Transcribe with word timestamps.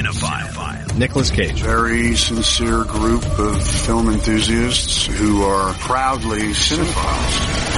Cinephile. 0.00 0.96
Nicolas 0.98 1.30
Cage. 1.30 1.60
Very 1.60 2.16
sincere 2.16 2.84
group 2.84 3.24
of 3.38 3.66
film 3.66 4.08
enthusiasts 4.08 5.04
who 5.04 5.42
are 5.42 5.74
proudly 5.74 6.52
cinephiles. 6.52 7.34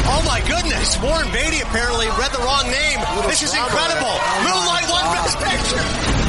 Oh 0.06 0.22
my 0.26 0.40
goodness! 0.46 1.00
Warren 1.02 1.26
Beatty 1.32 1.60
apparently 1.60 2.06
read 2.06 2.30
the 2.30 2.38
wrong 2.38 2.64
name. 2.64 3.00
This 3.28 3.42
is 3.42 3.54
incredible. 3.54 4.14
Moonlight 4.44 4.88
won 4.88 5.14
Best 5.14 5.38
Picture. 5.38 6.22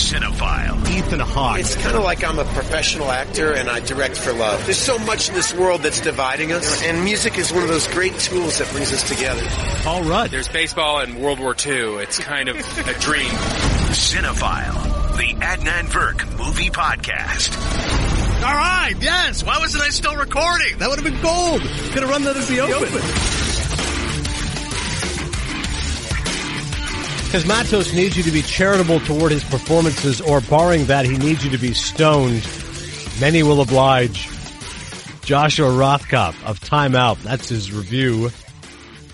Cinephile. 0.00 0.88
Ethan 0.90 1.20
Hawke. 1.20 1.60
It's 1.60 1.76
kind 1.76 1.96
of 1.96 2.02
like 2.02 2.24
I'm 2.24 2.38
a 2.38 2.44
professional 2.44 3.10
actor 3.10 3.52
and 3.52 3.68
I 3.68 3.80
direct 3.80 4.16
for 4.16 4.32
love. 4.32 4.64
There's 4.64 4.78
so 4.78 4.98
much 5.00 5.28
in 5.28 5.34
this 5.34 5.52
world 5.54 5.82
that's 5.82 6.00
dividing 6.00 6.52
us, 6.52 6.82
and 6.82 7.04
music 7.04 7.36
is 7.36 7.52
one 7.52 7.62
of 7.62 7.68
those 7.68 7.86
great 7.88 8.18
tools 8.18 8.58
that 8.58 8.70
brings 8.70 8.92
us 8.92 9.06
together. 9.06 9.42
Paul 9.82 10.04
Rudd. 10.04 10.30
There's 10.30 10.48
baseball 10.48 11.00
and 11.00 11.20
World 11.20 11.40
War 11.40 11.54
II. 11.54 11.96
It's 11.96 12.18
kind 12.18 12.48
of 12.48 12.56
a 12.56 12.94
dream. 12.98 13.30
Cinephile. 13.90 14.89
The 15.20 15.34
Adnan 15.34 15.84
Virk 15.88 16.38
Movie 16.38 16.70
Podcast. 16.70 17.54
All 18.42 18.54
right, 18.54 18.94
yes. 18.98 19.44
Why 19.44 19.58
wasn't 19.58 19.84
I 19.84 19.90
still 19.90 20.16
recording? 20.16 20.78
That 20.78 20.88
would 20.88 20.98
have 20.98 21.04
been 21.04 21.20
gold. 21.20 21.60
Could 21.60 22.02
have 22.02 22.08
run 22.08 22.24
that 22.24 22.38
as 22.38 22.48
the 22.48 22.60
open. 22.60 22.88
Because 27.26 27.46
Matos 27.46 27.92
needs 27.92 28.16
you 28.16 28.22
to 28.22 28.30
be 28.30 28.40
charitable 28.40 29.00
toward 29.00 29.30
his 29.32 29.44
performances, 29.44 30.22
or 30.22 30.40
barring 30.40 30.86
that, 30.86 31.04
he 31.04 31.18
needs 31.18 31.44
you 31.44 31.50
to 31.50 31.58
be 31.58 31.74
stoned. 31.74 32.42
Many 33.20 33.42
will 33.42 33.60
oblige. 33.60 34.26
Joshua 35.20 35.68
Rothkopf 35.68 36.42
of 36.46 36.60
Time 36.60 36.94
Out. 36.94 37.18
That's 37.24 37.50
his 37.50 37.70
review 37.70 38.30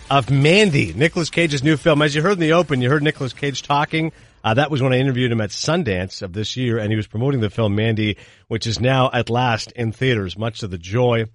of 0.08 0.30
Mandy, 0.30 0.92
Nicolas 0.92 1.30
Cage's 1.30 1.64
new 1.64 1.76
film. 1.76 2.00
As 2.00 2.14
you 2.14 2.22
heard 2.22 2.34
in 2.34 2.38
the 2.38 2.52
open, 2.52 2.80
you 2.80 2.90
heard 2.90 3.02
Nicolas 3.02 3.32
Cage 3.32 3.64
talking. 3.64 4.12
Uh, 4.44 4.54
that 4.54 4.70
was 4.70 4.82
when 4.82 4.92
I 4.92 4.98
interviewed 4.98 5.32
him 5.32 5.40
at 5.40 5.50
Sundance 5.50 6.22
of 6.22 6.32
this 6.32 6.56
year, 6.56 6.78
and 6.78 6.90
he 6.90 6.96
was 6.96 7.06
promoting 7.06 7.40
the 7.40 7.50
film 7.50 7.74
Mandy, 7.74 8.16
which 8.48 8.66
is 8.66 8.80
now 8.80 9.10
at 9.12 9.30
last 9.30 9.72
in 9.72 9.92
theaters, 9.92 10.38
much 10.38 10.60
to 10.60 10.68
the 10.68 10.78
joy 10.78 11.26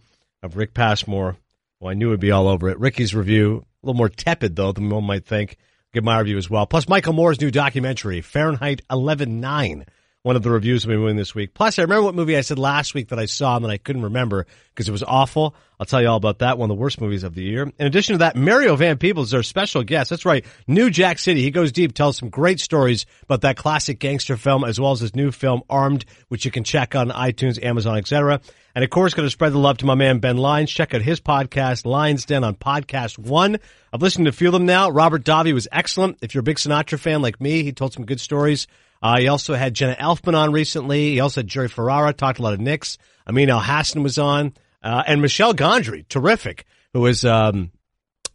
of 0.41 0.57
Rick 0.57 0.73
Passmore. 0.73 1.37
Well, 1.79 1.91
I 1.91 1.93
knew 1.93 2.09
it'd 2.09 2.19
be 2.19 2.31
all 2.31 2.47
over 2.47 2.69
it. 2.69 2.79
Ricky's 2.79 3.15
review, 3.15 3.65
a 3.83 3.85
little 3.85 3.97
more 3.97 4.09
tepid 4.09 4.55
though 4.55 4.71
than 4.71 4.89
one 4.89 5.03
might 5.03 5.25
think. 5.25 5.57
Give 5.93 6.03
my 6.03 6.19
review 6.19 6.37
as 6.37 6.49
well. 6.49 6.65
Plus 6.65 6.87
Michael 6.87 7.13
Moore's 7.13 7.41
new 7.41 7.51
documentary, 7.51 8.21
Fahrenheit 8.21 8.81
11.9. 8.89 9.85
One 10.23 10.35
of 10.35 10.43
the 10.43 10.51
reviews 10.51 10.85
we've 10.85 10.97
been 10.97 11.03
doing 11.03 11.15
this 11.15 11.33
week. 11.33 11.55
Plus, 11.55 11.79
I 11.79 11.81
remember 11.81 12.03
what 12.03 12.13
movie 12.13 12.37
I 12.37 12.41
said 12.41 12.59
last 12.59 12.93
week 12.93 13.07
that 13.07 13.17
I 13.17 13.25
saw 13.25 13.55
and 13.55 13.65
that 13.65 13.71
I 13.71 13.77
couldn't 13.77 14.03
remember 14.03 14.45
because 14.69 14.87
it 14.87 14.91
was 14.91 15.01
awful. 15.01 15.55
I'll 15.79 15.87
tell 15.87 15.99
you 15.99 16.09
all 16.09 16.17
about 16.17 16.39
that. 16.39 16.59
One 16.59 16.69
of 16.69 16.77
the 16.77 16.79
worst 16.79 17.01
movies 17.01 17.23
of 17.23 17.33
the 17.33 17.41
year. 17.41 17.63
In 17.63 17.87
addition 17.87 18.13
to 18.13 18.19
that, 18.19 18.35
Mario 18.35 18.75
Van 18.75 18.99
Peebles 18.99 19.29
is 19.29 19.33
our 19.33 19.41
special 19.41 19.81
guest. 19.81 20.11
That's 20.11 20.23
right. 20.23 20.45
New 20.67 20.91
Jack 20.91 21.17
City. 21.17 21.41
He 21.41 21.49
goes 21.49 21.71
deep, 21.71 21.95
tells 21.95 22.17
some 22.17 22.29
great 22.29 22.59
stories 22.59 23.07
about 23.23 23.41
that 23.41 23.57
classic 23.57 23.97
gangster 23.97 24.37
film 24.37 24.63
as 24.63 24.79
well 24.79 24.91
as 24.91 24.99
his 24.99 25.15
new 25.15 25.31
film, 25.31 25.63
Armed, 25.71 26.05
which 26.27 26.45
you 26.45 26.51
can 26.51 26.63
check 26.63 26.93
on 26.93 27.09
iTunes, 27.09 27.61
Amazon, 27.63 27.97
etc. 27.97 28.41
And 28.75 28.83
of 28.83 28.91
course, 28.91 29.15
going 29.15 29.25
to 29.25 29.31
spread 29.31 29.53
the 29.53 29.57
love 29.57 29.79
to 29.79 29.87
my 29.87 29.95
man 29.95 30.19
Ben 30.19 30.37
Lyons. 30.37 30.69
Check 30.69 30.93
out 30.93 31.01
his 31.01 31.19
podcast, 31.19 31.83
Lyons 31.83 32.25
Den 32.25 32.43
on 32.43 32.53
Podcast 32.53 33.17
One. 33.17 33.57
I've 33.91 34.03
listened 34.03 34.31
to 34.31 34.47
of 34.47 34.53
them 34.53 34.67
now. 34.67 34.91
Robert 34.91 35.23
Davi 35.23 35.51
was 35.51 35.67
excellent. 35.71 36.19
If 36.21 36.35
you're 36.35 36.41
a 36.41 36.43
big 36.43 36.57
Sinatra 36.57 36.99
fan 36.99 37.23
like 37.23 37.41
me, 37.41 37.63
he 37.63 37.71
told 37.71 37.93
some 37.93 38.05
good 38.05 38.19
stories. 38.19 38.67
Uh, 39.01 39.19
he 39.19 39.27
also 39.27 39.53
had 39.55 39.73
Jenna 39.73 39.95
Elfman 39.95 40.35
on 40.35 40.51
recently. 40.51 41.11
He 41.11 41.19
also 41.19 41.41
had 41.41 41.47
Jerry 41.47 41.67
Ferrara, 41.67 42.13
talked 42.13 42.39
a 42.39 42.41
lot 42.41 42.53
of 42.53 42.59
Knicks. 42.59 42.97
Amin 43.27 43.49
Elhassan 43.49 44.03
was 44.03 44.17
on. 44.17 44.53
Uh, 44.83 45.03
and 45.05 45.21
Michel 45.21 45.53
Gondry, 45.53 46.07
terrific, 46.07 46.65
who 46.93 47.05
is, 47.05 47.23
um, 47.25 47.71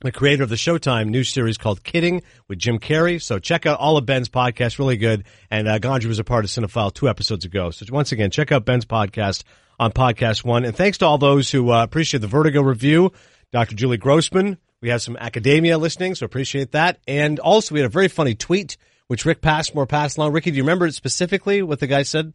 the 0.00 0.12
creator 0.12 0.42
of 0.42 0.50
the 0.50 0.56
Showtime 0.56 1.08
new 1.08 1.24
series 1.24 1.56
called 1.56 1.82
Kidding 1.82 2.22
with 2.48 2.58
Jim 2.58 2.78
Carrey. 2.78 3.20
So 3.20 3.38
check 3.38 3.64
out 3.64 3.78
all 3.78 3.96
of 3.96 4.04
Ben's 4.04 4.28
podcasts, 4.28 4.78
really 4.78 4.96
good. 4.98 5.24
And 5.50 5.66
uh, 5.66 5.78
Gondry 5.78 6.06
was 6.06 6.18
a 6.18 6.24
part 6.24 6.44
of 6.44 6.50
Cinephile 6.50 6.92
two 6.92 7.08
episodes 7.08 7.44
ago. 7.44 7.70
So 7.70 7.86
once 7.90 8.12
again, 8.12 8.30
check 8.30 8.52
out 8.52 8.64
Ben's 8.64 8.84
podcast 8.84 9.44
on 9.80 9.92
Podcast 9.92 10.44
One. 10.44 10.64
And 10.64 10.76
thanks 10.76 10.98
to 10.98 11.06
all 11.06 11.18
those 11.18 11.50
who 11.50 11.70
uh, 11.70 11.82
appreciate 11.82 12.20
the 12.20 12.26
Vertigo 12.26 12.62
review. 12.62 13.12
Dr. 13.52 13.74
Julie 13.74 13.96
Grossman. 13.96 14.58
We 14.82 14.90
have 14.90 15.00
some 15.00 15.16
academia 15.16 15.78
listening, 15.78 16.14
so 16.14 16.26
appreciate 16.26 16.72
that. 16.72 16.98
And 17.08 17.38
also, 17.38 17.74
we 17.74 17.80
had 17.80 17.86
a 17.86 17.92
very 17.92 18.08
funny 18.08 18.34
tweet 18.34 18.76
which 19.08 19.24
Rick 19.24 19.40
Passmore 19.40 19.86
passed 19.86 20.16
along. 20.18 20.32
Ricky, 20.32 20.50
do 20.50 20.56
you 20.56 20.62
remember 20.62 20.86
it 20.86 20.94
specifically 20.94 21.62
what 21.62 21.80
the 21.80 21.86
guy 21.86 22.02
said? 22.02 22.32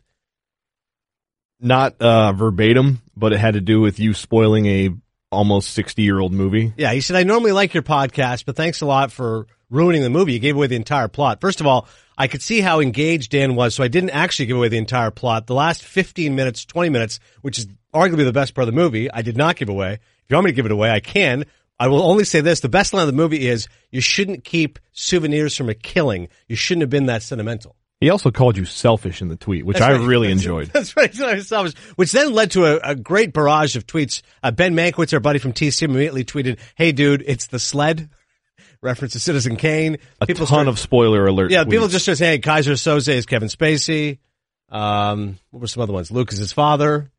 Not 1.59 2.01
uh, 2.01 2.33
verbatim, 2.33 3.01
but 3.15 3.33
it 3.33 3.39
had 3.39 3.53
to 3.53 3.61
do 3.61 3.81
with 3.81 3.99
you 3.99 4.13
spoiling 4.13 4.65
a 4.65 4.89
almost 5.31 5.71
60 5.71 6.01
year 6.01 6.19
old 6.19 6.33
movie. 6.33 6.73
Yeah, 6.77 6.91
he 6.91 7.01
said, 7.01 7.15
I 7.15 7.23
normally 7.23 7.51
like 7.51 7.73
your 7.73 7.83
podcast, 7.83 8.45
but 8.45 8.55
thanks 8.55 8.81
a 8.81 8.85
lot 8.85 9.11
for 9.11 9.47
ruining 9.69 10.01
the 10.01 10.09
movie. 10.09 10.33
You 10.33 10.39
gave 10.39 10.55
away 10.55 10.67
the 10.67 10.75
entire 10.75 11.07
plot. 11.07 11.39
First 11.39 11.61
of 11.61 11.67
all, 11.67 11.87
I 12.17 12.27
could 12.27 12.41
see 12.41 12.61
how 12.61 12.81
engaged 12.81 13.31
Dan 13.31 13.55
was, 13.55 13.73
so 13.73 13.83
I 13.83 13.87
didn't 13.87 14.11
actually 14.11 14.47
give 14.47 14.57
away 14.57 14.67
the 14.67 14.77
entire 14.77 15.11
plot. 15.11 15.47
The 15.47 15.55
last 15.55 15.83
15 15.83 16.35
minutes, 16.35 16.65
20 16.65 16.89
minutes, 16.89 17.19
which 17.41 17.57
is 17.57 17.67
arguably 17.93 18.25
the 18.25 18.33
best 18.33 18.53
part 18.53 18.67
of 18.67 18.73
the 18.73 18.79
movie, 18.79 19.09
I 19.11 19.21
did 19.21 19.37
not 19.37 19.55
give 19.55 19.69
away. 19.69 19.93
If 19.93 19.99
you 20.29 20.35
want 20.35 20.45
me 20.45 20.51
to 20.51 20.55
give 20.55 20.65
it 20.65 20.71
away, 20.71 20.91
I 20.91 20.99
can. 20.99 21.45
I 21.83 21.87
will 21.87 22.03
only 22.03 22.23
say 22.25 22.41
this. 22.41 22.59
The 22.59 22.69
best 22.69 22.93
line 22.93 23.01
of 23.01 23.07
the 23.07 23.13
movie 23.13 23.47
is 23.47 23.67
you 23.91 24.01
shouldn't 24.01 24.43
keep 24.43 24.79
souvenirs 24.91 25.55
from 25.57 25.69
a 25.69 25.73
killing. 25.73 26.27
You 26.47 26.55
shouldn't 26.55 26.81
have 26.81 26.89
been 26.89 27.07
that 27.07 27.23
sentimental. 27.23 27.75
He 27.99 28.09
also 28.09 28.31
called 28.31 28.57
you 28.57 28.65
selfish 28.65 29.21
in 29.21 29.27
the 29.27 29.35
tweet, 29.35 29.63
which 29.65 29.79
I 29.79 29.91
really 29.91 30.27
That's- 30.29 30.41
enjoyed. 30.41 30.67
That's 30.73 30.95
right. 30.97 31.13
Selfish, 31.43 31.73
Which 31.97 32.11
then 32.11 32.33
led 32.33 32.51
to 32.51 32.65
a, 32.65 32.91
a 32.91 32.95
great 32.95 33.31
barrage 33.33 33.75
of 33.75 33.85
tweets. 33.85 34.21
Uh, 34.41 34.49
ben 34.51 34.73
Mankiewicz, 34.75 35.13
our 35.13 35.19
buddy 35.19 35.37
from 35.39 35.53
TCM, 35.53 35.83
immediately 35.89 36.23
tweeted, 36.25 36.57
"Hey, 36.75 36.91
dude, 36.93 37.23
it's 37.27 37.45
the 37.47 37.59
sled." 37.59 38.09
Reference 38.81 39.13
to 39.13 39.19
Citizen 39.19 39.55
Kane. 39.55 39.97
A 40.19 40.25
People 40.25 40.47
ton 40.47 40.55
start- 40.55 40.67
of 40.67 40.79
spoiler 40.79 41.27
alert. 41.27 41.51
yeah. 41.51 41.63
People 41.63 41.87
tweets. 41.87 41.91
just 41.91 42.05
just 42.07 42.21
hey, 42.21 42.39
Keyser 42.39 42.73
Soze 42.73 43.07
is 43.09 43.27
Kevin 43.27 43.49
Spacey. 43.49 44.17
Um, 44.69 45.37
what 45.51 45.59
were 45.61 45.67
some 45.67 45.83
other 45.83 45.93
ones? 45.93 46.09
Lucas's 46.11 46.53
father. 46.53 47.10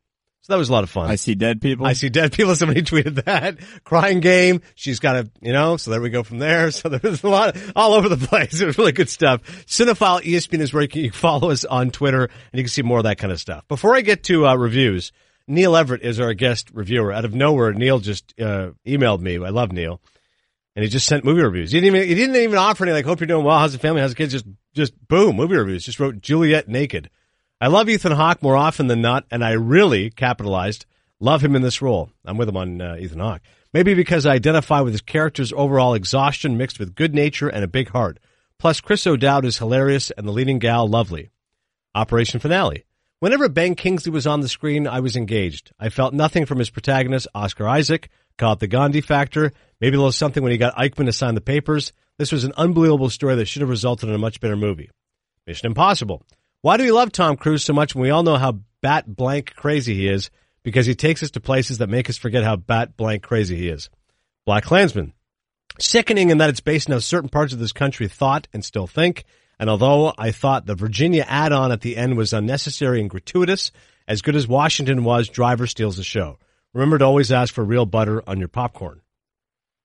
So 0.43 0.51
that 0.51 0.59
was 0.59 0.67
a 0.67 0.73
lot 0.73 0.83
of 0.83 0.89
fun. 0.89 1.09
I 1.09 1.15
see 1.15 1.35
dead 1.35 1.61
people. 1.61 1.85
I 1.85 1.93
see 1.93 2.09
dead 2.09 2.33
people. 2.33 2.53
Somebody 2.57 2.81
tweeted 2.81 3.23
that. 3.23 3.59
Crying 3.85 4.19
game. 4.19 4.61
She's 4.75 4.99
got 4.99 5.15
a, 5.15 5.31
you 5.41 5.53
know, 5.53 5.77
so 5.77 5.89
there 5.89 6.01
we 6.01 6.09
go 6.09 6.23
from 6.23 6.39
there. 6.39 6.69
So 6.73 6.89
there 6.89 6.99
was 7.01 7.23
a 7.23 7.29
lot 7.29 7.55
all 7.77 7.93
over 7.93 8.09
the 8.09 8.17
place. 8.17 8.59
It 8.61 8.65
was 8.65 8.77
really 8.77 8.91
good 8.91 9.09
stuff. 9.09 9.41
Cinephile 9.67 10.21
ESPN 10.21 10.59
is 10.59 10.73
where 10.73 10.81
you 10.83 10.89
can 10.89 11.11
follow 11.11 11.49
us 11.49 11.63
on 11.63 11.91
Twitter 11.91 12.23
and 12.25 12.57
you 12.57 12.63
can 12.63 12.69
see 12.69 12.81
more 12.81 12.97
of 12.97 13.05
that 13.05 13.17
kind 13.17 13.31
of 13.31 13.39
stuff. 13.39 13.65
Before 13.69 13.95
I 13.95 14.01
get 14.01 14.23
to 14.23 14.45
uh, 14.45 14.55
reviews, 14.55 15.13
Neil 15.47 15.77
Everett 15.77 16.01
is 16.01 16.19
our 16.19 16.33
guest 16.33 16.71
reviewer. 16.73 17.13
Out 17.13 17.23
of 17.23 17.33
nowhere, 17.33 17.71
Neil 17.71 17.99
just 17.99 18.33
uh, 18.37 18.71
emailed 18.85 19.21
me. 19.21 19.35
I 19.35 19.49
love 19.49 19.71
Neil. 19.71 20.01
And 20.75 20.83
he 20.83 20.89
just 20.89 21.07
sent 21.07 21.23
movie 21.23 21.41
reviews. 21.41 21.71
He 21.71 21.79
didn't 21.79 21.95
even, 21.95 22.07
he 22.09 22.15
didn't 22.15 22.35
even 22.35 22.57
offer 22.57 22.83
any 22.83 22.91
like, 22.91 23.05
hope 23.05 23.21
you're 23.21 23.27
doing 23.27 23.45
well. 23.45 23.59
How's 23.59 23.73
the 23.73 23.79
family? 23.79 24.01
How's 24.01 24.11
the 24.11 24.17
kids? 24.17 24.33
Just, 24.33 24.45
just 24.73 25.07
boom, 25.07 25.37
movie 25.37 25.55
reviews. 25.55 25.85
Just 25.85 26.01
wrote 26.01 26.19
Juliet 26.19 26.67
naked. 26.67 27.09
I 27.63 27.67
love 27.67 27.87
Ethan 27.87 28.11
Hawke 28.11 28.43
more 28.43 28.57
often 28.57 28.87
than 28.87 28.99
not, 28.99 29.23
and 29.31 29.41
I 29.41 29.51
really 29.51 30.09
capitalized. 30.09 30.85
Love 31.21 31.41
him 31.41 31.55
in 31.55 31.61
this 31.61 31.81
role. 31.81 32.09
I'm 32.25 32.35
with 32.35 32.49
him 32.49 32.57
on 32.57 32.81
uh, 32.81 32.97
Ethan 32.99 33.21
Hawke. 33.21 33.41
Maybe 33.73 33.93
because 33.93 34.25
I 34.25 34.33
identify 34.33 34.81
with 34.81 34.91
his 34.91 34.99
character's 35.01 35.53
overall 35.53 35.93
exhaustion 35.93 36.57
mixed 36.57 36.77
with 36.77 36.93
good 36.93 37.15
nature 37.15 37.47
and 37.47 37.63
a 37.63 37.69
big 37.69 37.87
heart. 37.87 38.19
Plus, 38.59 38.81
Chris 38.81 39.07
O'Dowd 39.07 39.45
is 39.45 39.59
hilarious 39.59 40.11
and 40.11 40.27
the 40.27 40.33
leading 40.33 40.59
gal 40.59 40.89
lovely. 40.89 41.29
Operation 41.95 42.41
Finale. 42.41 42.83
Whenever 43.19 43.47
Ben 43.47 43.75
Kingsley 43.75 44.11
was 44.11 44.27
on 44.27 44.41
the 44.41 44.49
screen, 44.49 44.85
I 44.85 44.99
was 44.99 45.15
engaged. 45.15 45.71
I 45.79 45.87
felt 45.87 46.13
nothing 46.13 46.45
from 46.45 46.59
his 46.59 46.69
protagonist, 46.69 47.29
Oscar 47.33 47.65
Isaac. 47.65 48.09
Call 48.37 48.51
it 48.51 48.59
the 48.59 48.67
Gandhi 48.67 48.99
factor. 48.99 49.53
Maybe 49.79 49.95
a 49.95 49.99
little 49.99 50.11
something 50.11 50.43
when 50.43 50.51
he 50.51 50.57
got 50.57 50.75
Eichmann 50.75 51.05
to 51.05 51.13
sign 51.13 51.33
the 51.33 51.39
papers. 51.39 51.93
This 52.17 52.33
was 52.33 52.43
an 52.43 52.51
unbelievable 52.57 53.09
story 53.09 53.35
that 53.35 53.45
should 53.45 53.61
have 53.61 53.69
resulted 53.69 54.09
in 54.09 54.15
a 54.15 54.17
much 54.17 54.41
better 54.41 54.57
movie. 54.57 54.89
Mission 55.47 55.67
Impossible. 55.67 56.23
Why 56.63 56.77
do 56.77 56.85
we 56.85 56.93
love 56.93 57.11
Tom 57.11 57.35
Cruise 57.35 57.61
so 57.61 57.73
much 57.73 57.93
when 57.93 58.03
we 58.03 58.09
all 58.09 58.23
know 58.23 58.37
how 58.37 58.61
bat 58.81 59.13
blank 59.13 59.53
crazy 59.53 59.95
he 59.95 60.07
is? 60.07 60.31
Because 60.63 60.85
he 60.85 60.95
takes 60.95 61.21
us 61.21 61.31
to 61.31 61.41
places 61.41 61.79
that 61.79 61.89
make 61.89 62.09
us 62.09 62.15
forget 62.15 62.45
how 62.45 62.55
bat 62.55 62.95
blank 62.95 63.21
crazy 63.21 63.57
he 63.57 63.67
is. 63.67 63.89
BlacKkKlansman. 64.47 65.11
Sickening 65.77 66.29
in 66.29 66.37
that 66.37 66.49
it's 66.49 66.61
based 66.61 66.89
on 66.89 66.93
how 66.93 66.99
certain 66.99 67.27
parts 67.27 67.51
of 67.51 67.59
this 67.59 67.73
country 67.73 68.07
thought 68.07 68.47
and 68.53 68.63
still 68.63 68.87
think. 68.87 69.25
And 69.59 69.69
although 69.69 70.13
I 70.17 70.31
thought 70.31 70.65
the 70.65 70.73
Virginia 70.73 71.25
add-on 71.27 71.73
at 71.73 71.81
the 71.81 71.97
end 71.97 72.15
was 72.15 72.31
unnecessary 72.31 73.01
and 73.01 73.09
gratuitous, 73.09 73.73
as 74.07 74.21
good 74.21 74.37
as 74.37 74.47
Washington 74.47 75.03
was, 75.03 75.27
Driver 75.27 75.67
steals 75.67 75.97
the 75.97 76.03
show. 76.03 76.39
Remember 76.73 76.97
to 76.97 77.03
always 77.03 77.33
ask 77.33 77.53
for 77.53 77.65
real 77.65 77.85
butter 77.85 78.23
on 78.25 78.39
your 78.39 78.47
popcorn. 78.47 79.01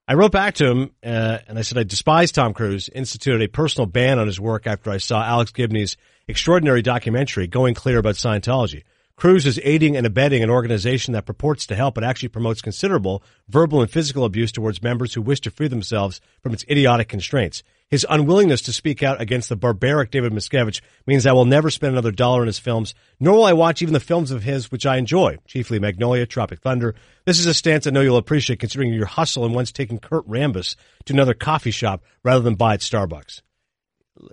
I 0.07 0.13
wrote 0.13 0.31
back 0.31 0.55
to 0.55 0.65
him 0.65 0.91
uh, 1.03 1.39
and 1.45 1.59
I 1.59 1.61
said 1.61 1.77
I 1.77 1.83
despise 1.83 2.31
Tom 2.31 2.53
Cruise. 2.53 2.87
Instituted 2.87 3.43
a 3.43 3.49
personal 3.49 3.85
ban 3.85 4.17
on 4.17 4.27
his 4.27 4.39
work 4.39 4.65
after 4.65 4.89
I 4.91 4.97
saw 4.97 5.21
Alex 5.21 5.51
Gibney's 5.51 5.97
extraordinary 6.29 6.83
documentary, 6.83 7.47
Going 7.47 7.73
Clear 7.73 7.97
about 7.97 8.13
Scientology. 8.13 8.83
Cruise 9.15 9.47
is 9.47 9.59
aiding 9.63 9.97
and 9.97 10.05
abetting 10.05 10.43
an 10.43 10.51
organization 10.51 11.13
that 11.13 11.25
purports 11.25 11.65
to 11.65 11.75
help 11.75 11.95
but 11.95 12.03
actually 12.03 12.29
promotes 12.29 12.61
considerable 12.61 13.23
verbal 13.49 13.81
and 13.81 13.89
physical 13.89 14.23
abuse 14.23 14.51
towards 14.51 14.83
members 14.83 15.13
who 15.13 15.23
wish 15.23 15.41
to 15.41 15.51
free 15.51 15.67
themselves 15.67 16.21
from 16.41 16.53
its 16.53 16.63
idiotic 16.69 17.09
constraints. 17.09 17.63
His 17.89 18.05
unwillingness 18.07 18.61
to 18.61 18.73
speak 18.73 19.01
out 19.01 19.19
against 19.19 19.49
the 19.49 19.55
barbaric 19.55 20.11
David 20.11 20.31
Miscavige 20.31 20.81
means 21.07 21.25
I 21.25 21.33
will 21.33 21.45
never 21.45 21.71
spend 21.71 21.93
another 21.93 22.11
dollar 22.11 22.41
on 22.41 22.47
his 22.47 22.59
films, 22.59 22.93
nor 23.19 23.37
will 23.37 23.45
I 23.45 23.53
watch 23.53 23.81
even 23.81 23.93
the 23.93 23.99
films 23.99 24.29
of 24.29 24.43
his 24.43 24.71
which 24.71 24.85
I 24.85 24.97
enjoy, 24.97 25.39
chiefly 25.47 25.79
Magnolia, 25.79 26.27
Tropic 26.27 26.59
Thunder. 26.59 26.93
This 27.25 27.39
is 27.39 27.47
a 27.47 27.55
stance 27.55 27.87
I 27.87 27.89
know 27.89 28.01
you'll 28.01 28.17
appreciate 28.17 28.59
considering 28.59 28.93
your 28.93 29.07
hustle 29.07 29.45
and 29.45 29.55
once 29.55 29.71
taking 29.71 29.97
Kurt 29.97 30.27
Rambis 30.29 30.75
to 31.05 31.13
another 31.13 31.33
coffee 31.33 31.71
shop 31.71 32.03
rather 32.23 32.41
than 32.41 32.53
buy 32.53 32.75
at 32.75 32.81
Starbucks. 32.81 33.41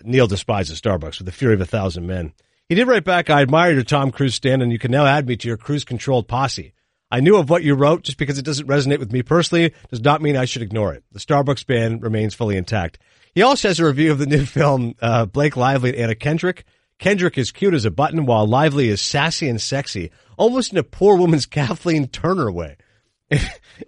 Neil 0.02 0.26
despises 0.26 0.80
Starbucks 0.80 1.18
with 1.18 1.26
the 1.26 1.32
fury 1.32 1.54
of 1.54 1.60
a 1.60 1.66
thousand 1.66 2.06
men. 2.06 2.32
He 2.68 2.74
did 2.74 2.88
write 2.88 3.04
back, 3.04 3.30
I 3.30 3.42
admire 3.42 3.72
your 3.72 3.84
Tom 3.84 4.10
Cruise 4.10 4.34
stand 4.34 4.62
and 4.62 4.72
you 4.72 4.78
can 4.78 4.90
now 4.90 5.06
add 5.06 5.26
me 5.26 5.36
to 5.36 5.48
your 5.48 5.56
cruise 5.56 5.84
controlled 5.84 6.26
posse. 6.26 6.72
I 7.10 7.20
knew 7.20 7.36
of 7.36 7.48
what 7.48 7.62
you 7.62 7.74
wrote 7.74 8.02
just 8.02 8.18
because 8.18 8.38
it 8.38 8.44
doesn't 8.44 8.66
resonate 8.66 8.98
with 8.98 9.12
me 9.12 9.22
personally 9.22 9.72
does 9.90 10.00
not 10.00 10.20
mean 10.20 10.36
I 10.36 10.44
should 10.44 10.62
ignore 10.62 10.92
it. 10.92 11.04
The 11.12 11.20
Starbucks 11.20 11.64
ban 11.64 12.00
remains 12.00 12.34
fully 12.34 12.56
intact. 12.56 12.98
He 13.34 13.42
also 13.42 13.68
has 13.68 13.78
a 13.78 13.84
review 13.84 14.10
of 14.10 14.18
the 14.18 14.26
new 14.26 14.44
film, 14.46 14.94
uh, 15.00 15.26
Blake 15.26 15.56
Lively 15.56 15.90
and 15.90 16.00
Anna 16.00 16.14
Kendrick. 16.16 16.64
Kendrick 16.98 17.38
is 17.38 17.52
cute 17.52 17.74
as 17.74 17.84
a 17.84 17.90
button 17.90 18.26
while 18.26 18.46
Lively 18.46 18.88
is 18.88 19.00
sassy 19.00 19.48
and 19.48 19.60
sexy, 19.60 20.10
almost 20.36 20.72
in 20.72 20.78
a 20.78 20.82
poor 20.82 21.16
woman's 21.16 21.46
Kathleen 21.46 22.08
Turner 22.08 22.50
way. 22.50 22.76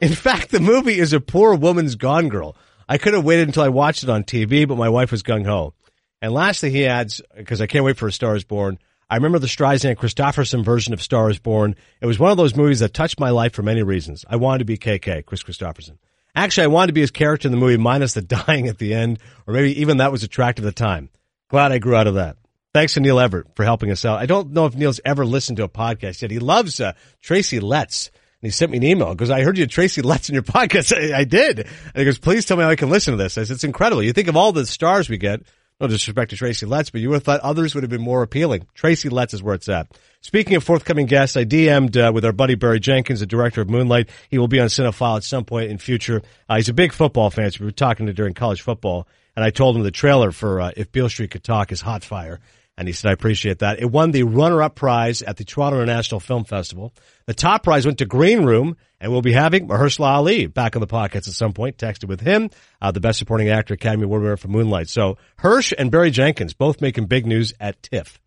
In 0.00 0.12
fact, 0.14 0.50
the 0.50 0.60
movie 0.60 0.98
is 0.98 1.12
a 1.12 1.20
poor 1.20 1.54
woman's 1.54 1.94
Gone 1.94 2.28
Girl. 2.28 2.56
I 2.88 2.98
could 2.98 3.14
have 3.14 3.24
waited 3.24 3.48
until 3.48 3.62
I 3.62 3.68
watched 3.68 4.02
it 4.02 4.10
on 4.10 4.24
TV, 4.24 4.66
but 4.66 4.78
my 4.78 4.88
wife 4.88 5.10
was 5.10 5.22
gung 5.22 5.46
ho. 5.46 5.74
And 6.20 6.32
lastly, 6.32 6.70
he 6.70 6.86
adds, 6.86 7.22
because 7.36 7.60
I 7.60 7.66
can't 7.66 7.84
wait 7.84 7.96
for 7.96 8.08
A 8.08 8.12
Star 8.12 8.34
is 8.34 8.44
Born. 8.44 8.78
I 9.10 9.16
remember 9.16 9.38
the 9.38 9.46
Streisand 9.46 9.96
Kristofferson 9.96 10.64
version 10.64 10.92
of 10.92 11.00
Star 11.00 11.30
is 11.30 11.38
Born. 11.38 11.76
It 12.00 12.06
was 12.06 12.18
one 12.18 12.30
of 12.30 12.36
those 12.36 12.56
movies 12.56 12.80
that 12.80 12.92
touched 12.92 13.18
my 13.18 13.30
life 13.30 13.54
for 13.54 13.62
many 13.62 13.82
reasons. 13.82 14.24
I 14.28 14.36
wanted 14.36 14.58
to 14.58 14.64
be 14.64 14.76
KK, 14.76 15.24
Kris 15.24 15.42
Kristofferson. 15.42 15.96
Actually, 16.34 16.64
I 16.64 16.68
wanted 16.68 16.88
to 16.88 16.92
be 16.92 17.00
his 17.00 17.10
character 17.10 17.48
in 17.48 17.52
the 17.52 17.58
movie 17.58 17.78
minus 17.78 18.14
the 18.14 18.22
dying 18.46 18.68
at 18.68 18.78
the 18.78 18.94
end, 18.94 19.18
or 19.46 19.54
maybe 19.54 19.80
even 19.80 19.96
that 19.98 20.12
was 20.12 20.24
attractive 20.24 20.64
at 20.64 20.74
the 20.74 20.78
time. 20.78 21.08
Glad 21.48 21.72
I 21.72 21.78
grew 21.78 21.96
out 21.96 22.06
of 22.06 22.14
that. 22.14 22.36
Thanks 22.74 22.94
to 22.94 23.00
Neil 23.00 23.18
Everett 23.18 23.46
for 23.56 23.64
helping 23.64 23.90
us 23.90 24.04
out. 24.04 24.18
I 24.18 24.26
don't 24.26 24.52
know 24.52 24.66
if 24.66 24.76
Neil's 24.76 25.00
ever 25.04 25.24
listened 25.24 25.56
to 25.56 25.64
a 25.64 25.68
podcast 25.68 26.20
yet. 26.20 26.30
He 26.30 26.38
loves 26.38 26.80
uh, 26.80 26.92
Tracy 27.22 27.60
Letts. 27.60 28.10
And 28.40 28.46
he 28.46 28.50
sent 28.50 28.70
me 28.70 28.76
an 28.76 28.84
email 28.84 29.14
because 29.14 29.30
I 29.30 29.42
heard 29.42 29.58
you 29.58 29.66
Tracy 29.66 30.02
Letts 30.02 30.28
in 30.28 30.34
your 30.34 30.42
podcast. 30.44 30.94
I, 30.94 31.20
I 31.20 31.24
did. 31.24 31.60
And 31.60 31.96
he 31.96 32.04
goes, 32.04 32.18
please 32.18 32.44
tell 32.44 32.58
me 32.58 32.62
how 32.62 32.68
I 32.70 32.76
can 32.76 32.90
listen 32.90 33.12
to 33.12 33.16
this. 33.16 33.38
I 33.38 33.44
said, 33.44 33.54
it's 33.54 33.64
incredible. 33.64 34.02
You 34.02 34.12
think 34.12 34.28
of 34.28 34.36
all 34.36 34.52
the 34.52 34.66
stars 34.66 35.08
we 35.08 35.16
get. 35.16 35.40
No 35.80 35.86
disrespect 35.86 36.30
to 36.30 36.36
Tracy 36.36 36.66
Letts, 36.66 36.90
but 36.90 37.00
you 37.00 37.08
would 37.08 37.16
have 37.16 37.22
thought 37.22 37.40
others 37.40 37.72
would 37.74 37.84
have 37.84 37.90
been 37.90 38.00
more 38.02 38.24
appealing. 38.24 38.66
Tracy 38.74 39.08
Letts 39.08 39.32
is 39.32 39.44
where 39.44 39.54
it's 39.54 39.68
at. 39.68 39.86
Speaking 40.20 40.56
of 40.56 40.64
forthcoming 40.64 41.06
guests, 41.06 41.36
I 41.36 41.44
DM'd 41.44 41.96
uh, 41.96 42.10
with 42.12 42.24
our 42.24 42.32
buddy 42.32 42.56
Barry 42.56 42.80
Jenkins, 42.80 43.20
the 43.20 43.26
director 43.26 43.60
of 43.60 43.70
Moonlight. 43.70 44.08
He 44.28 44.38
will 44.38 44.48
be 44.48 44.58
on 44.58 44.66
Cinephile 44.66 45.18
at 45.18 45.22
some 45.22 45.44
point 45.44 45.70
in 45.70 45.78
future. 45.78 46.22
Uh, 46.48 46.56
he's 46.56 46.68
a 46.68 46.74
big 46.74 46.92
football 46.92 47.30
fan, 47.30 47.52
so 47.52 47.58
we 47.60 47.66
were 47.66 47.72
talking 47.72 48.06
to 48.06 48.12
during 48.12 48.34
college 48.34 48.60
football, 48.60 49.06
and 49.36 49.44
I 49.44 49.50
told 49.50 49.76
him 49.76 49.84
the 49.84 49.92
trailer 49.92 50.32
for 50.32 50.60
uh, 50.60 50.72
If 50.76 50.90
Beale 50.90 51.08
Street 51.08 51.30
Could 51.30 51.44
Talk 51.44 51.70
is 51.70 51.80
hot 51.80 52.02
fire. 52.02 52.40
And 52.78 52.86
he 52.86 52.94
said, 52.94 53.08
I 53.08 53.12
appreciate 53.12 53.58
that. 53.58 53.80
It 53.80 53.90
won 53.90 54.12
the 54.12 54.22
runner-up 54.22 54.76
prize 54.76 55.20
at 55.20 55.36
the 55.36 55.42
Toronto 55.42 55.82
International 55.82 56.20
Film 56.20 56.44
Festival. 56.44 56.94
The 57.26 57.34
top 57.34 57.64
prize 57.64 57.84
went 57.84 57.98
to 57.98 58.06
Green 58.06 58.44
Book, 58.44 58.78
and 59.00 59.10
we'll 59.10 59.20
be 59.20 59.32
having 59.32 59.66
Mahershala 59.66 60.06
Ali 60.06 60.46
back 60.46 60.76
on 60.76 60.80
the 60.80 60.86
podcast 60.86 61.26
at 61.26 61.34
some 61.34 61.52
point. 61.52 61.76
Texted 61.76 62.04
with 62.04 62.20
him, 62.20 62.50
uh, 62.80 62.92
the 62.92 63.00
Best 63.00 63.18
Supporting 63.18 63.48
Actor 63.48 63.74
Academy 63.74 64.04
Award 64.04 64.22
winner 64.22 64.36
for 64.36 64.46
Moonlight. 64.46 64.88
So 64.88 65.18
Hirsch 65.38 65.74
and 65.76 65.90
Barry 65.90 66.12
Jenkins 66.12 66.54
both 66.54 66.80
making 66.80 67.06
big 67.06 67.26
news 67.26 67.52
at 67.58 67.82
TIFF. 67.82 68.20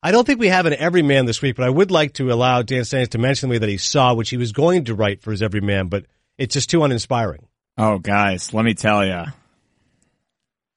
I 0.00 0.12
don't 0.12 0.24
think 0.24 0.38
we 0.38 0.46
have 0.46 0.66
an 0.66 0.74
Everyman 0.74 1.26
this 1.26 1.42
week, 1.42 1.56
but 1.56 1.66
I 1.66 1.70
would 1.70 1.90
like 1.90 2.12
to 2.14 2.30
allow 2.30 2.62
Dan 2.62 2.82
Stannis 2.82 3.08
to 3.10 3.18
mention 3.18 3.48
to 3.48 3.54
me 3.54 3.58
that 3.58 3.68
he 3.68 3.78
saw, 3.78 4.14
which 4.14 4.30
he 4.30 4.36
was 4.36 4.52
going 4.52 4.84
to 4.84 4.94
write 4.94 5.22
for 5.22 5.32
his 5.32 5.42
Everyman, 5.42 5.88
but 5.88 6.06
it's 6.38 6.54
just 6.54 6.70
too 6.70 6.84
uninspiring. 6.84 7.48
Oh, 7.76 7.98
guys, 7.98 8.54
let 8.54 8.64
me 8.64 8.74
tell 8.74 9.04
you. 9.04 9.24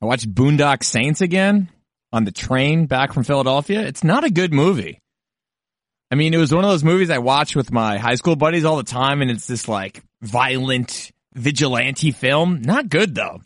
I 0.01 0.06
watched 0.06 0.33
Boondock 0.33 0.83
Saints 0.83 1.21
again 1.21 1.69
on 2.11 2.25
the 2.25 2.31
train 2.31 2.85
back 2.85 3.13
from 3.13 3.23
Philadelphia. 3.23 3.81
It's 3.81 4.03
not 4.03 4.23
a 4.23 4.29
good 4.29 4.53
movie. 4.53 5.00
I 6.11 6.15
mean, 6.15 6.33
it 6.33 6.38
was 6.38 6.53
one 6.53 6.63
of 6.63 6.69
those 6.71 6.83
movies 6.83 7.09
I 7.09 7.19
watched 7.19 7.56
with 7.56 7.71
my 7.71 7.97
high 7.97 8.15
school 8.15 8.35
buddies 8.35 8.65
all 8.65 8.77
the 8.77 8.83
time, 8.83 9.21
and 9.21 9.29
it's 9.29 9.45
this 9.45 9.67
like 9.67 10.01
violent 10.21 11.11
vigilante 11.35 12.11
film. 12.11 12.61
Not 12.61 12.89
good 12.89 13.13
though. 13.13 13.41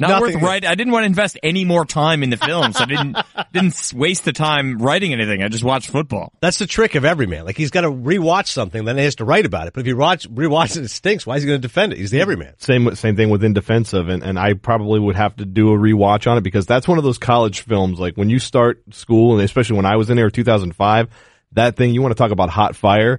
Not 0.00 0.20
worth 0.20 0.34
writing. 0.42 0.68
I 0.68 0.74
didn't 0.74 0.92
want 0.92 1.04
to 1.04 1.06
invest 1.06 1.38
any 1.42 1.64
more 1.64 1.84
time 1.84 2.24
in 2.24 2.30
the 2.30 2.36
film, 2.36 2.72
so 2.72 2.82
I 2.82 2.86
didn't 2.86 3.16
didn't 3.52 3.92
waste 3.94 4.24
the 4.24 4.32
time 4.32 4.78
writing 4.78 5.12
anything. 5.12 5.42
I 5.42 5.48
just 5.48 5.62
watched 5.62 5.88
football. 5.88 6.32
That's 6.40 6.58
the 6.58 6.66
trick 6.66 6.96
of 6.96 7.04
everyman. 7.04 7.44
Like 7.44 7.56
he's 7.56 7.70
got 7.70 7.82
to 7.82 7.90
rewatch 7.90 8.48
something, 8.48 8.84
then 8.84 8.96
he 8.96 9.04
has 9.04 9.14
to 9.16 9.24
write 9.24 9.46
about 9.46 9.68
it. 9.68 9.72
But 9.72 9.80
if 9.80 9.86
he 9.86 9.92
watch 9.92 10.28
rewatch 10.28 10.76
it, 10.76 10.84
it 10.84 10.88
stinks. 10.88 11.26
Why 11.26 11.36
is 11.36 11.44
he 11.44 11.46
going 11.46 11.60
to 11.60 11.66
defend 11.66 11.92
it? 11.92 11.98
He's 11.98 12.10
the 12.10 12.20
everyman. 12.20 12.54
Same 12.58 12.94
same 12.96 13.14
thing 13.14 13.30
within 13.30 13.52
defensive, 13.52 14.08
and 14.08 14.24
and 14.24 14.36
I 14.36 14.54
probably 14.54 14.98
would 14.98 15.14
have 15.14 15.36
to 15.36 15.44
do 15.44 15.72
a 15.72 15.78
rewatch 15.78 16.28
on 16.28 16.38
it 16.38 16.42
because 16.42 16.66
that's 16.66 16.88
one 16.88 16.98
of 16.98 17.04
those 17.04 17.18
college 17.18 17.60
films. 17.60 18.00
Like 18.00 18.16
when 18.16 18.30
you 18.30 18.40
start 18.40 18.82
school, 18.90 19.34
and 19.34 19.42
especially 19.42 19.76
when 19.76 19.86
I 19.86 19.94
was 19.94 20.10
in 20.10 20.16
there, 20.16 20.28
2005, 20.28 21.08
that 21.52 21.76
thing 21.76 21.94
you 21.94 22.02
want 22.02 22.10
to 22.10 22.18
talk 22.18 22.32
about 22.32 22.50
hot 22.50 22.74
fire. 22.74 23.18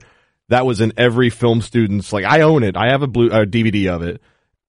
That 0.50 0.66
was 0.68 0.80
in 0.80 0.94
every 0.96 1.32
film 1.32 1.62
student's. 1.62 2.14
Like 2.14 2.26
I 2.26 2.42
own 2.42 2.64
it. 2.64 2.76
I 2.78 2.92
have 2.92 3.02
a 3.02 3.08
blue 3.08 3.28
a 3.32 3.48
DVD 3.48 3.88
of 3.88 4.04
it. 4.04 4.22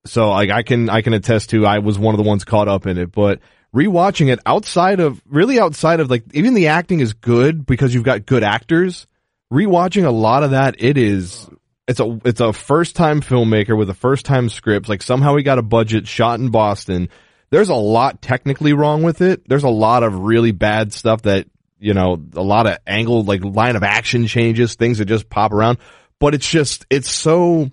So 0.09 0.29
like 0.29 0.49
I 0.49 0.63
can 0.63 0.89
I 0.89 1.01
can 1.01 1.13
attest 1.13 1.49
to 1.51 1.65
I 1.65 1.79
was 1.79 1.99
one 1.99 2.13
of 2.13 2.17
the 2.17 2.27
ones 2.27 2.43
caught 2.43 2.67
up 2.67 2.85
in 2.87 2.97
it, 2.97 3.11
but 3.11 3.39
rewatching 3.75 4.31
it 4.31 4.39
outside 4.45 4.99
of 4.99 5.21
really 5.25 5.59
outside 5.59 5.99
of 5.99 6.09
like 6.09 6.23
even 6.33 6.53
the 6.53 6.67
acting 6.67 6.99
is 6.99 7.13
good 7.13 7.65
because 7.65 7.93
you've 7.93 8.03
got 8.03 8.25
good 8.25 8.43
actors. 8.43 9.07
Rewatching 9.51 10.05
a 10.05 10.11
lot 10.11 10.43
of 10.43 10.51
that, 10.51 10.75
it 10.79 10.97
is 10.97 11.49
it's 11.87 11.99
a 11.99 12.19
it's 12.25 12.41
a 12.41 12.53
first 12.53 12.95
time 12.95 13.21
filmmaker 13.21 13.77
with 13.77 13.89
a 13.89 13.93
first 13.93 14.25
time 14.25 14.49
script. 14.49 14.89
Like 14.89 15.01
somehow 15.01 15.35
he 15.35 15.43
got 15.43 15.57
a 15.57 15.63
budget 15.63 16.07
shot 16.07 16.39
in 16.39 16.49
Boston. 16.49 17.09
There's 17.49 17.69
a 17.69 17.75
lot 17.75 18.21
technically 18.21 18.73
wrong 18.73 19.03
with 19.03 19.21
it. 19.21 19.47
There's 19.47 19.63
a 19.63 19.69
lot 19.69 20.03
of 20.03 20.13
really 20.19 20.51
bad 20.51 20.91
stuff 20.91 21.21
that 21.21 21.47
you 21.79 21.93
know 21.93 22.21
a 22.35 22.41
lot 22.41 22.67
of 22.67 22.77
angle 22.85 23.23
like 23.23 23.43
line 23.43 23.75
of 23.75 23.83
action 23.83 24.27
changes, 24.27 24.75
things 24.75 24.97
that 24.97 25.05
just 25.05 25.29
pop 25.29 25.53
around. 25.53 25.77
But 26.19 26.33
it's 26.33 26.49
just 26.49 26.85
it's 26.89 27.09
so 27.09 27.71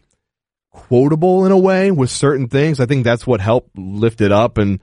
quotable 0.74 1.46
in 1.46 1.52
a 1.52 1.58
way 1.58 1.90
with 1.90 2.10
certain 2.10 2.48
things. 2.48 2.80
I 2.80 2.86
think 2.86 3.04
that's 3.04 3.26
what 3.26 3.40
helped 3.40 3.78
lift 3.78 4.20
it 4.20 4.32
up. 4.32 4.58
And, 4.58 4.80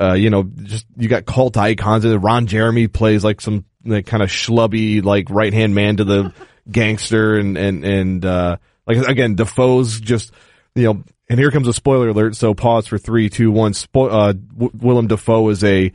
uh, 0.00 0.14
you 0.14 0.30
know, 0.30 0.44
just, 0.44 0.86
you 0.96 1.08
got 1.08 1.26
cult 1.26 1.56
icons 1.56 2.04
and 2.04 2.22
Ron 2.22 2.46
Jeremy 2.46 2.86
plays 2.86 3.24
like 3.24 3.40
some 3.40 3.64
like 3.84 4.06
kind 4.06 4.22
of 4.22 4.30
schlubby, 4.30 5.04
like 5.04 5.28
right 5.28 5.52
hand 5.52 5.74
man 5.74 5.96
to 5.96 6.04
the 6.04 6.32
gangster 6.70 7.36
and, 7.36 7.58
and, 7.58 7.84
and, 7.84 8.24
uh, 8.24 8.56
like 8.86 8.98
again, 9.08 9.34
Dafoe's 9.34 10.00
just, 10.00 10.32
you 10.74 10.84
know, 10.84 11.04
and 11.28 11.38
here 11.38 11.50
comes 11.50 11.66
a 11.66 11.72
spoiler 11.72 12.08
alert. 12.08 12.36
So 12.36 12.54
pause 12.54 12.86
for 12.86 12.98
three, 12.98 13.28
two, 13.28 13.50
one. 13.50 13.72
Spo- 13.72 14.12
uh, 14.12 14.32
w- 14.32 14.70
Willem 14.78 15.08
Dafoe 15.08 15.48
is 15.48 15.64
a 15.64 15.92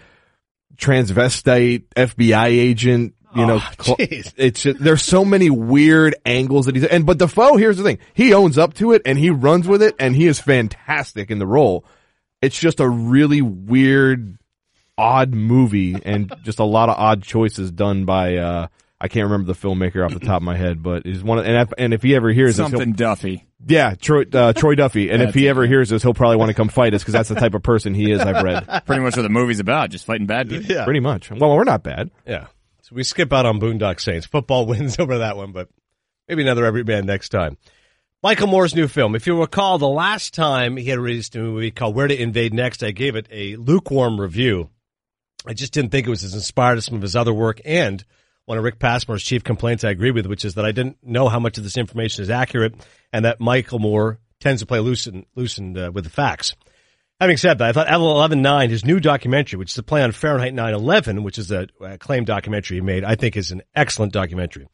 transvestite 0.77 1.85
FBI 1.95 2.47
agent 2.47 3.15
you 3.35 3.45
know, 3.45 3.56
Oh, 3.56 3.95
jeez. 3.95 4.33
it's 4.38 4.62
just, 4.62 4.79
there's 4.79 5.03
so 5.03 5.24
many 5.25 5.50
weird 5.50 6.15
angles 6.25 6.65
that 6.65 6.75
he's 6.75 6.85
and 6.85 7.06
but 7.06 7.18
Dafoe, 7.18 7.57
here's 7.57 7.77
the 7.77 7.83
thing, 7.83 8.00
he 8.13 8.33
owns 8.33 8.57
up 8.57 8.74
to 8.75 8.94
it 8.94 9.01
and 9.06 9.18
he 9.18 9.29
runs 9.29 9.68
with 9.68 9.81
it 9.83 9.95
and 10.00 10.15
he 10.15 10.27
is 10.27 10.39
fantastic 10.39 11.29
in 11.31 11.39
the 11.39 11.47
role. 11.47 11.85
It's 12.41 12.59
just 12.59 12.79
a 12.79 12.88
really 12.88 13.41
weird, 13.41 14.38
odd 14.97 15.33
movie 15.33 15.95
and 16.03 16.34
just 16.43 16.60
a 16.60 16.63
lot 16.63 16.89
of 16.89 16.98
odd 16.98 17.22
choices 17.24 17.72
done 17.72 18.05
by 18.05 18.38
uh 18.38 18.67
I 19.00 19.10
can't 19.10 19.25
remember 19.25 19.53
the 19.53 19.60
filmmaker 19.60 20.03
off 20.03 20.12
the 20.12 20.19
top 20.25 20.38
of 20.38 20.43
my 20.43 20.57
head, 20.57 20.81
but 20.81 21.05
he's 21.05 21.24
one 21.24 21.38
of, 21.38 21.46
and 21.46 21.55
if, 21.55 21.72
and 21.77 21.93
if 21.93 22.01
he 22.01 22.15
ever 22.15 22.31
hears 22.31 22.57
this, 22.57 22.67
Something 22.72 22.93
Duffy. 22.93 23.46
yeah, 23.67 23.93
Troy, 23.93 24.24
uh, 24.34 24.53
Troy 24.53 24.74
Duffy, 24.74 25.12
and 25.12 25.22
if 25.22 25.36
he 25.36 25.48
ever 25.48 25.67
hears 25.67 25.89
this, 25.89 26.01
he'll 26.01 26.15
probably 26.15 26.38
want 26.38 26.50
to 26.50 26.55
come 26.55 26.67
fight 26.67 26.96
us 26.96 27.03
because 27.03 27.13
that's 27.13 27.29
the 27.29 27.36
type 27.36 27.53
of 27.53 27.62
person 27.62 27.93
he 27.93 28.12
is. 28.12 28.22
I've 28.22 28.43
read 28.43 28.65
Pretty 28.88 29.03
much 29.03 29.15
what 29.15 29.22
the 29.22 29.29
movie's 29.29 29.60
about, 29.60 29.91
just 29.91 30.07
fighting 30.07 30.25
bad 30.25 30.50
people. 30.50 30.65
Yeah. 30.75 30.84
pretty 30.84 31.00
much. 31.01 31.29
Well, 31.29 31.55
we're 31.55 31.63
not 31.63 31.84
bad. 31.84 32.10
Yeah. 32.25 32.48
So 32.88 32.96
we 32.96 33.03
skip 33.03 33.34
out 33.34 33.46
on 33.46 33.60
Boondock 33.60 34.00
Saints. 34.00 34.25
Football 34.25 34.65
wins 34.65 34.98
over 34.98 35.17
that 35.17 35.36
one, 35.36 35.51
but 35.51 35.67
maybe 36.29 36.41
another 36.41 36.65
everyman 36.65 37.06
next 37.06 37.29
time. 37.29 37.58
Michael 38.24 38.48
Moore's 38.48 38.75
new 38.75 38.88
film. 38.88 39.13
If 39.13 39.27
you 39.27 39.38
recall, 39.38 39.77
the 39.77 39.89
last 39.89 40.34
time 40.34 40.77
he 40.77 40.86
had 40.86 40.98
released 40.98 41.36
a 41.36 41.39
movie 41.39 41.70
called 41.70 41.96
Where 41.96 42.08
to 42.08 42.17
Invade 42.17 42.53
Next, 42.53 42.84
I 42.84 42.91
gave 42.91 43.17
it 43.17 43.27
a 43.29 43.58
lukewarm 43.58 44.22
review. 44.22 44.70
I 45.46 45.53
just 45.53 45.74
didn't 45.74 45.91
think 45.91 46.08
it 46.08 46.10
was 46.10 46.24
as 46.24 46.34
inspired 46.34 46.77
as 46.77 46.86
some 46.86 46.96
of 46.96 47.01
his 47.01 47.15
other 47.17 47.34
work. 47.34 47.60
And 47.65 48.06
one 48.46 48.58
of 48.58 48.63
Rick 48.63 48.79
Passmore's 48.79 49.22
chief 49.22 49.44
complaints 49.44 49.84
I 49.84 49.89
agree 49.89 50.12
with, 50.12 50.25
which 50.25 50.46
is 50.46 50.56
that 50.56 50.63
I 50.63 50.72
didn't 50.72 50.98
know 51.03 51.27
how 51.27 51.39
much 51.39 51.58
of 51.58 51.65
this 51.65 51.75
information 51.75 52.24
is 52.24 52.29
accurate 52.29 52.74
and 53.12 53.25
that 53.25 53.41
Michael 53.41 53.79
Moore 53.79 54.20
tends 54.39 54.62
to 54.62 54.65
play 54.65 54.79
loosened, 54.79 55.25
loosened 55.36 55.77
uh, 55.77 55.91
with 55.94 56.06
the 56.06 56.10
facts. 56.10 56.56
Having 57.19 57.38
said 57.38 57.57
that, 57.57 57.69
I 57.69 57.71
thought 57.71 57.89
Level 57.89 58.13
11.9, 58.15 58.69
his 58.69 58.86
new 58.86 59.00
documentary, 59.00 59.57
which 59.57 59.71
is 59.71 59.77
a 59.77 59.83
play 59.83 60.03
on 60.03 60.12
Fahrenheit 60.12 60.53
9/11, 60.53 61.24
which 61.24 61.39
is 61.39 61.51
a 61.51 61.67
acclaimed 61.81 62.27
documentary 62.27 62.77
he 62.77 62.81
made, 62.81 63.03
I 63.03 63.15
think 63.15 63.36
is 63.36 63.51
an 63.51 63.63
excellent 63.75 64.13
documentary. 64.13 64.67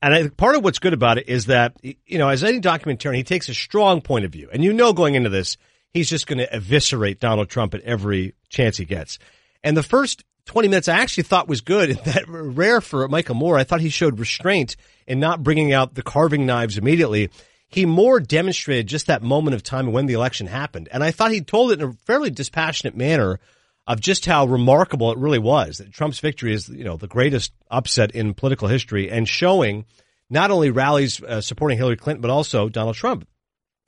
And 0.00 0.14
I, 0.14 0.28
part 0.28 0.56
of 0.56 0.64
what's 0.64 0.78
good 0.78 0.94
about 0.94 1.18
it 1.18 1.28
is 1.28 1.46
that, 1.46 1.76
you 1.82 2.16
know, 2.16 2.28
as 2.28 2.42
any 2.42 2.60
documentarian, 2.60 3.16
he 3.16 3.24
takes 3.24 3.50
a 3.50 3.54
strong 3.54 4.00
point 4.00 4.24
of 4.24 4.32
view. 4.32 4.48
And 4.50 4.64
you 4.64 4.72
know 4.72 4.94
going 4.94 5.14
into 5.14 5.28
this, 5.28 5.58
he's 5.92 6.08
just 6.08 6.26
going 6.26 6.38
to 6.38 6.50
eviscerate 6.54 7.20
Donald 7.20 7.50
Trump 7.50 7.74
at 7.74 7.82
every 7.82 8.34
chance 8.48 8.78
he 8.78 8.86
gets. 8.86 9.18
And 9.62 9.76
the 9.76 9.82
first 9.82 10.24
20 10.46 10.68
minutes 10.68 10.88
I 10.88 10.98
actually 10.98 11.24
thought 11.24 11.48
was 11.48 11.60
good. 11.60 11.90
That 12.04 12.24
rare 12.26 12.80
for 12.80 13.06
Michael 13.08 13.34
Moore. 13.34 13.58
I 13.58 13.64
thought 13.64 13.82
he 13.82 13.90
showed 13.90 14.18
restraint 14.18 14.76
in 15.06 15.20
not 15.20 15.42
bringing 15.42 15.74
out 15.74 15.94
the 15.94 16.02
carving 16.02 16.46
knives 16.46 16.78
immediately. 16.78 17.30
He 17.70 17.86
more 17.86 18.20
demonstrated 18.20 18.88
just 18.88 19.06
that 19.06 19.22
moment 19.22 19.54
of 19.54 19.62
time 19.62 19.92
when 19.92 20.06
the 20.06 20.14
election 20.14 20.48
happened. 20.48 20.88
And 20.90 21.02
I 21.02 21.12
thought 21.12 21.30
he 21.30 21.40
told 21.40 21.70
it 21.70 21.80
in 21.80 21.88
a 21.88 21.92
fairly 22.04 22.30
dispassionate 22.30 22.96
manner 22.96 23.38
of 23.86 24.00
just 24.00 24.26
how 24.26 24.46
remarkable 24.46 25.12
it 25.12 25.18
really 25.18 25.38
was 25.38 25.78
that 25.78 25.92
Trump's 25.92 26.18
victory 26.18 26.52
is, 26.52 26.68
you 26.68 26.84
know, 26.84 26.96
the 26.96 27.06
greatest 27.06 27.52
upset 27.70 28.12
in 28.12 28.34
political 28.34 28.68
history 28.68 29.10
and 29.10 29.28
showing 29.28 29.84
not 30.28 30.50
only 30.50 30.70
rallies 30.70 31.22
uh, 31.22 31.40
supporting 31.40 31.78
Hillary 31.78 31.96
Clinton, 31.96 32.20
but 32.20 32.30
also 32.30 32.68
Donald 32.68 32.96
Trump 32.96 33.26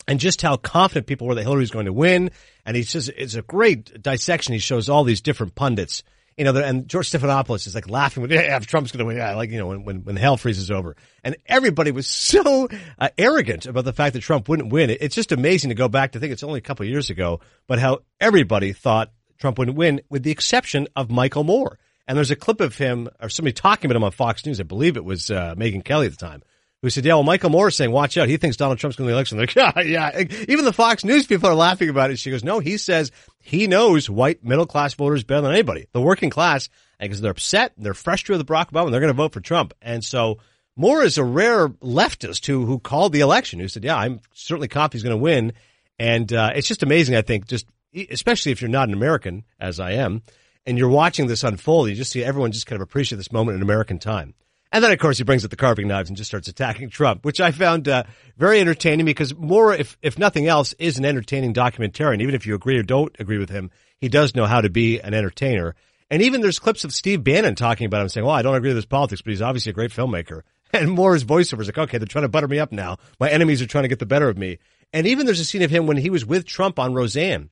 and 0.09 0.19
just 0.19 0.43
how 0.43 0.57
confident 0.57 1.07
people 1.07 1.27
were 1.27 1.35
that 1.35 1.43
Hillary 1.43 1.55
Hillary's 1.55 1.71
going 1.71 1.87
to 1.87 1.93
win. 1.93 2.31
And 2.65 2.77
he 2.77 2.83
says 2.83 3.09
it's 3.09 3.35
a 3.35 3.43
great 3.43 4.03
dissection. 4.03 4.55
He 4.55 4.59
shows 4.59 4.89
all 4.89 5.05
these 5.05 5.21
different 5.21 5.55
pundits 5.55 6.03
you 6.37 6.45
know, 6.45 6.57
and 6.57 6.89
George 6.89 7.11
Stephanopoulos 7.11 7.67
is 7.67 7.75
like 7.75 7.89
laughing 7.89 8.29
yeah, 8.31 8.59
Trump's 8.61 8.93
going 8.93 9.01
to 9.01 9.05
win, 9.05 9.17
yeah, 9.17 9.35
like, 9.35 9.51
you 9.51 9.59
know, 9.59 9.67
when, 9.67 9.85
when, 9.85 10.05
when 10.05 10.17
hell 10.17 10.37
freezes 10.37 10.71
over. 10.71 10.97
And 11.23 11.37
everybody 11.47 11.91
was 11.91 12.07
so 12.07 12.69
uh, 12.99 13.09
arrogant 13.19 13.67
about 13.67 13.85
the 13.85 13.93
fact 13.93 14.15
that 14.15 14.21
Trump 14.21 14.49
wouldn't 14.49 14.73
win. 14.73 14.91
It, 14.91 14.99
it's 15.01 15.15
just 15.15 15.33
amazing 15.33 15.69
to 15.69 15.75
go 15.75 15.89
back 15.89 16.13
to 16.13 16.21
think 16.21 16.33
it's 16.33 16.43
only 16.43 16.59
a 16.59 16.63
couple 16.63 16.87
years 16.87 17.11
ago, 17.11 17.41
but 17.67 17.79
how 17.79 18.01
everybody 18.21 18.73
thought 18.73 19.13
Trump 19.39 19.59
wouldn't 19.59 19.77
win 19.77 20.01
with 20.09 20.23
the 20.23 20.31
exception 20.31 20.89
of 20.97 21.11
Michael 21.11 21.45
Moore. 21.45 21.79
And 22.07 22.17
there's 22.17 22.31
a 22.31 22.37
clip 22.37 22.61
of 22.61 22.77
him 22.77 23.09
or 23.21 23.29
somebody 23.29 23.53
talking 23.53 23.91
about 23.91 23.97
him 23.97 24.05
on 24.05 24.13
Fox 24.13 24.45
News. 24.45 24.61
I 24.61 24.65
believe 24.65 24.97
it 24.97 25.05
was 25.05 25.31
uh, 25.31 25.55
Megyn 25.57 25.85
Kelly 25.85 26.07
at 26.07 26.13
the 26.13 26.19
time 26.19 26.43
who 26.83 26.91
said, 26.91 27.05
yeah, 27.05 27.15
well, 27.15 27.23
Michael 27.23 27.51
Moore 27.51 27.69
is 27.69 27.77
saying, 27.77 27.93
watch 27.93 28.19
out. 28.19 28.29
He 28.29 28.37
thinks 28.37 28.57
Donald 28.57 28.79
Trump's 28.79 28.97
going 28.97 29.07
to 29.07 29.13
the 29.13 29.17
election. 29.17 29.39
They're 29.55 29.65
like, 29.67 29.77
yeah, 29.87 30.19
yeah. 30.19 30.45
Even 30.49 30.65
the 30.65 30.73
Fox 30.73 31.05
News 31.05 31.27
people 31.27 31.49
are 31.49 31.55
laughing 31.55 31.89
about 31.89 32.11
it. 32.11 32.19
She 32.19 32.31
goes, 32.31 32.43
no, 32.43 32.59
he 32.59 32.77
says 32.77 33.13
he 33.43 33.67
knows 33.67 34.09
white 34.09 34.45
middle 34.45 34.67
class 34.67 34.95
voters 34.95 35.25
better 35.25 35.43
than 35.43 35.53
anybody. 35.53 35.87
The 35.93 36.01
working 36.01 36.31
class, 36.31 36.69
because 36.99 37.21
they're 37.21 37.33
upset, 37.33 37.73
they're 37.77 37.95
frustrated 37.95 38.39
with 38.39 38.47
Barack 38.47 38.71
Obama, 38.71 38.85
and 38.85 38.95
they're 38.95 39.01
going 39.01 39.13
to 39.13 39.17
vote 39.17 39.33
for 39.33 39.41
Trump. 39.41 39.75
And 39.83 40.05
so 40.05 40.39
Moore 40.77 41.03
is 41.03 41.19
a 41.19 41.25
rare 41.25 41.69
leftist 41.69 42.47
who, 42.47 42.65
who 42.65 42.79
called 42.79 43.13
the 43.13 43.21
election, 43.21 43.59
who 43.59 43.69
said, 43.69 43.85
yeah, 43.85 43.97
I'm 43.97 44.21
certainly 44.33 44.69
confident 44.69 44.95
he's 44.95 45.03
going 45.03 45.19
to 45.19 45.23
win. 45.23 45.53
And, 45.99 46.33
uh, 46.33 46.53
it's 46.55 46.69
just 46.69 46.83
amazing, 46.83 47.17
I 47.17 47.23
think, 47.23 47.47
just, 47.47 47.67
especially 48.11 48.53
if 48.53 48.63
you're 48.63 48.71
not 48.71 48.89
an 48.89 48.95
American, 48.95 49.45
as 49.61 49.81
I 49.81 49.93
am, 49.93 50.23
and 50.65 50.79
you're 50.79 50.89
watching 50.89 51.27
this 51.27 51.45
unfold, 51.45 51.89
you 51.89 51.95
just 51.95 52.13
see 52.13 52.25
everyone 52.25 52.53
just 52.53 52.67
kind 52.67 52.81
of 52.81 52.85
appreciate 52.85 53.19
this 53.19 53.33
moment 53.33 53.57
in 53.57 53.63
American 53.63 53.99
time. 53.99 54.35
And 54.73 54.83
then, 54.83 54.91
of 54.91 54.99
course, 54.99 55.19
he 55.19 55.25
brings 55.25 55.45
out 55.45 55.51
the 55.51 55.57
carving 55.57 55.87
knives 55.87 56.09
and 56.09 56.17
just 56.17 56.31
starts 56.31 56.49
attacking 56.49 56.89
Trump, 56.89 57.27
which 57.27 57.43
I 57.43 57.53
found 57.53 57.89
uh, 57.89 58.05
very 58.39 58.59
entertaining 58.59 59.05
because 59.05 59.35
Moore, 59.35 59.75
if 59.75 59.99
if 60.01 60.19
nothing 60.19 60.47
else, 60.49 60.73
is 60.79 60.97
an 60.97 61.05
entertaining 61.05 61.53
documentarian. 61.53 62.23
Even 62.23 62.35
if 62.35 62.47
you 62.47 62.55
agree 62.55 62.79
or 62.79 62.83
don't 62.83 63.15
agree 63.19 63.37
with 63.37 63.51
him, 63.51 63.71
he 64.01 64.09
does 64.09 64.35
know 64.35 64.47
how 64.47 64.63
to 64.63 64.71
be 64.71 64.99
an 64.99 65.13
entertainer. 65.13 65.75
And 66.11 66.23
even 66.23 66.41
there's 66.41 66.59
clips 66.59 66.85
of 66.85 66.93
Steve 66.93 67.23
Bannon 67.23 67.55
talking 67.55 67.87
about 67.87 68.01
him, 68.01 68.09
saying, 68.09 68.25
"Well, 68.25 68.35
I 68.35 68.41
don't 68.41 68.55
agree 68.55 68.71
with 68.71 68.77
his 68.77 68.87
politics, 68.87 69.21
but 69.21 69.31
he's 69.31 69.43
obviously 69.43 69.71
a 69.71 69.75
great 69.75 69.93
filmmaker." 69.93 70.43
And 70.75 70.91
Moore's 70.91 71.23
voiceover 71.23 71.61
is 71.61 71.67
like, 71.67 71.77
"Okay, 71.77 71.99
they're 71.99 72.07
trying 72.07 72.25
to 72.25 72.31
butter 72.31 72.49
me 72.49 72.59
up 72.59 72.73
now. 72.73 72.97
My 73.21 73.29
enemies 73.29 73.61
are 73.61 73.67
trying 73.67 73.85
to 73.85 73.89
get 73.89 73.99
the 73.99 74.07
better 74.07 74.31
of 74.31 74.39
me." 74.39 74.59
And 74.91 75.07
even 75.07 75.27
there's 75.27 75.39
a 75.39 75.45
scene 75.45 75.61
of 75.61 75.71
him 75.71 75.87
when 75.87 75.99
he 75.99 76.09
was 76.09 76.25
with 76.25 76.47
Trump 76.47 76.79
on 76.79 76.95
Roseanne. 76.95 77.51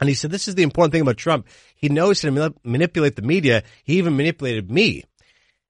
And 0.00 0.08
he 0.08 0.14
said, 0.14 0.30
this 0.30 0.48
is 0.48 0.54
the 0.54 0.62
important 0.62 0.92
thing 0.92 1.02
about 1.02 1.16
Trump. 1.16 1.46
He 1.76 1.88
knows 1.88 2.20
how 2.20 2.30
to 2.30 2.54
manipulate 2.64 3.16
the 3.16 3.22
media. 3.22 3.62
He 3.84 3.98
even 3.98 4.16
manipulated 4.16 4.70
me. 4.70 5.04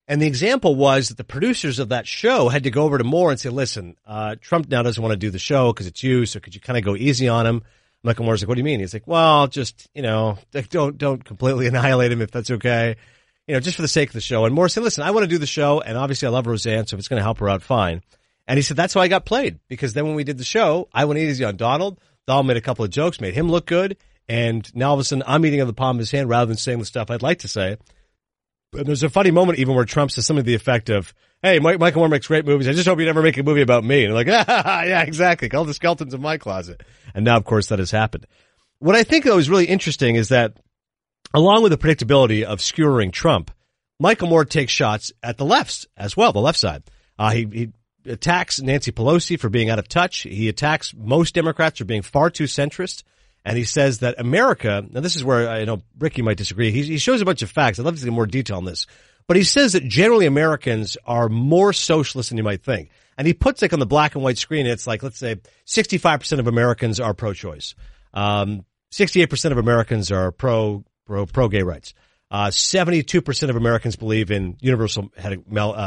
And 0.07 0.21
the 0.21 0.27
example 0.27 0.75
was 0.75 1.09
that 1.09 1.17
the 1.17 1.25
producers 1.25 1.79
of 1.79 1.89
that 1.89 2.07
show 2.07 2.49
had 2.51 2.65
to 2.65 2.71
go 2.71 2.83
over 2.83 2.99
to 2.99 3.05
Moore 3.05 3.31
and 3.31 3.41
say, 3.41 3.49
listen, 3.49 3.97
uh, 4.07 4.37
Trump 4.41 4.69
now 4.69 4.83
doesn't 4.83 5.03
want 5.03 5.13
to 5.13 5.19
do 5.19 5.31
the 5.31 5.39
show 5.39 5.73
because 5.73 5.87
it's 5.87 6.03
you. 6.03 6.27
So 6.27 6.41
could 6.41 6.55
you 6.55 6.61
kind 6.61 6.77
of 6.77 6.85
go 6.85 6.95
easy 6.95 7.29
on 7.29 7.47
him? 7.47 7.63
Michael 8.03 8.27
Moore's 8.27 8.43
like, 8.43 8.49
what 8.49 8.57
do 8.57 8.61
you 8.61 8.65
mean? 8.65 8.81
He's 8.81 8.93
like, 8.93 9.07
well, 9.07 9.47
just, 9.47 9.89
you 9.95 10.03
know, 10.03 10.37
don't, 10.69 10.99
don't 10.99 11.25
completely 11.25 11.67
annihilate 11.69 12.13
him 12.13 12.21
if 12.21 12.31
that's 12.31 12.51
okay. 12.51 12.97
You 13.47 13.55
know, 13.55 13.61
just 13.61 13.77
for 13.77 13.83
the 13.83 13.89
sake 13.89 14.11
of 14.11 14.15
the 14.15 14.21
show. 14.21 14.45
And 14.45 14.55
Moore 14.55 14.69
said, 14.69 14.83
listen, 14.83 15.05
I 15.05 15.11
want 15.11 15.25
to 15.25 15.29
do 15.29 15.39
the 15.39 15.47
show. 15.47 15.81
And 15.81 15.97
obviously 15.97 16.27
I 16.29 16.31
love 16.31 16.47
Roseanne. 16.47 16.87
So 16.87 16.97
if 16.97 16.99
it's 16.99 17.09
going 17.09 17.21
to 17.21 17.25
help 17.25 17.39
her 17.39 17.49
out, 17.49 17.63
fine. 17.63 18.03
And 18.47 18.59
he 18.59 18.63
said, 18.63 18.77
that's 18.77 18.95
why 18.95 19.03
I 19.03 19.09
got 19.09 19.25
played 19.25 19.59
because 19.69 19.95
then 19.95 20.05
when 20.05 20.15
we 20.15 20.25
did 20.25 20.37
the 20.37 20.45
show, 20.45 20.89
I 20.93 21.07
went 21.07 21.19
easy 21.19 21.45
on 21.45 21.57
Donald. 21.57 21.99
Donald 22.27 22.47
made 22.47 22.59
a 22.59 22.63
couple 22.63 22.85
of 22.85 22.91
jokes, 22.91 23.23
made 23.23 23.35
him 23.35 23.51
look 23.51 23.65
good. 23.65 23.97
And 24.29 24.71
now 24.75 24.89
all 24.89 24.95
of 24.95 25.01
a 25.01 25.05
sudden 25.05 25.25
I'm 25.27 25.45
eating 25.47 25.63
on 25.63 25.67
the 25.67 25.73
palm 25.73 25.97
of 25.97 26.01
his 26.01 26.11
hand 26.11 26.29
rather 26.29 26.47
than 26.47 26.59
saying 26.59 26.79
the 26.79 26.85
stuff 26.85 27.11
I'd 27.11 27.23
like 27.23 27.39
to 27.41 27.49
say. 27.49 27.79
There's 28.75 29.03
a 29.03 29.09
funny 29.09 29.31
moment 29.31 29.59
even 29.59 29.75
where 29.75 29.85
Trump 29.85 30.11
says 30.11 30.27
something 30.27 30.45
to 30.45 30.47
the 30.47 30.55
effect 30.55 30.91
of, 30.91 31.15
Hey, 31.43 31.59
Mike, 31.59 31.79
Michael 31.79 32.01
Moore 32.01 32.09
makes 32.09 32.27
great 32.27 32.47
movies. 32.47 32.69
I 32.69 32.73
just 32.73 32.89
hope 32.89 32.99
you 32.99 33.05
never 33.05 33.23
make 33.23 33.37
a 33.37 33.43
movie 33.43 33.61
about 33.61 33.85
me. 33.85 34.05
And 34.05 34.15
like, 34.15 34.29
ah, 34.31 34.83
yeah, 34.85 35.03
exactly. 35.03 35.49
Call 35.49 35.65
the 35.65 35.75
skeletons 35.75 36.15
in 36.15 36.23
my 36.23 36.39
closet. 36.39 36.83
And 37.15 37.25
now, 37.25 37.37
of 37.37 37.45
course, 37.45 37.69
that 37.69 37.79
has 37.79 37.91
happened. 37.91 38.27
What 38.79 38.97
I 38.97 39.03
think 39.03 39.25
though 39.25 39.39
is 39.39 39.51
really 39.51 39.67
interesting 39.67 40.17
is 40.17 40.31
that 40.31 40.57
along 41.35 41.63
with 41.63 41.73
the 41.73 41.79
predictability 41.79 42.43
of 42.43 42.61
skewering 42.61 43.13
Trump, 43.13 43.51
Michael 44.01 44.29
Moore 44.29 44.45
takes 44.45 44.73
shots 44.73 45.13
at 45.23 45.39
the 45.39 45.45
left 45.45 45.87
as 45.97 46.17
well, 46.17 46.33
the 46.33 46.41
left 46.41 46.59
side. 46.59 46.83
Uh, 47.19 47.31
he, 47.31 47.47
he 47.53 47.73
attacks 48.11 48.61
Nancy 48.61 48.93
Pelosi 48.93 49.39
for 49.39 49.49
being 49.49 49.71
out 49.71 49.79
of 49.79 49.89
touch. 49.89 50.21
He 50.21 50.49
attacks 50.49 50.95
most 50.97 51.35
Democrats 51.35 51.79
for 51.79 51.85
being 51.85 52.03
far 52.03 52.31
too 52.31 52.45
centrist. 52.45 53.03
And 53.45 53.59
he 53.59 53.65
says 53.65 53.99
that 53.99 54.19
America, 54.19 54.85
now 54.91 55.01
this 55.01 55.17
is 55.17 55.25
where 55.25 55.49
I 55.49 55.65
know 55.65 55.83
Ricky 55.99 56.23
might 56.23 56.39
disagree. 56.39 56.71
He, 56.71 56.83
he 56.83 56.99
shows 56.99 57.21
a 57.21 57.27
bunch 57.27 57.43
of 57.43 57.51
facts. 57.51 57.79
I'd 57.79 57.85
love 57.85 57.99
to 57.99 58.05
get 58.05 58.13
more 58.13 58.27
detail 58.27 58.57
on 58.57 58.65
this. 58.65 58.87
But 59.27 59.37
he 59.37 59.45
says 59.45 59.73
that 59.73 59.87
generally 59.87 60.27
Americans 60.27 60.97
are 61.05 61.29
more 61.29 61.73
socialist 61.73 62.31
than 62.31 62.39
you 62.39 62.45
might 62.45 62.63
think. 62.63 62.91
And 63.17 63.27
he 63.27 63.35
puts 63.35 63.63
like 63.63 63.73
on 63.73 63.79
the 63.79 63.87
black 63.87 64.15
and 64.15 64.25
white 64.25 64.39
screen, 64.39 64.67
it's 64.67 64.87
like, 64.87 65.03
let's 65.03 65.19
say 65.19 65.37
65% 65.67 66.39
of 66.39 66.47
Americans 66.47 67.01
are 67.01 67.15
pro-choice. 67.15 67.75
Um, 68.13 68.65
68% 68.93 69.53
of 69.53 69.59
Americans 69.59 70.11
are 70.11 70.31
pro, 70.31 70.85
pro, 71.07 71.27
pro 71.27 71.49
gay 71.49 71.63
rights. 71.63 71.95
Uh, 72.31 72.49
72% 72.49 73.51
of 73.51 73.57
Americans 73.57 73.97
believe 73.97 74.31
in 74.31 74.57
universal 74.61 75.11
uh, 75.17 75.23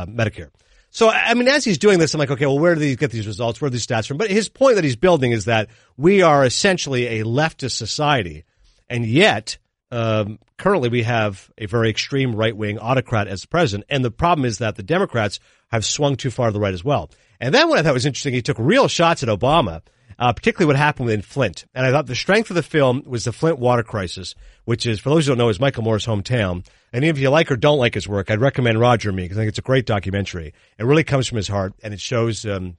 Medicare. 0.05 0.49
So, 0.97 1.11
I 1.11 1.35
mean, 1.35 1.47
as 1.47 1.63
he's 1.63 1.77
doing 1.77 1.99
this, 1.99 2.15
I'm 2.15 2.19
like, 2.19 2.31
okay, 2.31 2.47
well, 2.47 2.57
where 2.57 2.73
do 2.73 2.79
these 2.79 2.95
get 2.95 3.11
these 3.11 3.27
results? 3.27 3.61
Where 3.61 3.67
are 3.67 3.69
these 3.69 3.85
stats 3.85 4.07
from? 4.07 4.17
But 4.17 4.31
his 4.31 4.49
point 4.49 4.77
that 4.77 4.83
he's 4.83 4.95
building 4.95 5.31
is 5.31 5.45
that 5.45 5.69
we 5.95 6.23
are 6.23 6.43
essentially 6.43 7.19
a 7.19 7.23
leftist 7.23 7.73
society, 7.73 8.45
and 8.89 9.05
yet 9.05 9.59
um, 9.91 10.39
currently 10.57 10.89
we 10.89 11.03
have 11.03 11.51
a 11.55 11.67
very 11.67 11.91
extreme 11.91 12.35
right 12.35 12.57
wing 12.57 12.79
autocrat 12.79 13.27
as 13.27 13.45
president. 13.45 13.85
And 13.91 14.03
the 14.03 14.09
problem 14.09 14.43
is 14.43 14.57
that 14.57 14.75
the 14.75 14.81
Democrats 14.81 15.39
have 15.67 15.85
swung 15.85 16.15
too 16.15 16.31
far 16.31 16.47
to 16.47 16.51
the 16.51 16.59
right 16.59 16.73
as 16.73 16.83
well. 16.83 17.11
And 17.39 17.53
then 17.53 17.69
what 17.69 17.77
I 17.77 17.83
thought 17.83 17.93
was 17.93 18.07
interesting, 18.07 18.33
he 18.33 18.41
took 18.41 18.57
real 18.57 18.87
shots 18.87 19.21
at 19.21 19.29
Obama, 19.29 19.83
uh, 20.19 20.33
particularly 20.33 20.67
what 20.67 20.75
happened 20.75 21.09
in 21.09 21.21
Flint. 21.21 21.65
And 21.73 21.85
I 21.85 21.91
thought 21.91 22.07
the 22.07 22.15
strength 22.15 22.49
of 22.49 22.55
the 22.55 22.63
film 22.63 23.03
was 23.05 23.25
the 23.25 23.31
Flint 23.31 23.59
water 23.59 23.83
crisis, 23.83 24.35
which 24.65 24.85
is, 24.85 24.99
for 24.99 25.09
those 25.09 25.25
who 25.25 25.31
don't 25.31 25.37
know, 25.37 25.49
is 25.49 25.59
Michael 25.59 25.83
Moore's 25.83 26.05
hometown. 26.05 26.65
And 26.91 27.05
if 27.05 27.19
you 27.19 27.29
like 27.29 27.51
or 27.51 27.55
don't 27.55 27.79
like 27.79 27.93
his 27.93 28.07
work, 28.07 28.31
I'd 28.31 28.41
recommend 28.41 28.79
Roger 28.79 29.11
Me 29.11 29.23
because 29.23 29.37
I 29.37 29.41
think 29.41 29.49
it's 29.49 29.59
a 29.59 29.63
great 29.63 29.85
documentary. 29.85 30.53
It 30.77 30.85
really 30.85 31.03
comes 31.03 31.27
from 31.27 31.37
his 31.37 31.47
heart 31.47 31.73
and 31.83 31.93
it 31.93 32.01
shows, 32.01 32.45
um, 32.45 32.77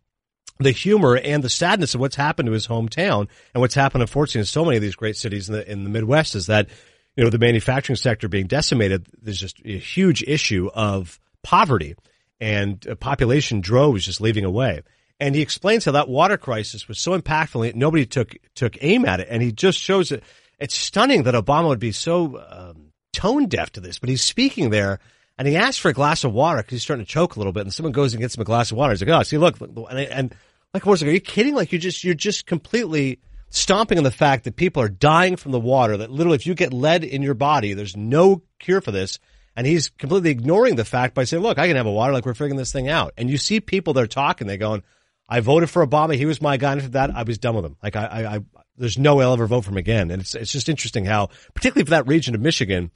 the 0.61 0.73
humor 0.73 1.17
and 1.17 1.43
the 1.43 1.49
sadness 1.49 1.95
of 1.95 2.01
what's 2.01 2.17
happened 2.17 2.47
to 2.47 2.53
his 2.53 2.67
hometown 2.67 3.29
and 3.55 3.61
what's 3.61 3.75
happened, 3.75 4.03
unfortunately, 4.03 4.41
in 4.41 4.47
so 4.47 4.65
many 4.65 4.77
of 4.77 4.83
these 4.83 4.97
great 4.97 5.17
cities 5.17 5.49
in 5.49 5.55
the, 5.55 5.71
in 5.71 5.85
the 5.85 5.91
Midwest 5.91 6.35
is 6.35 6.47
that, 6.47 6.69
you 7.17 7.23
know, 7.23 7.31
the 7.31 7.39
manufacturing 7.39 7.97
sector 7.97 8.29
being 8.29 8.47
decimated. 8.47 9.07
There's 9.23 9.41
just 9.41 9.61
a 9.65 9.79
huge 9.79 10.23
issue 10.25 10.69
of 10.75 11.21
poverty 11.45 11.95
and 12.41 12.85
population 12.99 13.61
droves 13.61 14.05
just 14.05 14.21
leaving 14.21 14.45
away. 14.45 14.83
And 15.21 15.35
he 15.35 15.43
explains 15.43 15.85
how 15.85 15.93
that 15.93 16.09
water 16.09 16.37
crisis 16.37 16.87
was 16.87 17.01
so 17.01 17.19
impactful, 17.19 17.75
nobody 17.75 18.07
took 18.07 18.37
took 18.55 18.77
aim 18.83 19.05
at 19.05 19.21
it. 19.21 19.29
And 19.31 19.43
he 19.43 19.53
just 19.53 19.79
shows 19.79 20.13
it. 20.13 20.23
It's 20.59 20.77
stunning 20.77 21.25
that 21.25 21.35
Obama 21.35 21.69
would 21.69 21.81
be 21.81 21.93
so 21.93 22.41
um, 22.49 22.93
tone 23.13 23.47
deaf 23.47 23.71
to 23.73 23.81
this, 23.81 23.99
but 23.99 24.09
he's 24.09 24.23
speaking 24.23 24.71
there 24.71 25.01
and 25.39 25.47
he 25.47 25.57
asks 25.57 25.79
for 25.79 25.89
a 25.89 25.95
glass 25.95 26.25
of 26.25 26.33
water 26.33 26.59
because 26.59 26.73
he's 26.73 26.83
starting 26.83 27.07
to 27.07 27.11
choke 27.11 27.37
a 27.37 27.39
little 27.39 27.53
bit. 27.53 27.63
And 27.63 27.73
someone 27.73 27.93
goes 27.93 28.13
and 28.13 28.21
gets 28.21 28.37
him 28.37 28.43
a 28.43 28.45
glass 28.45 28.73
of 28.73 28.77
water. 28.77 28.93
He's 28.93 29.03
like, 29.03 29.11
"Oh, 29.11 29.23
see, 29.23 29.39
look," 29.39 29.61
and, 29.61 29.99
and 29.99 30.35
like, 30.75 30.85
like, 30.85 31.03
are 31.03 31.11
you 31.11 31.21
kidding? 31.21 31.55
Like, 31.55 31.73
you 31.73 31.79
just 31.79 32.03
you're 32.03 32.15
just 32.15 32.45
completely 32.45 33.21
stomping 33.51 33.99
on 33.99 34.05
the 34.05 34.11
fact 34.11 34.45
that 34.45 34.57
people 34.57 34.83
are 34.83 34.89
dying 34.89 35.37
from 35.37 35.53
the 35.53 35.61
water. 35.61 35.97
That 35.97 36.11
literally, 36.11 36.37
if 36.37 36.47
you 36.47 36.55
get 36.55 36.73
lead 36.73 37.05
in 37.05 37.23
your 37.23 37.35
body, 37.35 37.75
there's 37.75 37.97
no 37.97 38.43
cure 38.59 38.81
for 38.81 38.91
this. 38.91 39.19
And 39.57 39.67
he's 39.67 39.89
completely 39.89 40.31
ignoring 40.31 40.77
the 40.77 40.85
fact 40.85 41.15
by 41.15 41.25
saying, 41.25 41.43
"Look, 41.43 41.59
I 41.59 41.69
can 41.69 41.77
have 41.77 41.87
a 41.87 41.93
water. 41.93 42.13
Like, 42.13 42.27
we're 42.27 42.35
figuring 42.35 42.57
this 42.57 42.73
thing 42.73 42.89
out." 42.89 43.15
And 43.17 43.31
you 43.31 43.39
see 43.39 43.61
people 43.61 43.93
that 43.95 44.03
are 44.03 44.09
talking. 44.09 44.47
They 44.49 44.57
going, 44.57 44.83
"I 45.29 45.41
voted 45.41 45.71
for 45.71 45.87
Obama. 45.87 46.15
He 46.15 46.27
was 46.27 46.41
my 46.41 46.57
guy. 46.57 46.73
And 46.73 46.81
after 46.81 46.93
that, 46.93 47.15
I 47.15 47.23
was 47.23 47.39
done 47.39 47.57
with 47.57 47.65
him. 47.65 47.77
Like, 47.83 47.97
I, 47.97 48.07
I, 48.07 48.37
I 48.37 48.41
there's 48.77 48.99
no 48.99 49.17
way 49.17 49.25
I'll 49.25 49.33
ever 49.33 49.47
vote 49.47 49.65
for 49.65 49.71
him 49.71 49.77
again." 49.77 50.11
And 50.11 50.23
it's 50.23 50.35
it's 50.35 50.53
just 50.53 50.69
interesting 50.69 51.05
how, 51.05 51.29
particularly 51.55 51.85
for 51.85 51.91
that 51.91 52.07
region 52.07 52.35
of 52.35 52.41
Michigan 52.41 52.91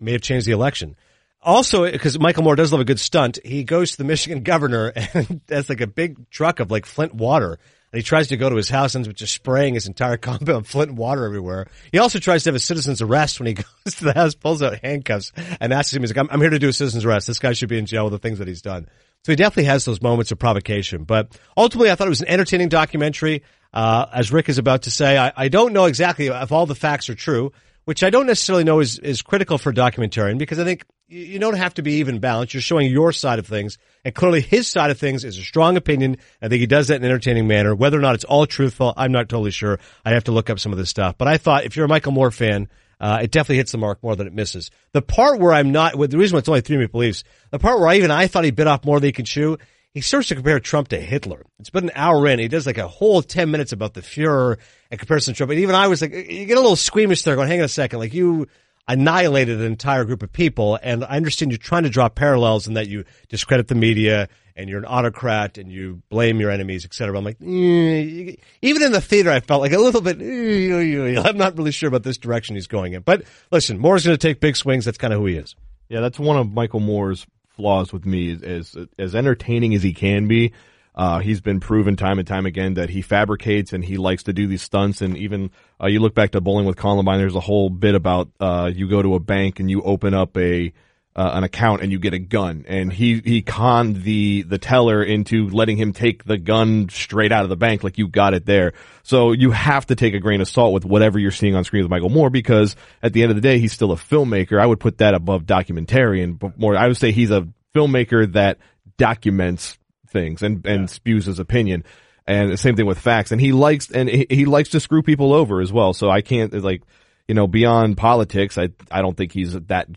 may 0.00 0.12
have 0.12 0.22
changed 0.22 0.46
the 0.46 0.52
election. 0.52 0.96
Also, 1.44 1.90
because 1.90 2.18
Michael 2.18 2.42
Moore 2.42 2.56
does 2.56 2.72
love 2.72 2.80
a 2.80 2.86
good 2.86 2.98
stunt, 2.98 3.38
he 3.44 3.64
goes 3.64 3.92
to 3.92 3.98
the 3.98 4.04
Michigan 4.14 4.42
governor 4.42 4.92
and 5.14 5.42
has 5.48 5.68
like 5.68 5.82
a 5.82 5.86
big 5.86 6.30
truck 6.30 6.60
of 6.60 6.70
like 6.70 6.86
Flint 6.86 7.14
water. 7.14 7.58
And 7.92 7.98
he 7.98 8.02
tries 8.02 8.28
to 8.28 8.36
go 8.36 8.50
to 8.50 8.56
his 8.56 8.68
house 8.68 8.94
and 8.96 9.02
ends 9.02 9.08
up 9.08 9.14
just 9.14 9.34
spraying 9.34 9.74
his 9.74 9.86
entire 9.86 10.16
compound 10.16 10.66
Flint 10.66 10.94
water 10.94 11.24
everywhere. 11.24 11.68
He 11.92 11.98
also 11.98 12.18
tries 12.18 12.42
to 12.42 12.48
have 12.48 12.56
a 12.56 12.60
citizen's 12.60 13.02
arrest 13.02 13.38
when 13.38 13.46
he 13.46 13.52
goes 13.84 13.94
to 13.96 14.04
the 14.04 14.14
house, 14.14 14.34
pulls 14.34 14.62
out 14.62 14.80
handcuffs 14.82 15.32
and 15.60 15.72
asks 15.72 15.92
him, 15.94 16.02
he's 16.02 16.10
like, 16.10 16.18
I'm, 16.18 16.28
I'm 16.30 16.40
here 16.40 16.50
to 16.50 16.58
do 16.58 16.70
a 16.70 16.72
citizen's 16.72 17.04
arrest. 17.04 17.26
This 17.26 17.38
guy 17.38 17.52
should 17.52 17.68
be 17.68 17.78
in 17.78 17.86
jail 17.86 18.04
with 18.04 18.12
the 18.12 18.18
things 18.18 18.38
that 18.38 18.48
he's 18.48 18.62
done. 18.62 18.88
So 19.24 19.32
he 19.32 19.36
definitely 19.36 19.64
has 19.64 19.84
those 19.84 20.02
moments 20.02 20.32
of 20.32 20.38
provocation. 20.38 21.04
But 21.04 21.38
ultimately, 21.56 21.90
I 21.90 21.94
thought 21.94 22.06
it 22.06 22.10
was 22.10 22.20
an 22.20 22.28
entertaining 22.28 22.68
documentary. 22.68 23.42
Uh, 23.72 24.06
as 24.12 24.30
Rick 24.30 24.48
is 24.48 24.58
about 24.58 24.82
to 24.82 24.90
say, 24.90 25.18
I, 25.18 25.32
I 25.36 25.48
don't 25.48 25.72
know 25.72 25.86
exactly 25.86 26.26
if 26.28 26.52
all 26.52 26.66
the 26.66 26.74
facts 26.74 27.08
are 27.08 27.14
true 27.14 27.52
which 27.84 28.02
I 28.02 28.10
don't 28.10 28.26
necessarily 28.26 28.64
know 28.64 28.80
is, 28.80 28.98
is 28.98 29.22
critical 29.22 29.58
for 29.58 29.72
documentarian 29.72 30.38
because 30.38 30.58
I 30.58 30.64
think 30.64 30.84
you 31.06 31.38
don't 31.38 31.56
have 31.56 31.74
to 31.74 31.82
be 31.82 31.94
even 31.94 32.18
balanced. 32.18 32.54
You're 32.54 32.62
showing 32.62 32.90
your 32.90 33.12
side 33.12 33.38
of 33.38 33.46
things. 33.46 33.78
And 34.04 34.14
clearly 34.14 34.40
his 34.40 34.66
side 34.66 34.90
of 34.90 34.98
things 34.98 35.24
is 35.24 35.38
a 35.38 35.42
strong 35.42 35.76
opinion. 35.76 36.16
I 36.40 36.48
think 36.48 36.60
he 36.60 36.66
does 36.66 36.88
that 36.88 36.96
in 36.96 37.04
an 37.04 37.10
entertaining 37.10 37.46
manner. 37.46 37.74
Whether 37.74 37.98
or 37.98 38.02
not 38.02 38.14
it's 38.14 38.24
all 38.24 38.46
truthful, 38.46 38.94
I'm 38.96 39.12
not 39.12 39.28
totally 39.28 39.50
sure. 39.50 39.78
I 40.04 40.10
have 40.10 40.24
to 40.24 40.32
look 40.32 40.50
up 40.50 40.58
some 40.58 40.72
of 40.72 40.78
this 40.78 40.90
stuff. 40.90 41.16
But 41.18 41.28
I 41.28 41.36
thought 41.36 41.64
if 41.64 41.76
you're 41.76 41.84
a 41.84 41.88
Michael 41.88 42.12
Moore 42.12 42.30
fan, 42.30 42.68
uh, 43.00 43.20
it 43.22 43.30
definitely 43.30 43.56
hits 43.56 43.72
the 43.72 43.78
mark 43.78 44.02
more 44.02 44.16
than 44.16 44.26
it 44.26 44.32
misses. 44.32 44.70
The 44.92 45.02
part 45.02 45.40
where 45.40 45.52
I'm 45.52 45.72
not, 45.72 45.98
the 45.98 46.18
reason 46.18 46.34
why 46.34 46.40
it's 46.40 46.48
only 46.48 46.60
three 46.60 46.76
minute 46.76 46.92
beliefs, 46.92 47.24
the 47.50 47.58
part 47.58 47.78
where 47.78 47.88
I 47.88 47.96
even 47.96 48.10
I 48.10 48.26
thought 48.26 48.44
he 48.44 48.50
bit 48.50 48.66
off 48.66 48.84
more 48.84 49.00
than 49.00 49.08
he 49.08 49.12
could 49.12 49.26
chew 49.26 49.58
he 49.94 50.00
starts 50.00 50.26
to 50.26 50.34
compare 50.34 50.58
Trump 50.58 50.88
to 50.88 50.98
Hitler. 50.98 51.46
It's 51.60 51.70
been 51.70 51.84
an 51.84 51.92
hour 51.94 52.26
in. 52.26 52.40
He 52.40 52.48
does 52.48 52.66
like 52.66 52.78
a 52.78 52.88
whole 52.88 53.22
10 53.22 53.48
minutes 53.48 53.72
about 53.72 53.94
the 53.94 54.00
Fuhrer 54.00 54.58
and 54.90 54.98
comparison 54.98 55.34
to 55.34 55.38
Trump. 55.38 55.52
And 55.52 55.60
even 55.60 55.76
I 55.76 55.86
was 55.86 56.02
like, 56.02 56.12
you 56.12 56.46
get 56.46 56.58
a 56.58 56.60
little 56.60 56.74
squeamish 56.74 57.22
there 57.22 57.36
going, 57.36 57.46
hang 57.46 57.60
on 57.60 57.66
a 57.66 57.68
second. 57.68 58.00
Like 58.00 58.12
you, 58.12 58.48
annihilated 58.86 59.60
an 59.60 59.66
entire 59.66 60.04
group 60.04 60.22
of 60.22 60.32
people. 60.32 60.78
And 60.82 61.04
I 61.04 61.16
understand 61.16 61.52
you're 61.52 61.58
trying 61.58 61.84
to 61.84 61.90
draw 61.90 62.08
parallels 62.08 62.66
in 62.66 62.74
that 62.74 62.88
you 62.88 63.04
discredit 63.28 63.68
the 63.68 63.74
media 63.74 64.28
and 64.56 64.68
you're 64.70 64.78
an 64.78 64.86
autocrat 64.86 65.58
and 65.58 65.70
you 65.70 66.02
blame 66.08 66.40
your 66.40 66.50
enemies, 66.50 66.84
et 66.84 66.94
cetera. 66.94 67.16
I'm 67.18 67.24
like, 67.24 67.40
eh, 67.40 68.36
even 68.62 68.82
in 68.82 68.92
the 68.92 69.00
theater, 69.00 69.30
I 69.30 69.40
felt 69.40 69.60
like 69.60 69.72
a 69.72 69.78
little 69.78 70.00
bit, 70.00 70.20
eh, 70.20 71.20
I'm 71.24 71.36
not 71.36 71.56
really 71.56 71.72
sure 71.72 71.88
about 71.88 72.02
this 72.02 72.18
direction 72.18 72.54
he's 72.54 72.66
going 72.66 72.92
in. 72.92 73.02
But 73.02 73.24
listen, 73.50 73.78
Moore's 73.78 74.04
going 74.04 74.16
to 74.16 74.28
take 74.28 74.40
big 74.40 74.56
swings. 74.56 74.84
That's 74.84 74.98
kind 74.98 75.12
of 75.12 75.20
who 75.20 75.26
he 75.26 75.36
is. 75.36 75.56
Yeah, 75.88 76.00
that's 76.00 76.18
one 76.18 76.36
of 76.36 76.52
Michael 76.52 76.80
Moore's 76.80 77.26
flaws 77.56 77.92
with 77.92 78.06
me. 78.06 78.32
As, 78.42 78.76
as 78.98 79.14
entertaining 79.14 79.74
as 79.74 79.82
he 79.82 79.92
can 79.92 80.28
be, 80.28 80.52
uh, 80.94 81.18
he's 81.18 81.40
been 81.40 81.58
proven 81.58 81.96
time 81.96 82.18
and 82.18 82.28
time 82.28 82.46
again 82.46 82.74
that 82.74 82.90
he 82.90 83.02
fabricates 83.02 83.72
and 83.72 83.84
he 83.84 83.96
likes 83.96 84.22
to 84.24 84.32
do 84.32 84.46
these 84.46 84.62
stunts. 84.62 85.02
And 85.02 85.16
even 85.16 85.50
uh, 85.82 85.88
you 85.88 85.98
look 85.98 86.14
back 86.14 86.30
to 86.32 86.40
Bowling 86.40 86.66
with 86.66 86.76
Columbine, 86.76 87.18
there's 87.18 87.34
a 87.34 87.40
whole 87.40 87.70
bit 87.70 87.96
about 87.96 88.28
uh, 88.38 88.70
you 88.72 88.88
go 88.88 89.02
to 89.02 89.14
a 89.16 89.20
bank 89.20 89.58
and 89.58 89.68
you 89.68 89.82
open 89.82 90.14
up 90.14 90.36
a 90.36 90.72
uh, 91.16 91.30
an 91.34 91.44
account 91.44 91.80
and 91.80 91.92
you 91.92 91.98
get 91.98 92.12
a 92.12 92.18
gun, 92.18 92.64
and 92.66 92.92
he 92.92 93.20
he 93.24 93.40
conned 93.40 94.02
the 94.02 94.42
the 94.42 94.58
teller 94.58 95.02
into 95.02 95.48
letting 95.48 95.76
him 95.76 95.92
take 95.92 96.24
the 96.24 96.36
gun 96.36 96.88
straight 96.88 97.30
out 97.30 97.44
of 97.44 97.50
the 97.50 97.56
bank, 97.56 97.84
like 97.84 97.98
you 97.98 98.08
got 98.08 98.34
it 98.34 98.46
there. 98.46 98.72
So 99.04 99.32
you 99.32 99.52
have 99.52 99.86
to 99.86 99.94
take 99.94 100.14
a 100.14 100.18
grain 100.18 100.40
of 100.40 100.48
salt 100.48 100.72
with 100.72 100.84
whatever 100.84 101.18
you're 101.18 101.30
seeing 101.30 101.54
on 101.54 101.62
screen 101.62 101.84
with 101.84 101.90
Michael 101.90 102.10
Moore, 102.10 102.30
because 102.30 102.74
at 103.02 103.12
the 103.12 103.22
end 103.22 103.30
of 103.30 103.36
the 103.36 103.42
day, 103.42 103.58
he's 103.58 103.72
still 103.72 103.92
a 103.92 103.96
filmmaker. 103.96 104.60
I 104.60 104.66
would 104.66 104.80
put 104.80 104.98
that 104.98 105.14
above 105.14 105.44
documentarian, 105.44 106.36
but 106.38 106.58
more 106.58 106.76
I 106.76 106.88
would 106.88 106.96
say 106.96 107.12
he's 107.12 107.30
a 107.30 107.46
filmmaker 107.74 108.32
that 108.32 108.58
documents 108.96 109.78
things 110.08 110.42
and 110.42 110.66
and 110.66 110.90
spews 110.90 111.26
his 111.26 111.38
opinion. 111.38 111.84
And 112.26 112.50
the 112.50 112.56
same 112.56 112.74
thing 112.74 112.86
with 112.86 112.98
facts. 112.98 113.30
And 113.30 113.40
he 113.40 113.52
likes 113.52 113.90
and 113.90 114.08
he, 114.08 114.26
he 114.30 114.46
likes 114.46 114.70
to 114.70 114.80
screw 114.80 115.02
people 115.02 115.32
over 115.32 115.60
as 115.60 115.72
well. 115.72 115.92
So 115.92 116.10
I 116.10 116.22
can't 116.22 116.52
like 116.54 116.82
you 117.28 117.34
know, 117.34 117.46
beyond 117.46 117.96
politics, 117.96 118.58
I 118.58 118.70
I 118.90 119.00
don't 119.00 119.16
think 119.16 119.32
he's 119.32 119.52
that 119.52 119.88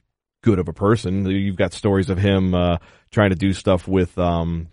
good 0.47 0.59
of 0.59 0.69
a 0.69 0.73
person. 0.73 1.25
You've 1.25 1.57
got 1.57 1.73
stories 1.73 2.09
of 2.09 2.17
him 2.17 2.55
uh, 2.55 2.77
trying 3.11 3.31
to 3.31 3.35
do 3.35 3.51
stuff 3.51 3.85
with 3.85 4.17
um, 4.17 4.69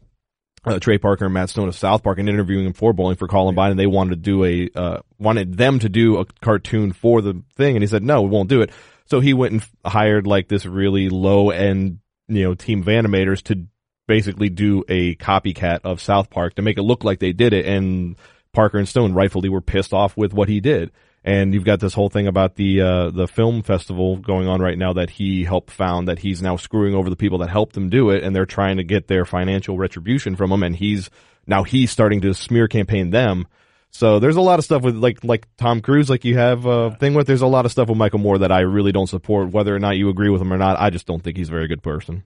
uh, 0.65 0.79
Trey 0.79 0.99
Parker 0.99 1.25
and 1.25 1.35
Matt 1.35 1.51
Stone 1.51 1.67
of 1.67 1.75
South 1.75 2.05
Park 2.05 2.21
and 2.21 2.29
interviewing 2.29 2.65
him 2.65 2.75
for 2.75 2.93
Bowling 2.93 3.17
for 3.17 3.27
Columbine, 3.27 3.73
and 3.73 3.81
they 3.81 3.89
wanted 3.89 4.11
to 4.11 4.17
do 4.17 4.45
a 4.45 4.71
uh, 4.77 4.99
wanted 5.19 5.57
them 5.57 5.81
to 5.81 5.89
do 5.89 6.19
a 6.19 6.27
cartoon 6.41 6.93
for 6.93 7.21
the 7.21 7.43
thing, 7.57 7.75
and 7.75 7.83
he 7.83 7.89
said 7.89 8.05
no, 8.05 8.23
we 8.23 8.29
won't 8.29 8.49
do 8.49 8.63
it. 8.63 8.71
So 9.07 9.19
he 9.19 9.35
went 9.35 9.53
and 9.53 9.67
hired 9.85 10.29
like 10.29 10.47
this 10.47 10.65
really 10.65 11.09
low 11.09 11.51
end 11.51 11.99
you 12.29 12.45
know 12.45 12.55
team 12.55 12.83
of 12.83 12.87
animators 12.87 13.43
to 13.45 13.67
basically 14.07 14.51
do 14.51 14.85
a 14.89 15.17
copycat 15.17 15.81
of 15.83 16.01
South 16.01 16.31
Park 16.31 16.55
to 16.55 16.63
make 16.63 16.79
it 16.79 16.83
look 16.83 17.03
like 17.03 17.19
they 17.19 17.33
did 17.33 17.53
it, 17.53 17.67
and 17.67 18.15
Parker 18.53 18.79
and 18.79 18.89
Stone 18.89 19.13
rightfully 19.13 19.49
were 19.49 19.61
pissed 19.61 19.93
off 19.93 20.17
with 20.17 20.33
what 20.33 20.49
he 20.49 20.61
did. 20.61 20.93
And 21.27 21.55
you've 21.55 21.65
got 21.65 21.81
this 21.81 21.95
whole 21.95 22.11
thing 22.11 22.27
about 22.27 22.55
the 22.57 22.83
uh, 22.83 23.11
the 23.11 23.27
film 23.27 23.63
festival 23.63 24.19
going 24.19 24.47
on 24.47 24.61
right 24.61 24.77
now 24.77 24.93
that 24.93 25.09
he 25.09 25.43
helped 25.45 25.71
found 25.71 26.09
that 26.09 26.19
he's 26.19 26.43
now 26.43 26.57
screwing 26.57 26.95
over 26.95 27.09
the 27.09 27.17
people 27.17 27.39
that 27.39 27.49
helped 27.49 27.75
him 27.75 27.89
do 27.89 28.11
it, 28.11 28.23
and 28.23 28.37
they're 28.37 28.45
trying 28.45 28.77
to 28.77 28.85
get 28.85 29.09
their 29.09 29.25
financial 29.25 29.79
retribution 29.79 30.37
from 30.37 30.53
him, 30.53 30.63
and 30.63 30.77
he's 30.77 31.09
now 31.47 31.63
he's 31.63 31.91
starting 31.91 32.21
to 32.21 32.35
smear 32.35 32.69
campaign 32.69 33.09
them. 33.09 33.47
So 33.91 34.19
there's 34.19 34.37
a 34.37 34.43
lot 34.43 34.59
of 34.59 34.67
stuff 34.67 34.83
with 34.83 34.97
like 34.97 35.25
like 35.25 35.47
Tom 35.57 35.81
Cruise, 35.81 36.11
like 36.11 36.27
you 36.27 36.37
have 36.37 36.67
a 36.67 36.91
thing 36.97 37.15
with. 37.15 37.27
There's 37.27 37.43
a 37.43 37.47
lot 37.47 37.65
of 37.65 37.73
stuff 37.73 37.89
with 37.89 37.97
Michael 37.97 38.19
Moore 38.19 38.39
that 38.39 38.53
I 38.53 38.61
really 38.61 38.93
don't 38.93 39.07
support, 39.07 39.51
whether 39.51 39.75
or 39.75 39.79
not 39.79 39.97
you 39.97 40.11
agree 40.11 40.29
with 40.29 40.43
him 40.43 40.53
or 40.53 40.59
not. 40.59 40.79
I 40.79 40.91
just 40.91 41.07
don't 41.07 41.23
think 41.23 41.39
he's 41.39 41.49
a 41.49 41.53
very 41.53 41.69
good 41.69 41.83
person. 41.83 42.25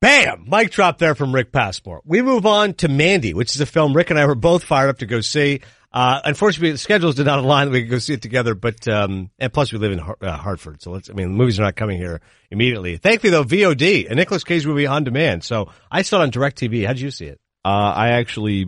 Bam! 0.00 0.46
Mic 0.48 0.70
drop 0.70 0.98
there 0.98 1.14
from 1.14 1.32
Rick 1.32 1.52
Passmore. 1.52 2.00
We 2.04 2.22
move 2.22 2.46
on 2.46 2.74
to 2.74 2.88
Mandy, 2.88 3.34
which 3.34 3.54
is 3.54 3.60
a 3.60 3.66
film 3.66 3.94
Rick 3.94 4.10
and 4.10 4.18
I 4.18 4.26
were 4.26 4.34
both 4.34 4.64
fired 4.64 4.88
up 4.88 4.98
to 4.98 5.06
go 5.06 5.20
see. 5.20 5.60
Uh, 5.92 6.20
unfortunately, 6.24 6.72
the 6.72 6.78
schedules 6.78 7.16
did 7.16 7.26
not 7.26 7.38
align 7.38 7.66
that 7.66 7.72
we 7.72 7.82
could 7.82 7.90
go 7.90 7.98
see 7.98 8.14
it 8.14 8.22
together, 8.22 8.54
but, 8.54 8.88
um, 8.88 9.30
and 9.38 9.52
plus 9.52 9.72
we 9.72 9.78
live 9.78 9.92
in 9.92 10.00
uh, 10.00 10.36
Hartford. 10.36 10.80
So 10.80 10.90
let's, 10.90 11.10
I 11.10 11.12
mean, 11.12 11.32
the 11.32 11.36
movies 11.36 11.60
are 11.60 11.64
not 11.64 11.76
coming 11.76 11.98
here 11.98 12.20
immediately. 12.50 12.96
Thankfully 12.96 13.30
though, 13.30 13.44
VOD, 13.44 14.10
a 14.10 14.14
Nicolas 14.14 14.44
Cage 14.44 14.66
movie 14.66 14.86
on 14.86 15.04
demand. 15.04 15.44
So 15.44 15.70
I 15.90 16.02
saw 16.02 16.20
it 16.20 16.22
on 16.22 16.30
DirecTV. 16.30 16.86
How 16.86 16.94
did 16.94 17.02
you 17.02 17.10
see 17.10 17.26
it? 17.26 17.40
Uh, 17.64 17.68
I 17.94 18.10
actually 18.12 18.66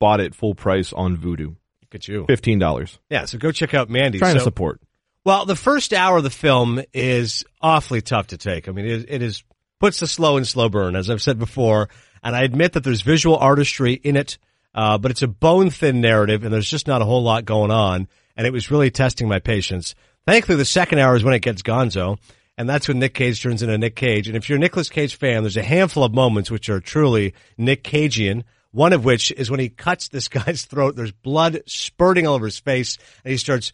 bought 0.00 0.20
it 0.20 0.34
full 0.34 0.54
price 0.54 0.92
on 0.92 1.16
Vudu. 1.16 1.48
Look 1.48 1.94
at 1.94 2.08
you. 2.08 2.24
$15. 2.24 2.98
Yeah. 3.10 3.26
So 3.26 3.38
go 3.38 3.52
check 3.52 3.74
out 3.74 3.90
Mandy. 3.90 4.18
Trying 4.18 4.32
so, 4.32 4.38
to 4.38 4.44
support. 4.44 4.80
Well, 5.24 5.44
the 5.44 5.56
first 5.56 5.92
hour 5.92 6.16
of 6.16 6.24
the 6.24 6.30
film 6.30 6.82
is 6.92 7.44
awfully 7.60 8.00
tough 8.00 8.28
to 8.28 8.38
take. 8.38 8.68
I 8.68 8.72
mean, 8.72 8.86
it, 8.86 9.06
it 9.08 9.22
is, 9.22 9.44
puts 9.78 10.00
the 10.00 10.08
slow 10.08 10.36
and 10.36 10.46
slow 10.46 10.68
burn, 10.68 10.96
as 10.96 11.08
I've 11.10 11.22
said 11.22 11.38
before. 11.38 11.88
And 12.22 12.34
I 12.34 12.42
admit 12.42 12.72
that 12.72 12.82
there's 12.82 13.02
visual 13.02 13.36
artistry 13.36 13.92
in 13.92 14.16
it. 14.16 14.38
Uh, 14.74 14.98
but 14.98 15.10
it's 15.10 15.22
a 15.22 15.28
bone 15.28 15.70
thin 15.70 16.00
narrative 16.00 16.44
and 16.44 16.52
there's 16.52 16.68
just 16.68 16.86
not 16.86 17.02
a 17.02 17.04
whole 17.04 17.22
lot 17.22 17.44
going 17.44 17.70
on. 17.70 18.08
And 18.36 18.46
it 18.46 18.52
was 18.52 18.70
really 18.70 18.90
testing 18.90 19.28
my 19.28 19.38
patience. 19.38 19.94
Thankfully, 20.26 20.56
the 20.56 20.64
second 20.64 20.98
hour 20.98 21.14
is 21.16 21.24
when 21.24 21.34
it 21.34 21.40
gets 21.40 21.62
gonzo. 21.62 22.18
And 22.56 22.68
that's 22.68 22.86
when 22.86 22.98
Nick 22.98 23.14
Cage 23.14 23.42
turns 23.42 23.62
into 23.62 23.76
Nick 23.78 23.96
Cage. 23.96 24.28
And 24.28 24.36
if 24.36 24.48
you're 24.48 24.56
a 24.56 24.60
Nicolas 24.60 24.88
Cage 24.88 25.16
fan, 25.16 25.42
there's 25.42 25.56
a 25.56 25.62
handful 25.62 26.04
of 26.04 26.12
moments 26.12 26.50
which 26.50 26.68
are 26.68 26.80
truly 26.80 27.34
Nick 27.56 27.82
Cagean. 27.82 28.44
One 28.70 28.92
of 28.92 29.04
which 29.04 29.32
is 29.32 29.50
when 29.50 29.60
he 29.60 29.68
cuts 29.68 30.08
this 30.08 30.28
guy's 30.28 30.64
throat. 30.64 30.96
There's 30.96 31.12
blood 31.12 31.62
spurting 31.66 32.26
all 32.26 32.34
over 32.34 32.46
his 32.46 32.58
face 32.58 32.98
and 33.24 33.32
he 33.32 33.38
starts 33.38 33.72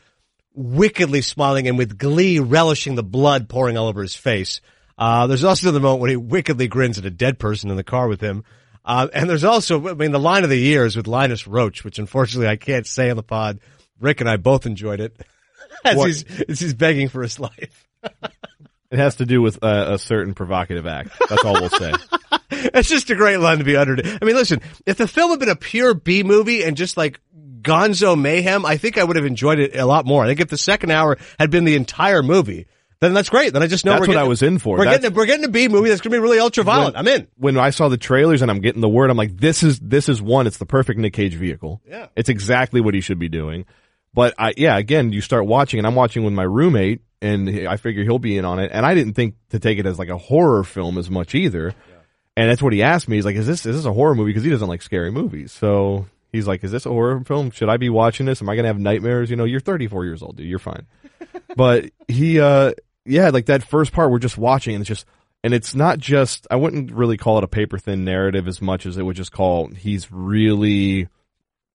wickedly 0.54 1.22
smiling 1.22 1.68
and 1.68 1.78
with 1.78 1.98
glee 1.98 2.40
relishing 2.40 2.96
the 2.96 3.02
blood 3.02 3.48
pouring 3.48 3.76
all 3.76 3.86
over 3.86 4.02
his 4.02 4.16
face. 4.16 4.60
Uh, 4.96 5.28
there's 5.28 5.44
also 5.44 5.70
the 5.70 5.78
moment 5.78 6.00
when 6.00 6.10
he 6.10 6.16
wickedly 6.16 6.66
grins 6.66 6.98
at 6.98 7.04
a 7.04 7.10
dead 7.10 7.38
person 7.38 7.70
in 7.70 7.76
the 7.76 7.84
car 7.84 8.08
with 8.08 8.20
him. 8.20 8.42
Uh, 8.88 9.06
and 9.12 9.28
there's 9.28 9.44
also, 9.44 9.86
I 9.86 9.92
mean, 9.92 10.12
the 10.12 10.18
line 10.18 10.44
of 10.44 10.50
the 10.50 10.56
year 10.56 10.86
is 10.86 10.96
with 10.96 11.06
Linus 11.06 11.46
Roach, 11.46 11.84
which 11.84 11.98
unfortunately 11.98 12.48
I 12.48 12.56
can't 12.56 12.86
say 12.86 13.10
on 13.10 13.16
the 13.16 13.22
pod. 13.22 13.60
Rick 14.00 14.22
and 14.22 14.30
I 14.30 14.38
both 14.38 14.64
enjoyed 14.64 15.00
it 15.00 15.14
as, 15.84 16.02
he's, 16.02 16.24
as 16.48 16.60
he's 16.60 16.74
begging 16.74 17.08
for 17.08 17.22
his 17.22 17.38
life. 17.38 17.86
It 18.90 18.98
has 18.98 19.16
to 19.16 19.26
do 19.26 19.42
with 19.42 19.62
uh, 19.62 19.86
a 19.90 19.98
certain 19.98 20.32
provocative 20.32 20.86
act. 20.86 21.10
That's 21.28 21.44
all 21.44 21.52
we'll 21.52 21.68
say. 21.68 21.92
it's 22.50 22.88
just 22.88 23.10
a 23.10 23.14
great 23.14 23.36
line 23.36 23.58
to 23.58 23.64
be 23.64 23.76
uttered. 23.76 24.00
I 24.06 24.24
mean, 24.24 24.34
listen, 24.34 24.62
if 24.86 24.96
the 24.96 25.06
film 25.06 25.30
had 25.30 25.40
been 25.40 25.50
a 25.50 25.56
pure 25.56 25.92
B 25.92 26.22
movie 26.22 26.64
and 26.64 26.74
just 26.74 26.96
like 26.96 27.20
gonzo 27.60 28.18
mayhem, 28.18 28.64
I 28.64 28.78
think 28.78 28.96
I 28.96 29.04
would 29.04 29.16
have 29.16 29.26
enjoyed 29.26 29.58
it 29.58 29.76
a 29.76 29.84
lot 29.84 30.06
more. 30.06 30.24
I 30.24 30.28
think 30.28 30.40
if 30.40 30.48
the 30.48 30.56
second 30.56 30.92
hour 30.92 31.18
had 31.38 31.50
been 31.50 31.64
the 31.64 31.76
entire 31.76 32.22
movie, 32.22 32.66
then 33.00 33.14
that's 33.14 33.28
great. 33.28 33.52
Then 33.52 33.62
I 33.62 33.66
just 33.66 33.84
know 33.84 33.92
That's 33.92 34.00
what 34.00 34.06
getting, 34.08 34.20
I 34.20 34.24
was 34.28 34.42
in 34.42 34.58
for. 34.58 34.76
We're 34.76 34.84
That's- 34.84 35.02
getting, 35.02 35.16
a, 35.16 35.16
we're 35.16 35.26
getting 35.26 35.44
a 35.44 35.48
B 35.48 35.68
movie 35.68 35.88
that's 35.88 36.00
going 36.00 36.10
to 36.10 36.16
be 36.16 36.20
really 36.20 36.38
ultra 36.40 36.64
violent. 36.64 36.96
I'm 36.96 37.06
in. 37.06 37.28
When 37.36 37.56
I 37.56 37.70
saw 37.70 37.88
the 37.88 37.96
trailers 37.96 38.42
and 38.42 38.50
I'm 38.50 38.60
getting 38.60 38.80
the 38.80 38.88
word, 38.88 39.10
I'm 39.10 39.16
like, 39.16 39.36
this 39.36 39.62
is 39.62 39.78
this 39.78 40.08
is 40.08 40.20
one. 40.20 40.46
It's 40.46 40.58
the 40.58 40.66
perfect 40.66 40.98
Nick 40.98 41.12
Cage 41.12 41.34
vehicle. 41.34 41.80
Yeah. 41.86 42.06
it's 42.16 42.28
exactly 42.28 42.80
what 42.80 42.94
he 42.94 43.00
should 43.00 43.18
be 43.18 43.28
doing. 43.28 43.64
But 44.14 44.34
I, 44.38 44.54
yeah, 44.56 44.76
again, 44.78 45.12
you 45.12 45.20
start 45.20 45.46
watching, 45.46 45.78
and 45.78 45.86
I'm 45.86 45.94
watching 45.94 46.24
with 46.24 46.32
my 46.32 46.42
roommate, 46.42 47.02
and 47.22 47.68
I 47.68 47.76
figure 47.76 48.02
he'll 48.04 48.18
be 48.18 48.36
in 48.38 48.44
on 48.44 48.58
it. 48.58 48.70
And 48.72 48.84
I 48.84 48.94
didn't 48.94 49.14
think 49.14 49.34
to 49.50 49.58
take 49.60 49.78
it 49.78 49.86
as 49.86 49.98
like 49.98 50.08
a 50.08 50.18
horror 50.18 50.64
film 50.64 50.98
as 50.98 51.10
much 51.10 51.34
either. 51.34 51.74
And 52.36 52.48
that's 52.50 52.62
what 52.62 52.72
he 52.72 52.82
asked 52.82 53.08
me. 53.08 53.16
He's 53.16 53.24
like, 53.24 53.36
"Is 53.36 53.46
this 53.46 53.66
is 53.66 53.76
this 53.76 53.84
a 53.84 53.92
horror 53.92 54.14
movie?" 54.14 54.30
Because 54.30 54.44
he 54.44 54.50
doesn't 54.50 54.68
like 54.68 54.82
scary 54.82 55.10
movies. 55.10 55.52
So 55.52 56.06
he's 56.32 56.46
like, 56.46 56.62
"Is 56.64 56.70
this 56.72 56.86
a 56.86 56.88
horror 56.90 57.22
film? 57.24 57.50
Should 57.50 57.68
I 57.68 57.76
be 57.76 57.90
watching 57.90 58.26
this? 58.26 58.40
Am 58.40 58.48
I 58.48 58.56
gonna 58.56 58.68
have 58.68 58.78
nightmares?" 58.78 59.28
You 59.30 59.36
know, 59.36 59.44
you're 59.44 59.60
34 59.60 60.04
years 60.04 60.22
old, 60.22 60.36
dude. 60.36 60.46
You're 60.46 60.58
fine. 60.60 60.86
but 61.56 61.86
he, 62.06 62.38
uh, 62.40 62.72
yeah, 63.08 63.30
like 63.30 63.46
that 63.46 63.62
first 63.62 63.92
part 63.92 64.10
we're 64.10 64.18
just 64.18 64.38
watching, 64.38 64.74
and 64.74 64.82
it's 64.82 64.88
just, 64.88 65.06
and 65.42 65.54
it's 65.54 65.74
not 65.74 65.98
just. 65.98 66.46
I 66.50 66.56
wouldn't 66.56 66.92
really 66.92 67.16
call 67.16 67.38
it 67.38 67.44
a 67.44 67.48
paper 67.48 67.78
thin 67.78 68.04
narrative 68.04 68.46
as 68.48 68.60
much 68.60 68.86
as 68.86 68.98
it 68.98 69.02
would 69.02 69.16
just 69.16 69.32
call. 69.32 69.68
He's 69.68 70.10
really 70.12 71.08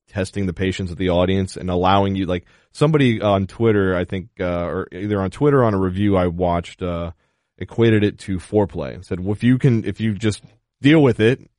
testing 0.07 0.45
the 0.45 0.53
patience 0.53 0.91
of 0.91 0.97
the 0.97 1.09
audience 1.09 1.57
and 1.57 1.69
allowing 1.69 2.15
you 2.15 2.25
like 2.25 2.45
somebody 2.71 3.21
on 3.21 3.47
Twitter, 3.47 3.95
I 3.95 4.05
think, 4.05 4.29
uh, 4.39 4.65
or 4.65 4.87
either 4.91 5.19
on 5.21 5.31
Twitter 5.31 5.61
or 5.61 5.63
on 5.65 5.73
a 5.73 5.79
review 5.79 6.15
I 6.15 6.27
watched, 6.27 6.81
uh, 6.81 7.11
equated 7.57 8.03
it 8.03 8.19
to 8.19 8.37
foreplay 8.37 8.93
and 8.93 9.05
said, 9.05 9.19
well, 9.19 9.31
if 9.31 9.43
you 9.43 9.57
can, 9.57 9.85
if 9.85 9.99
you 9.99 10.13
just 10.13 10.43
deal 10.81 11.01
with 11.01 11.19
it, 11.19 11.49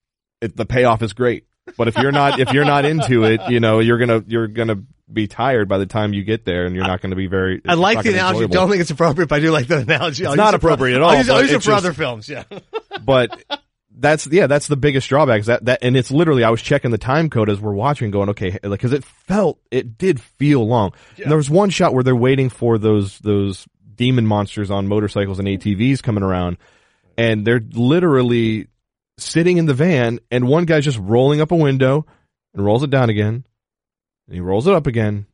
it, 0.40 0.56
the 0.56 0.66
payoff 0.66 1.02
is 1.02 1.12
great. 1.12 1.46
But 1.76 1.88
if 1.88 1.96
you're 1.96 2.12
not, 2.12 2.40
if 2.40 2.52
you're 2.52 2.64
not 2.64 2.84
into 2.84 3.24
it, 3.24 3.40
you 3.48 3.60
know, 3.60 3.80
you're 3.80 3.98
gonna, 3.98 4.22
you're 4.26 4.48
gonna 4.48 4.82
be 5.12 5.26
tired 5.26 5.68
by 5.68 5.78
the 5.78 5.86
time 5.86 6.12
you 6.12 6.22
get 6.24 6.44
there 6.44 6.64
and 6.66 6.74
you're 6.74 6.86
not 6.86 7.00
gonna 7.00 7.16
be 7.16 7.26
very. 7.26 7.60
I 7.66 7.74
like 7.74 8.02
the 8.02 8.10
analogy. 8.10 8.36
enjoyable. 8.44 8.54
Don't 8.54 8.70
think 8.70 8.80
it's 8.82 8.90
appropriate, 8.90 9.28
but 9.28 9.36
I 9.36 9.40
do 9.40 9.50
like 9.50 9.66
the 9.66 9.78
analogy. 9.78 10.26
I'll 10.26 10.36
not 10.36 10.54
it 10.54 10.60
for- 10.60 10.68
appropriate 10.68 10.96
at 10.96 11.02
I'll 11.02 11.08
all, 11.10 11.16
use, 11.16 11.30
I'll 11.30 11.42
use 11.42 11.50
it 11.52 11.54
for 11.62 11.70
just- 11.70 11.84
other 11.84 11.92
films. 11.92 12.28
Yeah. 12.28 12.44
but 13.04 13.42
that's 13.96 14.26
yeah, 14.26 14.46
that's 14.46 14.66
the 14.66 14.76
biggest 14.76 15.08
drawback. 15.08 15.40
Is 15.40 15.46
that 15.46 15.64
that 15.64 15.78
and 15.82 15.96
it's 15.96 16.10
literally 16.10 16.44
I 16.44 16.50
was 16.50 16.60
checking 16.60 16.90
the 16.90 16.98
time 16.98 17.30
code 17.30 17.48
as 17.48 17.60
we're 17.60 17.72
watching, 17.72 18.10
going 18.10 18.30
okay, 18.30 18.50
like 18.62 18.62
because 18.62 18.92
it 18.92 19.04
felt 19.04 19.58
it 19.70 19.96
did 19.96 20.20
feel 20.20 20.66
long. 20.66 20.92
And 21.16 21.30
there 21.30 21.36
was 21.36 21.48
one 21.48 21.70
shot 21.70 21.94
where 21.94 22.02
they're 22.02 22.14
waiting 22.16 22.50
for 22.50 22.76
those 22.78 23.18
those 23.20 23.66
demon 23.94 24.26
monsters 24.26 24.70
on 24.70 24.88
motorcycles 24.88 25.38
and 25.38 25.46
ATVs 25.48 26.02
coming 26.02 26.24
around, 26.24 26.56
and 27.16 27.46
they're 27.46 27.62
literally 27.72 28.66
sitting 29.18 29.56
in 29.56 29.66
the 29.66 29.74
van, 29.74 30.20
and 30.30 30.48
one 30.48 30.64
guy's 30.64 30.84
just 30.84 30.98
rolling 30.98 31.40
up 31.40 31.52
a 31.52 31.56
window 31.56 32.06
and 32.54 32.64
rolls 32.64 32.82
it 32.82 32.90
down 32.90 33.10
again, 33.10 33.44
and 34.26 34.34
he 34.34 34.40
rolls 34.40 34.66
it 34.66 34.74
up 34.74 34.86
again, 34.86 35.26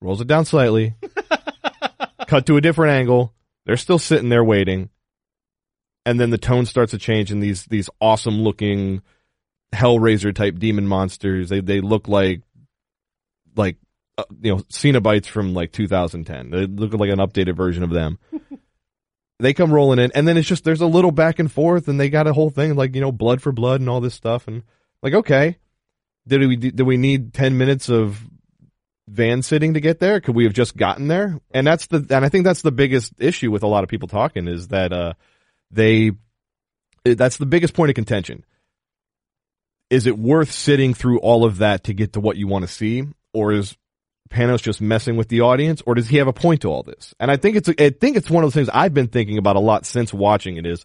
rolls 0.00 0.20
it 0.20 0.26
down 0.26 0.44
slightly, 0.44 0.94
cut 2.26 2.46
to 2.46 2.56
a 2.56 2.60
different 2.60 2.92
angle. 2.92 3.34
They're 3.66 3.76
still 3.76 3.98
sitting 3.98 4.28
there 4.28 4.44
waiting 4.44 4.90
and 6.06 6.18
then 6.18 6.30
the 6.30 6.38
tone 6.38 6.64
starts 6.64 6.92
to 6.92 6.98
change 6.98 7.30
and 7.30 7.42
these 7.42 7.66
these 7.66 7.90
awesome 8.00 8.40
looking 8.40 9.02
hellraiser 9.74 10.34
type 10.34 10.58
demon 10.58 10.86
monsters 10.86 11.50
they 11.50 11.60
they 11.60 11.82
look 11.82 12.08
like 12.08 12.40
like 13.58 13.76
uh, 14.16 14.24
you 14.40 14.54
know 14.54 14.62
Cenobites 14.62 15.26
from 15.26 15.52
like 15.52 15.72
2010. 15.72 16.50
They 16.50 16.66
look 16.66 16.94
like 16.94 17.10
an 17.10 17.18
updated 17.18 17.56
version 17.56 17.82
of 17.82 17.90
them. 17.90 18.18
They 19.38 19.54
come 19.54 19.72
rolling 19.72 19.98
in, 19.98 20.10
and 20.14 20.26
then 20.26 20.36
it's 20.36 20.48
just 20.48 20.64
there's 20.64 20.80
a 20.80 20.86
little 20.86 21.12
back 21.12 21.38
and 21.38 21.50
forth, 21.50 21.88
and 21.88 21.98
they 21.98 22.10
got 22.10 22.26
a 22.26 22.32
whole 22.32 22.50
thing 22.50 22.74
like 22.74 22.94
you 22.94 23.00
know 23.00 23.12
blood 23.12 23.40
for 23.40 23.52
blood 23.52 23.80
and 23.80 23.88
all 23.88 24.00
this 24.00 24.14
stuff, 24.14 24.48
and 24.48 24.62
like 25.02 25.14
okay, 25.14 25.58
did 26.26 26.40
we 26.40 26.56
did 26.56 26.82
we 26.82 26.96
need 26.96 27.32
10 27.32 27.56
minutes 27.56 27.88
of 27.88 28.20
van 29.08 29.42
sitting 29.42 29.74
to 29.74 29.80
get 29.80 30.00
there? 30.00 30.20
Could 30.20 30.34
we 30.34 30.44
have 30.44 30.52
just 30.52 30.76
gotten 30.76 31.08
there? 31.08 31.40
And 31.50 31.66
that's 31.66 31.86
the 31.86 32.04
and 32.10 32.24
I 32.24 32.28
think 32.28 32.44
that's 32.44 32.62
the 32.62 32.72
biggest 32.72 33.14
issue 33.18 33.50
with 33.50 33.62
a 33.62 33.68
lot 33.68 33.82
of 33.82 33.90
people 33.90 34.08
talking 34.08 34.46
is 34.46 34.68
that 34.68 34.92
uh 34.92 35.14
they 35.70 36.12
that's 37.04 37.38
the 37.38 37.46
biggest 37.46 37.74
point 37.74 37.90
of 37.90 37.94
contention. 37.94 38.44
Is 39.88 40.06
it 40.06 40.18
worth 40.18 40.52
sitting 40.52 40.92
through 40.92 41.20
all 41.20 41.44
of 41.44 41.58
that 41.58 41.84
to 41.84 41.94
get 41.94 42.12
to 42.12 42.20
what 42.20 42.36
you 42.36 42.46
want 42.46 42.66
to 42.66 42.72
see, 42.72 43.04
or 43.32 43.52
is 43.52 43.76
Panos 44.28 44.62
just 44.62 44.80
messing 44.80 45.16
with 45.16 45.28
the 45.28 45.40
audience, 45.40 45.82
or 45.86 45.94
does 45.94 46.08
he 46.08 46.18
have 46.18 46.28
a 46.28 46.32
point 46.32 46.62
to 46.62 46.68
all 46.68 46.82
this? 46.82 47.14
And 47.18 47.30
I 47.30 47.36
think 47.36 47.56
it's 47.56 47.68
I 47.68 47.90
think 47.90 48.16
it's 48.16 48.30
one 48.30 48.44
of 48.44 48.48
those 48.48 48.54
things 48.54 48.68
I've 48.68 48.94
been 48.94 49.08
thinking 49.08 49.38
about 49.38 49.56
a 49.56 49.60
lot 49.60 49.86
since 49.86 50.12
watching 50.12 50.56
it. 50.56 50.66
Is 50.66 50.84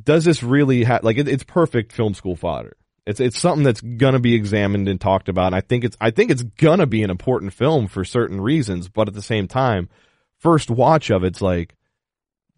does 0.00 0.24
this 0.24 0.42
really 0.42 0.84
have 0.84 1.04
like 1.04 1.18
it, 1.18 1.28
it's 1.28 1.44
perfect 1.44 1.92
film 1.92 2.14
school 2.14 2.36
fodder? 2.36 2.76
It's 3.06 3.20
it's 3.20 3.38
something 3.38 3.64
that's 3.64 3.80
gonna 3.80 4.20
be 4.20 4.34
examined 4.34 4.88
and 4.88 5.00
talked 5.00 5.28
about. 5.28 5.46
And 5.46 5.54
I 5.54 5.60
think 5.60 5.84
it's 5.84 5.96
I 6.00 6.10
think 6.10 6.30
it's 6.30 6.42
gonna 6.42 6.86
be 6.86 7.02
an 7.02 7.10
important 7.10 7.52
film 7.52 7.88
for 7.88 8.04
certain 8.04 8.40
reasons, 8.40 8.88
but 8.88 9.08
at 9.08 9.14
the 9.14 9.22
same 9.22 9.48
time, 9.48 9.88
first 10.38 10.70
watch 10.70 11.10
of 11.10 11.24
it's 11.24 11.40
like 11.40 11.74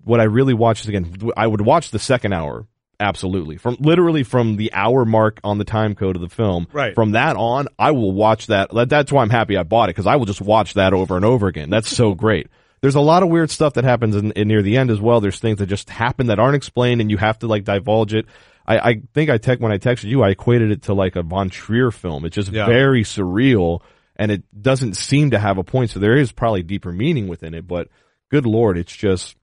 what 0.02 0.20
I 0.20 0.24
really 0.24 0.54
watch 0.54 0.82
is 0.82 0.88
again. 0.88 1.14
I 1.36 1.46
would 1.46 1.60
watch 1.60 1.90
the 1.90 1.98
second 1.98 2.32
hour 2.32 2.66
absolutely 3.00 3.56
from 3.56 3.76
literally 3.80 4.22
from 4.22 4.56
the 4.56 4.72
hour 4.72 5.04
mark 5.04 5.40
on 5.42 5.58
the 5.58 5.64
time 5.64 5.94
code 5.94 6.14
of 6.16 6.22
the 6.22 6.28
film. 6.28 6.68
Right. 6.72 6.94
From 6.94 7.12
that 7.12 7.36
on, 7.36 7.66
I 7.78 7.90
will 7.92 8.12
watch 8.12 8.46
that. 8.48 8.68
That's 8.88 9.10
why 9.10 9.22
I'm 9.22 9.30
happy 9.30 9.56
I 9.56 9.62
bought 9.64 9.88
it 9.88 9.96
because 9.96 10.06
I 10.06 10.16
will 10.16 10.26
just 10.26 10.40
watch 10.40 10.74
that 10.74 10.92
over 10.92 11.16
and 11.16 11.24
over 11.24 11.48
again. 11.48 11.70
That's 11.70 11.88
so 11.88 12.14
great. 12.14 12.48
There's 12.82 12.94
a 12.94 13.00
lot 13.00 13.22
of 13.22 13.28
weird 13.28 13.50
stuff 13.50 13.74
that 13.74 13.84
happens 13.84 14.16
in, 14.16 14.32
in 14.32 14.48
near 14.48 14.62
the 14.62 14.76
end 14.78 14.90
as 14.90 15.00
well. 15.00 15.20
There's 15.20 15.38
things 15.38 15.58
that 15.58 15.66
just 15.66 15.90
happen 15.90 16.28
that 16.28 16.38
aren't 16.38 16.56
explained 16.56 17.00
and 17.00 17.10
you 17.10 17.16
have 17.16 17.38
to 17.40 17.46
like 17.46 17.64
divulge 17.64 18.14
it. 18.14 18.26
I, 18.66 18.78
I 18.90 19.02
think 19.14 19.30
I 19.30 19.38
tech 19.38 19.60
when 19.60 19.72
I 19.72 19.78
texted 19.78 20.04
you, 20.04 20.22
I 20.22 20.30
equated 20.30 20.70
it 20.70 20.82
to 20.82 20.94
like 20.94 21.16
a 21.16 21.22
Von 21.22 21.50
Trier 21.50 21.90
film. 21.90 22.24
It's 22.24 22.34
just 22.36 22.52
Yeah. 22.52 22.66
very 22.66 23.02
surreal 23.02 23.82
and 24.16 24.30
it 24.30 24.42
doesn't 24.62 24.94
seem 24.94 25.30
to 25.32 25.38
have 25.38 25.58
a 25.58 25.64
point. 25.64 25.90
So 25.90 25.98
there 26.00 26.16
is 26.16 26.32
probably 26.32 26.62
deeper 26.62 26.92
meaning 26.92 27.26
within 27.28 27.54
it, 27.54 27.66
but 27.66 27.88
good 28.30 28.46
lord, 28.46 28.78
it's 28.78 28.94
just 28.94 29.36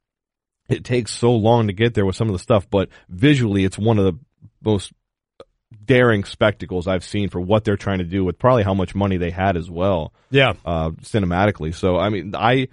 it 0.69 0.83
takes 0.83 1.11
so 1.11 1.33
long 1.33 1.67
to 1.67 1.73
get 1.73 1.93
there 1.93 2.05
with 2.05 2.15
some 2.15 2.27
of 2.27 2.33
the 2.33 2.39
stuff, 2.39 2.69
but 2.69 2.89
visually 3.09 3.63
it's 3.63 3.77
one 3.77 3.97
of 3.99 4.05
the 4.05 4.13
most 4.63 4.91
daring 5.85 6.23
spectacles 6.23 6.87
I've 6.87 7.03
seen 7.03 7.29
for 7.29 7.39
what 7.41 7.63
they're 7.63 7.77
trying 7.77 7.99
to 7.99 8.03
do 8.05 8.23
with 8.23 8.39
probably 8.39 8.63
how 8.63 8.73
much 8.73 8.95
money 8.95 9.17
they 9.17 9.31
had 9.31 9.57
as 9.57 9.69
well, 9.69 10.13
Yeah. 10.29 10.53
uh, 10.65 10.91
cinematically. 11.01 11.73
So, 11.73 11.97
I 11.97 12.09
mean, 12.09 12.33
I, 12.35 12.67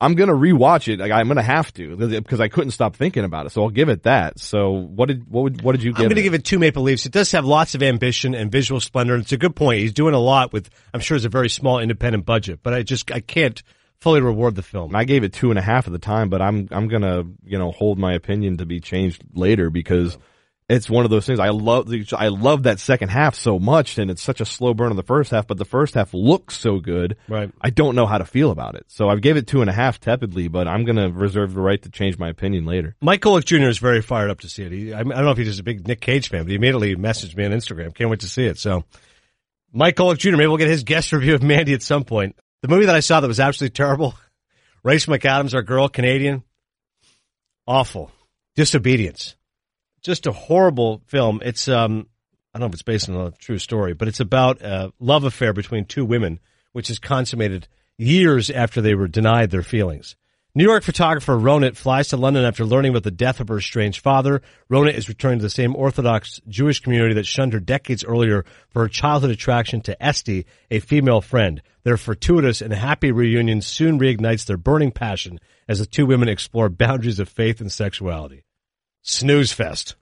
I'm 0.00 0.14
gonna 0.16 0.34
rewatch 0.34 0.92
it. 0.92 0.98
Like, 1.00 1.12
I'm 1.12 1.28
gonna 1.28 1.42
have 1.42 1.72
to 1.74 1.96
because 1.96 2.40
I 2.40 2.48
couldn't 2.48 2.72
stop 2.72 2.94
thinking 2.96 3.24
about 3.24 3.46
it. 3.46 3.50
So 3.52 3.62
I'll 3.62 3.70
give 3.70 3.88
it 3.88 4.02
that. 4.02 4.38
So 4.38 4.70
what 4.72 5.06
did 5.06 5.30
what 5.30 5.42
would 5.42 5.62
what 5.62 5.72
did 5.72 5.82
you 5.82 5.90
I'm 5.92 5.94
give? 6.02 6.08
going 6.10 6.16
to 6.16 6.22
give 6.22 6.34
it 6.34 6.44
two 6.44 6.58
Maple 6.58 6.82
Leafs. 6.82 7.06
It 7.06 7.12
does 7.12 7.30
have 7.32 7.44
lots 7.44 7.74
of 7.74 7.82
ambition 7.82 8.34
and 8.34 8.52
visual 8.52 8.80
splendor. 8.80 9.14
And 9.14 9.22
it's 9.22 9.32
a 9.32 9.36
good 9.38 9.56
point. 9.56 9.80
He's 9.80 9.94
doing 9.94 10.12
a 10.14 10.18
lot 10.18 10.52
with, 10.52 10.68
I'm 10.92 11.00
sure 11.00 11.16
it's 11.16 11.24
a 11.24 11.30
very 11.30 11.48
small 11.48 11.78
independent 11.78 12.26
budget, 12.26 12.60
but 12.62 12.74
I 12.74 12.82
just, 12.82 13.10
I 13.12 13.20
can't 13.20 13.62
fully 14.04 14.20
reward 14.20 14.54
the 14.54 14.62
film. 14.62 14.94
I 14.94 15.04
gave 15.04 15.24
it 15.24 15.32
two 15.32 15.48
and 15.48 15.58
a 15.58 15.62
half 15.62 15.86
at 15.86 15.92
the 15.92 15.98
time, 15.98 16.28
but 16.28 16.42
I'm 16.42 16.68
I'm 16.70 16.88
gonna 16.88 17.24
you 17.42 17.58
know 17.58 17.72
hold 17.72 17.98
my 17.98 18.12
opinion 18.12 18.58
to 18.58 18.66
be 18.66 18.78
changed 18.78 19.24
later 19.32 19.70
because 19.70 20.18
it's 20.68 20.90
one 20.90 21.06
of 21.06 21.10
those 21.10 21.24
things. 21.24 21.40
I 21.40 21.48
love 21.48 21.88
the 21.88 22.06
I 22.12 22.28
love 22.28 22.64
that 22.64 22.80
second 22.80 23.08
half 23.08 23.34
so 23.34 23.58
much, 23.58 23.96
and 23.96 24.10
it's 24.10 24.20
such 24.22 24.42
a 24.42 24.44
slow 24.44 24.74
burn 24.74 24.90
in 24.90 24.98
the 24.98 25.02
first 25.02 25.30
half, 25.30 25.46
but 25.46 25.56
the 25.56 25.64
first 25.64 25.94
half 25.94 26.12
looks 26.12 26.54
so 26.54 26.80
good. 26.80 27.16
Right. 27.28 27.50
I 27.62 27.70
don't 27.70 27.94
know 27.94 28.04
how 28.04 28.18
to 28.18 28.26
feel 28.26 28.50
about 28.50 28.74
it, 28.74 28.84
so 28.88 29.08
I 29.08 29.16
gave 29.16 29.38
it 29.38 29.46
two 29.46 29.62
and 29.62 29.70
a 29.70 29.72
half 29.72 29.98
tepidly, 30.00 30.48
but 30.48 30.68
I'm 30.68 30.84
gonna 30.84 31.10
reserve 31.10 31.54
the 31.54 31.62
right 31.62 31.80
to 31.80 31.88
change 31.88 32.18
my 32.18 32.28
opinion 32.28 32.66
later. 32.66 32.94
Mike 33.00 33.22
Golic 33.22 33.46
Jr. 33.46 33.68
is 33.68 33.78
very 33.78 34.02
fired 34.02 34.30
up 34.30 34.40
to 34.40 34.50
see 34.50 34.64
it. 34.64 34.72
He, 34.72 34.92
I, 34.92 35.00
I 35.00 35.02
don't 35.02 35.24
know 35.24 35.30
if 35.30 35.38
he's 35.38 35.48
just 35.48 35.60
a 35.60 35.64
big 35.64 35.88
Nick 35.88 36.02
Cage 36.02 36.28
fan, 36.28 36.42
but 36.42 36.50
he 36.50 36.56
immediately 36.56 36.94
messaged 36.94 37.38
me 37.38 37.46
on 37.46 37.52
Instagram. 37.52 37.94
Can't 37.94 38.10
wait 38.10 38.20
to 38.20 38.28
see 38.28 38.44
it. 38.44 38.58
So, 38.58 38.84
Mike 39.72 39.96
Golic 39.96 40.18
Jr. 40.18 40.32
Maybe 40.32 40.46
we'll 40.46 40.58
get 40.58 40.68
his 40.68 40.84
guest 40.84 41.10
review 41.12 41.34
of 41.34 41.42
Mandy 41.42 41.72
at 41.72 41.80
some 41.80 42.04
point. 42.04 42.36
The 42.64 42.68
movie 42.68 42.86
that 42.86 42.94
I 42.94 43.00
saw 43.00 43.20
that 43.20 43.28
was 43.28 43.40
absolutely 43.40 43.74
terrible. 43.74 44.14
Rachel 44.82 45.12
McAdams, 45.12 45.52
our 45.52 45.60
girl, 45.60 45.86
Canadian. 45.90 46.44
Awful. 47.66 48.10
Disobedience. 48.56 49.36
Just 50.02 50.26
a 50.26 50.32
horrible 50.32 51.02
film. 51.04 51.42
It's 51.44 51.68
um, 51.68 52.06
I 52.54 52.58
don't 52.58 52.60
know 52.62 52.66
if 52.68 52.72
it's 52.72 52.82
based 52.82 53.10
on 53.10 53.16
a 53.16 53.32
true 53.32 53.58
story, 53.58 53.92
but 53.92 54.08
it's 54.08 54.20
about 54.20 54.62
a 54.62 54.94
love 54.98 55.24
affair 55.24 55.52
between 55.52 55.84
two 55.84 56.06
women, 56.06 56.40
which 56.72 56.88
is 56.88 56.98
consummated 56.98 57.68
years 57.98 58.48
after 58.48 58.80
they 58.80 58.94
were 58.94 59.08
denied 59.08 59.50
their 59.50 59.62
feelings. 59.62 60.16
New 60.56 60.62
York 60.62 60.84
photographer 60.84 61.32
Ronit 61.34 61.74
flies 61.74 62.06
to 62.08 62.16
London 62.16 62.44
after 62.44 62.64
learning 62.64 62.90
about 62.90 63.02
the 63.02 63.10
death 63.10 63.40
of 63.40 63.48
her 63.48 63.58
estranged 63.58 64.00
father. 64.00 64.40
Ronit 64.70 64.94
is 64.94 65.08
returning 65.08 65.40
to 65.40 65.42
the 65.42 65.50
same 65.50 65.74
Orthodox 65.74 66.40
Jewish 66.46 66.78
community 66.78 67.14
that 67.14 67.26
shunned 67.26 67.54
her 67.54 67.58
decades 67.58 68.04
earlier 68.04 68.44
for 68.68 68.82
her 68.82 68.88
childhood 68.88 69.32
attraction 69.32 69.80
to 69.80 70.00
Esty, 70.00 70.46
a 70.70 70.78
female 70.78 71.20
friend. 71.20 71.60
Their 71.82 71.96
fortuitous 71.96 72.62
and 72.62 72.72
happy 72.72 73.10
reunion 73.10 73.62
soon 73.62 73.98
reignites 73.98 74.46
their 74.46 74.56
burning 74.56 74.92
passion 74.92 75.40
as 75.66 75.80
the 75.80 75.86
two 75.86 76.06
women 76.06 76.28
explore 76.28 76.68
boundaries 76.68 77.18
of 77.18 77.28
faith 77.28 77.60
and 77.60 77.72
sexuality. 77.72 78.44
Snooze 79.02 79.52
fest. 79.52 79.96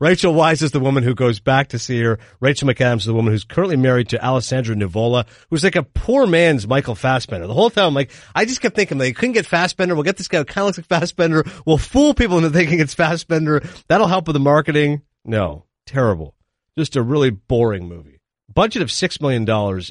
Rachel 0.00 0.34
Weisz 0.34 0.62
is 0.62 0.70
the 0.70 0.80
woman 0.80 1.02
who 1.02 1.14
goes 1.14 1.40
back 1.40 1.68
to 1.68 1.78
see 1.78 2.00
her. 2.02 2.18
Rachel 2.40 2.68
McAdams 2.68 2.98
is 2.98 3.04
the 3.06 3.14
woman 3.14 3.32
who's 3.32 3.44
currently 3.44 3.76
married 3.76 4.08
to 4.10 4.24
Alessandro 4.24 4.74
Nivola, 4.74 5.26
who's 5.50 5.64
like 5.64 5.76
a 5.76 5.82
poor 5.82 6.26
man's 6.26 6.66
Michael 6.66 6.94
Fassbender. 6.94 7.46
The 7.46 7.54
whole 7.54 7.70
time, 7.70 7.86
I'm 7.86 7.94
like, 7.94 8.10
I 8.34 8.44
just 8.44 8.60
kept 8.60 8.76
thinking, 8.76 8.98
they 8.98 9.12
couldn't 9.12 9.32
get 9.32 9.46
Fassbender. 9.46 9.94
We'll 9.94 10.04
get 10.04 10.16
this 10.16 10.28
guy 10.28 10.38
who 10.38 10.44
kind 10.44 10.62
of 10.62 10.66
looks 10.66 10.78
like 10.78 10.86
Fassbender. 10.86 11.44
We'll 11.66 11.78
fool 11.78 12.14
people 12.14 12.38
into 12.38 12.50
thinking 12.50 12.80
it's 12.80 12.94
Fassbender. 12.94 13.62
That'll 13.88 14.06
help 14.08 14.26
with 14.26 14.34
the 14.34 14.40
marketing. 14.40 15.02
No, 15.24 15.64
terrible. 15.86 16.34
Just 16.76 16.96
a 16.96 17.02
really 17.02 17.30
boring 17.30 17.88
movie. 17.88 18.17
Budget 18.52 18.82
of 18.82 18.88
$6 18.88 19.20
million, 19.20 19.48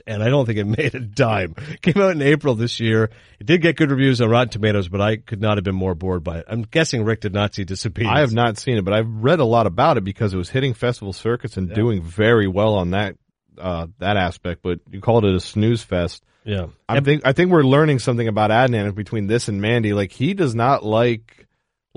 and 0.08 0.24
I 0.24 0.30
don't 0.30 0.46
think 0.46 0.58
it 0.58 0.66
made 0.78 0.96
a 0.96 1.00
dime. 1.00 1.56
Came 1.82 2.02
out 2.02 2.12
in 2.12 2.22
April 2.22 2.56
this 2.56 2.80
year. 2.80 3.10
It 3.40 3.46
did 3.46 3.62
get 3.62 3.76
good 3.76 3.92
reviews 3.92 4.20
on 4.20 4.30
Rotten 4.30 4.50
Tomatoes, 4.50 4.90
but 4.90 5.00
I 5.00 5.18
could 5.18 5.42
not 5.42 5.58
have 5.58 5.64
been 5.64 5.76
more 5.76 5.96
bored 5.96 6.24
by 6.24 6.40
it. 6.40 6.46
I'm 6.48 6.64
guessing 6.64 7.04
Rick 7.04 7.22
did 7.22 7.34
not 7.34 7.54
see 7.54 7.64
Disobedience. 7.64 8.16
I 8.16 8.22
have 8.22 8.34
not 8.34 8.58
seen 8.58 8.78
it, 8.78 8.86
but 8.86 8.94
I've 8.94 9.10
read 9.10 9.40
a 9.40 9.46
lot 9.46 9.68
about 9.68 9.98
it 9.98 10.04
because 10.04 10.34
it 10.34 10.38
was 10.38 10.50
hitting 10.50 10.74
festival 10.74 11.14
circuits 11.14 11.58
and 11.58 11.74
doing 11.74 12.02
very 12.02 12.48
well 12.48 12.76
on 12.76 12.92
that 12.92 13.16
uh, 13.58 13.88
that 14.00 14.18
aspect. 14.18 14.62
But 14.62 14.80
you 14.90 15.02
called 15.02 15.26
it 15.26 15.34
a 15.34 15.40
snooze 15.40 15.84
fest. 15.84 16.24
Yeah. 16.44 16.68
I 16.88 17.02
think 17.02 17.24
I 17.26 17.34
think 17.34 17.52
we're 17.52 17.64
learning 17.64 18.00
something 18.00 18.28
about 18.28 18.52
Adnan 18.52 18.96
between 18.96 19.28
this 19.28 19.50
and 19.50 19.62
Mandy. 19.62 19.94
Like 19.94 20.12
he 20.12 20.34
does 20.34 20.56
not 20.56 20.84
like 20.84 21.47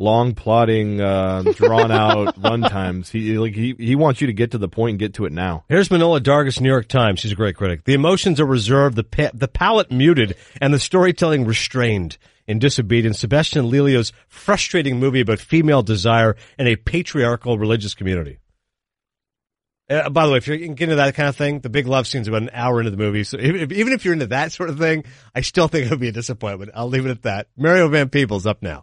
long 0.01 0.35
plotting, 0.35 1.01
uh, 1.01 1.43
drawn 1.55 1.93
out 1.93 2.35
run 2.43 2.63
times. 2.63 3.11
He 3.11 3.39
like 3.39 3.55
he 3.55 3.75
he 3.79 3.95
wants 3.95 4.21
you 4.21 4.27
to 4.27 4.33
get 4.33 4.51
to 4.53 4.59
the 4.59 4.69
point 4.69 4.95
and 4.95 4.99
get 4.99 5.15
to 5.15 5.27
it 5.27 5.33
now. 5.33 5.65
Here's 5.69 5.89
Manohla 5.91 6.21
Dargis, 6.21 6.61
New 6.61 6.69
York 6.69 6.89
Times. 6.89 7.21
She's 7.21 7.33
a 7.33 7.37
great 7.37 7.55
critic. 7.57 7.85
The 7.85 7.95
emotions 7.95 8.41
are 8.41 8.47
reserved, 8.47 8.97
the 8.97 9.05
pa- 9.05 9.31
the 9.35 9.47
palate 9.49 9.93
muted, 9.93 10.35
and 10.61 10.75
the 10.75 10.79
storytelling 10.81 11.45
restrained. 11.45 12.19
In 12.47 12.59
Disobedience, 12.59 13.21
Sebastian 13.21 13.71
Lelio's 13.71 14.13
frustrating 14.27 14.99
movie 14.99 15.21
about 15.21 15.39
female 15.39 15.83
desire 15.85 16.35
in 16.59 16.67
a 16.67 16.75
patriarchal 16.75 17.57
religious 17.59 17.95
community. 17.95 18.39
Uh, 19.89 20.09
by 20.11 20.27
the 20.27 20.33
way, 20.33 20.39
if 20.39 20.49
you're 20.49 20.57
into 20.57 20.97
that 20.97 21.15
kind 21.15 21.29
of 21.29 21.37
thing, 21.37 21.61
the 21.61 21.69
big 21.69 21.87
love 21.87 22.09
scene's 22.09 22.27
about 22.27 22.43
an 22.43 22.51
hour 22.53 22.81
into 22.81 22.91
the 22.91 22.97
movie. 22.97 23.23
So 23.23 23.37
if, 23.39 23.55
if- 23.55 23.73
even 23.73 23.93
if 23.93 24.05
you're 24.05 24.15
into 24.15 24.27
that 24.29 24.51
sort 24.51 24.69
of 24.71 24.79
thing, 24.79 25.05
I 25.35 25.43
still 25.43 25.69
think 25.69 25.87
it 25.87 25.91
would 25.91 26.01
be 26.01 26.09
a 26.09 26.13
disappointment. 26.13 26.73
I'll 26.75 26.89
leave 26.89 27.07
it 27.07 27.11
at 27.11 27.23
that. 27.23 27.47
Mario 27.57 27.87
Van 27.89 28.09
Peebles 28.09 28.47
up 28.47 28.63
now. 28.63 28.83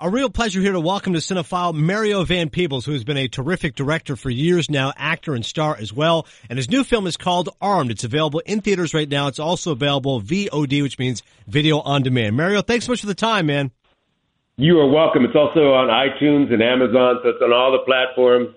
A 0.00 0.08
real 0.08 0.30
pleasure 0.30 0.60
here 0.60 0.70
to 0.70 0.78
welcome 0.78 1.14
to 1.14 1.18
Cinephile 1.18 1.74
Mario 1.74 2.22
Van 2.22 2.50
Peebles, 2.50 2.86
who 2.86 2.92
has 2.92 3.02
been 3.02 3.16
a 3.16 3.26
terrific 3.26 3.74
director 3.74 4.14
for 4.14 4.30
years 4.30 4.70
now, 4.70 4.92
actor 4.96 5.34
and 5.34 5.44
star 5.44 5.76
as 5.76 5.92
well. 5.92 6.24
And 6.48 6.56
his 6.56 6.70
new 6.70 6.84
film 6.84 7.08
is 7.08 7.16
called 7.16 7.48
Armed. 7.60 7.90
It's 7.90 8.04
available 8.04 8.40
in 8.46 8.60
theaters 8.60 8.94
right 8.94 9.08
now. 9.08 9.26
It's 9.26 9.40
also 9.40 9.72
available 9.72 10.22
VOD, 10.22 10.82
which 10.82 11.00
means 11.00 11.24
video 11.48 11.80
on 11.80 12.04
demand. 12.04 12.36
Mario, 12.36 12.62
thanks 12.62 12.86
so 12.86 12.92
much 12.92 13.00
for 13.00 13.08
the 13.08 13.14
time, 13.16 13.46
man. 13.46 13.72
You 14.56 14.78
are 14.78 14.88
welcome. 14.88 15.24
It's 15.24 15.34
also 15.34 15.72
on 15.72 15.88
iTunes 15.88 16.52
and 16.52 16.62
Amazon, 16.62 17.18
so 17.24 17.30
it's 17.30 17.42
on 17.42 17.52
all 17.52 17.72
the 17.72 17.84
platforms. 17.84 18.54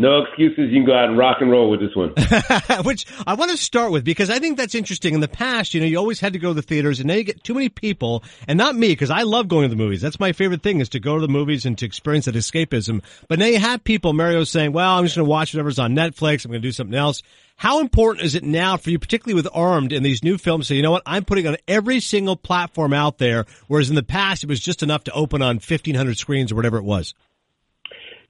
No 0.00 0.22
excuses. 0.22 0.70
You 0.70 0.78
can 0.78 0.86
go 0.86 0.94
out 0.94 1.08
and 1.08 1.18
rock 1.18 1.38
and 1.40 1.50
roll 1.50 1.70
with 1.70 1.80
this 1.80 1.94
one. 1.94 2.10
Which 2.84 3.06
I 3.26 3.34
want 3.34 3.50
to 3.50 3.56
start 3.56 3.92
with 3.92 4.04
because 4.04 4.30
I 4.30 4.38
think 4.38 4.56
that's 4.56 4.74
interesting. 4.74 5.14
In 5.14 5.20
the 5.20 5.28
past, 5.28 5.74
you 5.74 5.80
know, 5.80 5.86
you 5.86 5.98
always 5.98 6.20
had 6.20 6.32
to 6.32 6.38
go 6.38 6.48
to 6.48 6.54
the 6.54 6.62
theaters 6.62 7.00
and 7.00 7.08
now 7.08 7.14
you 7.14 7.24
get 7.24 7.44
too 7.44 7.54
many 7.54 7.68
people 7.68 8.24
and 8.48 8.56
not 8.56 8.74
me 8.74 8.88
because 8.88 9.10
I 9.10 9.22
love 9.22 9.48
going 9.48 9.64
to 9.64 9.68
the 9.68 9.76
movies. 9.76 10.00
That's 10.00 10.18
my 10.18 10.32
favorite 10.32 10.62
thing 10.62 10.80
is 10.80 10.88
to 10.90 11.00
go 11.00 11.16
to 11.16 11.20
the 11.20 11.28
movies 11.28 11.66
and 11.66 11.76
to 11.78 11.86
experience 11.86 12.24
that 12.24 12.34
escapism. 12.34 13.02
But 13.28 13.38
now 13.38 13.46
you 13.46 13.58
have 13.58 13.84
people, 13.84 14.12
Mario 14.12 14.44
saying, 14.44 14.72
well, 14.72 14.96
I'm 14.96 15.04
just 15.04 15.16
going 15.16 15.26
to 15.26 15.30
watch 15.30 15.54
whatever's 15.54 15.78
on 15.78 15.94
Netflix. 15.94 16.44
I'm 16.44 16.50
going 16.50 16.62
to 16.62 16.68
do 16.68 16.72
something 16.72 16.98
else. 16.98 17.22
How 17.56 17.80
important 17.80 18.24
is 18.24 18.34
it 18.34 18.42
now 18.42 18.78
for 18.78 18.88
you, 18.88 18.98
particularly 18.98 19.34
with 19.34 19.46
Armed 19.52 19.92
and 19.92 20.02
these 20.02 20.24
new 20.24 20.38
films? 20.38 20.66
So 20.66 20.72
you 20.72 20.80
know 20.80 20.92
what? 20.92 21.02
I'm 21.04 21.26
putting 21.26 21.46
on 21.46 21.58
every 21.68 22.00
single 22.00 22.36
platform 22.36 22.94
out 22.94 23.18
there. 23.18 23.44
Whereas 23.66 23.90
in 23.90 23.96
the 23.96 24.02
past, 24.02 24.42
it 24.42 24.48
was 24.48 24.60
just 24.60 24.82
enough 24.82 25.04
to 25.04 25.12
open 25.12 25.42
on 25.42 25.56
1500 25.56 26.16
screens 26.16 26.50
or 26.50 26.54
whatever 26.54 26.78
it 26.78 26.84
was. 26.84 27.12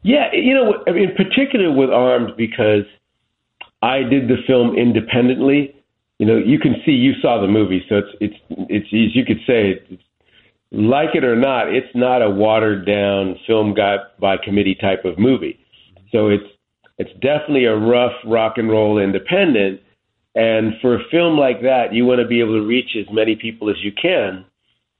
Yeah, 0.02 0.32
you 0.32 0.54
know, 0.54 0.82
I 0.86 0.92
mean, 0.92 1.10
in 1.10 1.16
particular 1.16 1.70
with 1.70 1.90
Armed 1.90 2.36
because 2.36 2.84
I 3.82 3.98
did 3.98 4.28
the 4.28 4.36
film 4.46 4.76
independently. 4.76 5.74
You 6.18 6.26
know, 6.26 6.36
you 6.36 6.58
can 6.58 6.76
see 6.84 6.92
you 6.92 7.14
saw 7.20 7.40
the 7.40 7.48
movie, 7.48 7.84
so 7.88 7.96
it's 7.98 8.08
it's 8.20 8.34
it's 8.68 8.86
you 8.90 9.24
could 9.24 9.40
say 9.46 9.80
like 10.72 11.14
it 11.14 11.24
or 11.24 11.36
not, 11.36 11.72
it's 11.74 11.94
not 11.94 12.22
a 12.22 12.30
watered 12.30 12.86
down 12.86 13.36
film 13.46 13.74
got 13.74 14.18
by 14.20 14.36
committee 14.36 14.76
type 14.80 15.04
of 15.04 15.18
movie. 15.18 15.58
So 16.12 16.28
it's 16.28 16.44
it's 16.98 17.12
definitely 17.20 17.64
a 17.64 17.76
rough 17.76 18.12
rock 18.26 18.58
and 18.58 18.70
roll 18.70 18.98
independent. 18.98 19.80
And 20.34 20.74
for 20.80 20.94
a 20.94 21.04
film 21.10 21.38
like 21.38 21.62
that, 21.62 21.92
you 21.92 22.04
want 22.06 22.20
to 22.20 22.26
be 22.26 22.40
able 22.40 22.60
to 22.60 22.66
reach 22.66 22.96
as 22.96 23.06
many 23.12 23.34
people 23.34 23.68
as 23.68 23.76
you 23.82 23.90
can. 23.90 24.44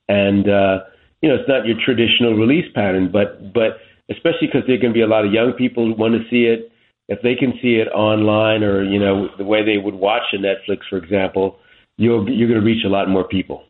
And 0.09 0.49
uh, 0.49 0.79
you 1.23 1.29
know, 1.29 1.37
it's 1.37 1.49
not 1.49 1.67
your 1.67 1.77
traditional 1.85 2.35
release 2.35 2.67
pattern, 2.75 3.11
but 3.13 3.53
but 3.53 3.79
especially 4.11 4.49
because 4.49 4.63
there 4.67 4.77
are 4.77 4.81
going 4.81 4.93
to 4.93 4.99
be 4.99 5.03
a 5.03 5.07
lot 5.07 5.25
of 5.25 5.33
young 5.33 5.53
people 5.53 5.87
who 5.87 5.95
want 5.95 6.15
to 6.15 6.29
see 6.29 6.45
it. 6.45 6.71
If 7.09 7.23
they 7.23 7.35
can 7.35 7.55
see 7.61 7.77
it 7.77 7.89
online 7.89 8.63
or 8.63 8.85
you 8.85 8.99
know 8.99 9.29
the 9.37 9.45
way 9.45 9.65
they 9.65 9.79
would 9.79 9.95
watch 9.95 10.23
a 10.33 10.37
Netflix, 10.37 10.81
for 10.89 10.97
example, 10.97 11.59
you're 11.97 12.29
you're 12.29 12.49
going 12.49 12.61
to 12.61 12.67
reach 12.67 12.85
a 12.85 12.89
lot 12.89 13.09
more 13.09 13.25
people. 13.25 13.65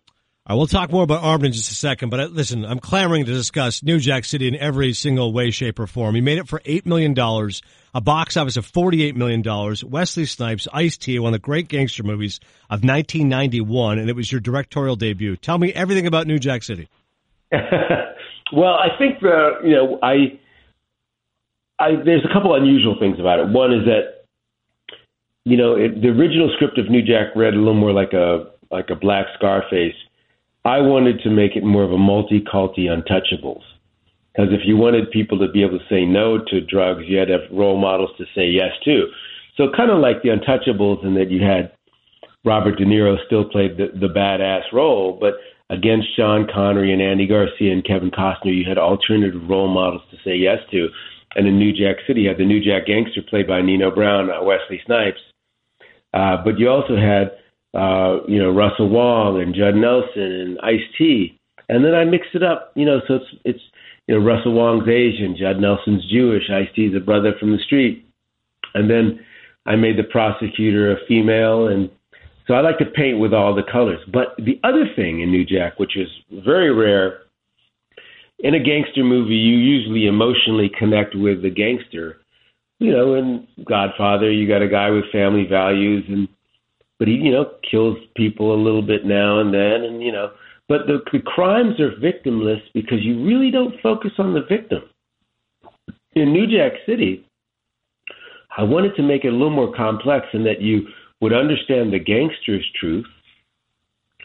I 0.47 0.55
will 0.55 0.67
talk 0.67 0.91
more 0.91 1.05
about 1.05 1.23
Armed 1.23 1.45
in 1.45 1.53
just 1.53 1.71
a 1.71 1.75
second, 1.75 2.09
but 2.09 2.19
uh, 2.19 2.25
listen, 2.25 2.65
I'm 2.65 2.81
clamoring 2.81 3.25
to 3.27 3.33
discuss 3.33 3.85
New 3.85 4.01
Jack 4.01 4.25
City 4.25 4.49
in 4.49 4.57
every 4.57 4.95
single 4.95 5.33
way, 5.33 5.53
shape, 5.53 5.79
or 5.79 5.87
form. 5.87 6.15
He 6.15 6.21
made 6.21 6.39
it 6.39 6.49
for 6.49 6.59
$8 6.61 6.87
million, 6.87 7.15
a 7.95 8.01
box 8.01 8.37
office 8.37 8.57
of 8.57 8.67
$48 8.67 9.15
million. 9.15 9.45
Wesley 9.89 10.25
Snipes, 10.25 10.67
Ice 10.73 10.97
T, 10.97 11.19
one 11.21 11.35
of 11.35 11.41
the 11.41 11.45
great 11.45 11.69
gangster 11.69 12.03
movies 12.03 12.41
of 12.65 12.83
1991, 12.83 14.01
and 14.01 14.11
it 14.11 14.17
was 14.17 14.33
your 14.33 14.41
directorial 14.41 14.97
debut. 14.97 15.37
Tell 15.37 15.57
me 15.57 15.73
everything 15.73 16.09
about 16.09 16.27
New 16.27 16.41
Jack 16.41 16.65
City. 16.65 16.89
Well, 18.53 18.75
I 18.75 18.89
think 18.99 19.21
the 19.21 19.61
you 19.65 19.75
know 19.75 19.99
I, 20.03 20.39
I 21.79 21.97
there's 22.05 22.25
a 22.25 22.33
couple 22.33 22.55
unusual 22.55 22.97
things 22.99 23.19
about 23.21 23.39
it. 23.39 23.49
One 23.49 23.73
is 23.73 23.85
that 23.87 24.25
you 25.45 25.57
know 25.57 25.75
it, 25.77 26.01
the 26.01 26.09
original 26.09 26.51
script 26.55 26.79
of 26.79 26.91
New 26.91 27.03
Jack 27.03 27.35
read 27.37 27.55
a 27.55 27.59
little 27.59 27.75
more 27.75 27.93
like 27.93 28.13
a 28.13 28.51
like 28.71 28.91
a 28.91 28.97
black 28.97 29.27
Scarface. 29.37 29.95
I 30.65 30.79
wanted 30.81 31.21
to 31.23 31.31
make 31.31 31.57
it 31.57 31.65
more 31.65 31.85
of 31.85 31.93
a 31.93 31.99
multi-culti 31.99 32.87
Untouchables 32.87 33.63
because 34.33 34.53
if 34.53 34.61
you 34.65 34.77
wanted 34.77 35.11
people 35.11 35.39
to 35.39 35.49
be 35.51 35.63
able 35.63 35.79
to 35.79 35.85
say 35.89 36.05
no 36.05 36.39
to 36.39 36.61
drugs, 36.61 37.05
you 37.07 37.19
had 37.19 37.29
to 37.29 37.39
have 37.39 37.51
role 37.51 37.79
models 37.79 38.11
to 38.19 38.25
say 38.35 38.47
yes 38.47 38.73
to. 38.85 39.07
So 39.57 39.69
kind 39.77 39.91
of 39.91 39.99
like 39.99 40.23
the 40.23 40.29
Untouchables, 40.29 41.05
in 41.05 41.15
that 41.15 41.31
you 41.31 41.43
had 41.43 41.73
Robert 42.45 42.79
De 42.79 42.85
Niro 42.85 43.17
still 43.27 43.45
played 43.45 43.77
the, 43.77 43.89
the 43.99 44.13
badass 44.13 44.63
role, 44.73 45.19
but 45.21 45.35
against 45.71 46.15
Sean 46.17 46.49
Connery 46.53 46.93
and 46.93 47.01
Andy 47.01 47.27
Garcia 47.27 47.73
and 47.73 47.85
Kevin 47.85 48.11
Costner, 48.11 48.55
you 48.55 48.65
had 48.69 48.77
alternative 48.77 49.49
role 49.49 49.69
models 49.69 50.03
to 50.11 50.17
say 50.25 50.35
yes 50.37 50.59
to. 50.73 50.89
And 51.37 51.47
in 51.47 51.59
New 51.59 51.73
Jack 51.73 51.97
City, 52.07 52.23
you 52.23 52.29
had 52.29 52.39
the 52.39 52.45
New 52.45 52.63
Jack 52.63 52.87
Gangster 52.87 53.23
played 53.23 53.47
by 53.47 53.63
Nino 53.63 53.95
Brown, 53.95 54.31
uh, 54.31 54.43
Wesley 54.43 54.83
Snipes. 54.85 55.21
Uh, 56.13 56.39
but 56.45 56.59
you 56.59 56.69
also 56.69 56.97
had, 56.97 57.31
uh, 57.73 58.19
you 58.27 58.43
know, 58.43 58.51
Russell 58.51 58.89
Wong 58.89 59.41
and 59.41 59.55
Judd 59.55 59.77
Nelson 59.77 60.23
and 60.23 60.59
Ice 60.61 60.87
T. 60.99 61.39
And 61.69 61.85
then 61.85 61.95
I 61.95 62.05
mixed 62.05 62.35
it 62.35 62.43
up, 62.43 62.73
you 62.75 62.85
know, 62.85 63.01
so 63.07 63.15
it's, 63.15 63.31
it's, 63.45 63.61
you 64.09 64.19
know, 64.19 64.27
Russell 64.27 64.55
Wong's 64.55 64.89
Asian, 64.89 65.37
Judd 65.39 65.61
Nelson's 65.61 66.05
Jewish, 66.11 66.51
Ice 66.51 66.69
T's 66.75 66.97
a 66.97 67.01
brother 67.01 67.33
from 67.39 67.53
the 67.53 67.63
street. 67.65 68.05
And 68.75 68.91
then 68.91 69.25
I 69.67 69.77
made 69.77 69.97
the 69.97 70.03
prosecutor 70.03 70.91
a 70.91 71.07
female 71.07 71.69
and 71.69 71.89
so 72.51 72.57
I 72.57 72.63
like 72.63 72.79
to 72.79 72.85
paint 72.85 73.21
with 73.21 73.33
all 73.33 73.55
the 73.55 73.63
colors. 73.63 74.01
But 74.13 74.35
the 74.37 74.59
other 74.65 74.85
thing 74.97 75.21
in 75.21 75.31
New 75.31 75.45
Jack, 75.45 75.79
which 75.79 75.97
is 75.97 76.09
very 76.45 76.75
rare, 76.75 77.21
in 78.41 78.55
a 78.55 78.59
gangster 78.59 79.05
movie, 79.05 79.37
you 79.37 79.57
usually 79.57 80.07
emotionally 80.07 80.69
connect 80.77 81.15
with 81.15 81.43
the 81.43 81.51
gangster. 81.51 82.17
You 82.81 82.91
know, 82.91 83.15
in 83.15 83.47
Godfather, 83.69 84.33
you 84.33 84.49
got 84.49 84.63
a 84.63 84.69
guy 84.69 84.91
with 84.91 85.13
family 85.13 85.47
values, 85.49 86.05
and 86.09 86.27
but 86.99 87.07
he, 87.07 87.15
you 87.15 87.31
know, 87.31 87.53
kills 87.71 87.97
people 88.17 88.53
a 88.53 88.61
little 88.61 88.83
bit 88.83 89.07
now 89.07 89.39
and 89.39 89.55
then, 89.55 89.85
and 89.85 90.03
you 90.03 90.11
know, 90.11 90.33
but 90.69 90.89
the, 90.89 90.99
the 91.13 91.21
crimes 91.21 91.79
are 91.79 91.93
victimless 92.03 92.63
because 92.75 92.99
you 93.03 93.25
really 93.25 93.53
don't 93.53 93.81
focus 93.81 94.11
on 94.19 94.35
the 94.35 94.43
victim. 94.49 94.83
In 96.15 96.33
New 96.33 96.49
Jack 96.49 96.73
City, 96.85 97.25
I 98.59 98.65
wanted 98.65 98.97
to 98.97 99.03
make 99.03 99.25
it 99.25 99.29
a 99.29 99.37
little 99.37 99.51
more 99.51 99.73
complex 99.73 100.27
in 100.33 100.43
that 100.45 100.61
you 100.61 100.89
would 101.21 101.33
understand 101.33 101.93
the 101.93 101.99
gangster's 101.99 102.67
truth, 102.79 103.07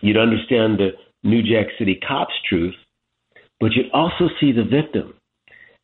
you'd 0.02 0.18
understand 0.18 0.80
the 0.80 0.92
New 1.24 1.42
Jack 1.42 1.68
City 1.78 2.00
cop's 2.08 2.34
truth, 2.48 2.76
but 3.60 3.72
you'd 3.74 3.92
also 3.92 4.30
see 4.40 4.52
the 4.52 4.64
victim. 4.64 5.14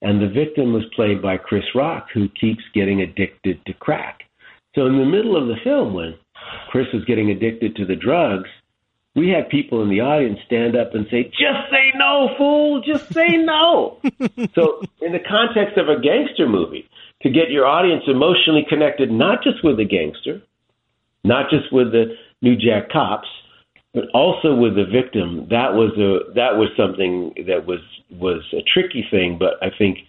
And 0.02 0.21
the 0.21 0.30
victim 0.30 0.74
was 0.74 0.84
played 0.95 1.21
by 1.21 1.38
Chris 1.38 1.63
Rock, 1.76 2.08
who 2.13 2.28
keeps 2.30 2.63
getting 2.74 3.02
addicted 3.02 3.63
to 3.65 3.74
crack. 3.74 4.21
So 4.74 4.86
in 4.88 4.97
the 4.97 5.06
middle 5.06 5.36
of 5.36 5.47
the 5.47 5.62
film, 5.63 5.93
when 5.93 6.15
Chris 6.69 6.88
was 6.93 7.06
getting 7.06 7.30
addicted 7.30 7.76
to 7.76 7.86
the 7.86 7.95
drugs, 7.95 8.50
we 9.15 9.30
had 9.30 9.50
people 9.50 9.84
in 9.84 9.89
the 9.89 10.00
audience 10.00 10.39
stand 10.45 10.76
up 10.76 10.95
and 10.95 11.06
say, 11.12 11.24
just 11.26 11.69
say 11.69 11.91
no, 11.95 12.34
fool, 12.38 12.82
just 12.82 13.13
say 13.13 13.36
no. 13.38 14.00
so, 14.56 14.82
in 15.02 15.12
the 15.12 15.19
context 15.19 15.78
of 15.78 15.89
a 15.89 16.00
gangster 16.00 16.47
movie, 16.47 16.88
to 17.21 17.30
get 17.30 17.52
your 17.52 17.65
audience 17.65 18.04
emotionally 18.08 18.65
connected, 18.67 19.12
not 19.12 19.43
just 19.43 19.63
with 19.63 19.78
the 19.78 19.86
gangster, 19.86 20.41
not 21.24 21.50
just 21.50 21.72
with 21.72 21.92
the 21.92 22.16
New 22.42 22.56
Jack 22.56 22.90
cops, 22.90 23.28
but 23.94 24.06
also 24.14 24.56
with 24.56 24.76
the 24.76 24.86
victim. 24.86 25.48
That 25.50 25.74
was 25.74 25.92
a 25.98 26.34
that 26.34 26.58
was 26.58 26.70
something 26.78 27.34
that 27.48 27.66
was 27.66 27.80
was 28.10 28.42
a 28.54 28.62
tricky 28.74 29.06
thing, 29.12 29.38
but 29.38 29.62
I 29.62 29.70
think 29.78 30.00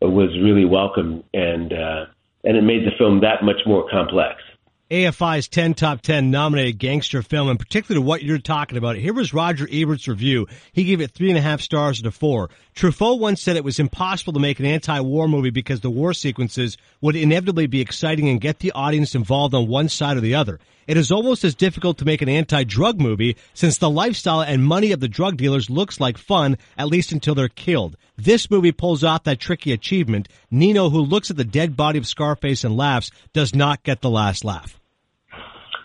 it 0.00 0.06
was 0.06 0.30
really 0.42 0.64
welcome 0.64 1.24
and 1.32 1.72
uh, 1.72 2.06
and 2.44 2.56
it 2.56 2.62
made 2.62 2.84
the 2.86 2.96
film 2.98 3.20
that 3.20 3.42
much 3.42 3.60
more 3.66 3.88
complex. 3.90 4.42
AFI's 4.90 5.46
10 5.46 5.74
top 5.74 6.00
10 6.00 6.32
nominated 6.32 6.78
gangster 6.78 7.22
film, 7.22 7.48
and 7.48 7.60
particularly 7.60 8.04
what 8.04 8.24
you're 8.24 8.38
talking 8.38 8.76
about. 8.76 8.96
Here 8.96 9.14
was 9.14 9.32
Roger 9.32 9.68
Ebert's 9.70 10.08
review. 10.08 10.48
He 10.72 10.82
gave 10.82 11.00
it 11.00 11.12
three 11.12 11.28
and 11.28 11.38
a 11.38 11.40
half 11.40 11.60
stars 11.60 12.00
out 12.02 12.06
of 12.06 12.14
four. 12.16 12.50
Truffaut 12.80 13.20
once 13.20 13.42
said 13.42 13.56
it 13.56 13.62
was 13.62 13.78
impossible 13.78 14.32
to 14.32 14.40
make 14.40 14.58
an 14.58 14.64
anti-war 14.64 15.28
movie 15.28 15.50
because 15.50 15.82
the 15.82 15.90
war 15.90 16.14
sequences 16.14 16.78
would 17.02 17.14
inevitably 17.14 17.66
be 17.66 17.82
exciting 17.82 18.30
and 18.30 18.40
get 18.40 18.60
the 18.60 18.72
audience 18.72 19.14
involved 19.14 19.52
on 19.52 19.68
one 19.68 19.90
side 19.90 20.16
or 20.16 20.22
the 20.22 20.34
other. 20.34 20.58
It 20.86 20.96
is 20.96 21.12
almost 21.12 21.44
as 21.44 21.54
difficult 21.54 21.98
to 21.98 22.06
make 22.06 22.22
an 22.22 22.30
anti-drug 22.30 22.98
movie 22.98 23.36
since 23.52 23.76
the 23.76 23.90
lifestyle 23.90 24.40
and 24.40 24.64
money 24.64 24.92
of 24.92 25.00
the 25.00 25.08
drug 25.08 25.36
dealers 25.36 25.68
looks 25.68 26.00
like 26.00 26.16
fun, 26.16 26.56
at 26.78 26.88
least 26.88 27.12
until 27.12 27.34
they're 27.34 27.50
killed. 27.50 27.98
This 28.16 28.50
movie 28.50 28.72
pulls 28.72 29.04
off 29.04 29.24
that 29.24 29.40
tricky 29.40 29.72
achievement. 29.72 30.30
Nino, 30.50 30.88
who 30.88 31.02
looks 31.02 31.30
at 31.30 31.36
the 31.36 31.44
dead 31.44 31.76
body 31.76 31.98
of 31.98 32.06
Scarface 32.06 32.64
and 32.64 32.78
laughs, 32.78 33.10
does 33.34 33.54
not 33.54 33.82
get 33.82 34.00
the 34.00 34.08
last 34.08 34.42
laugh. 34.42 34.80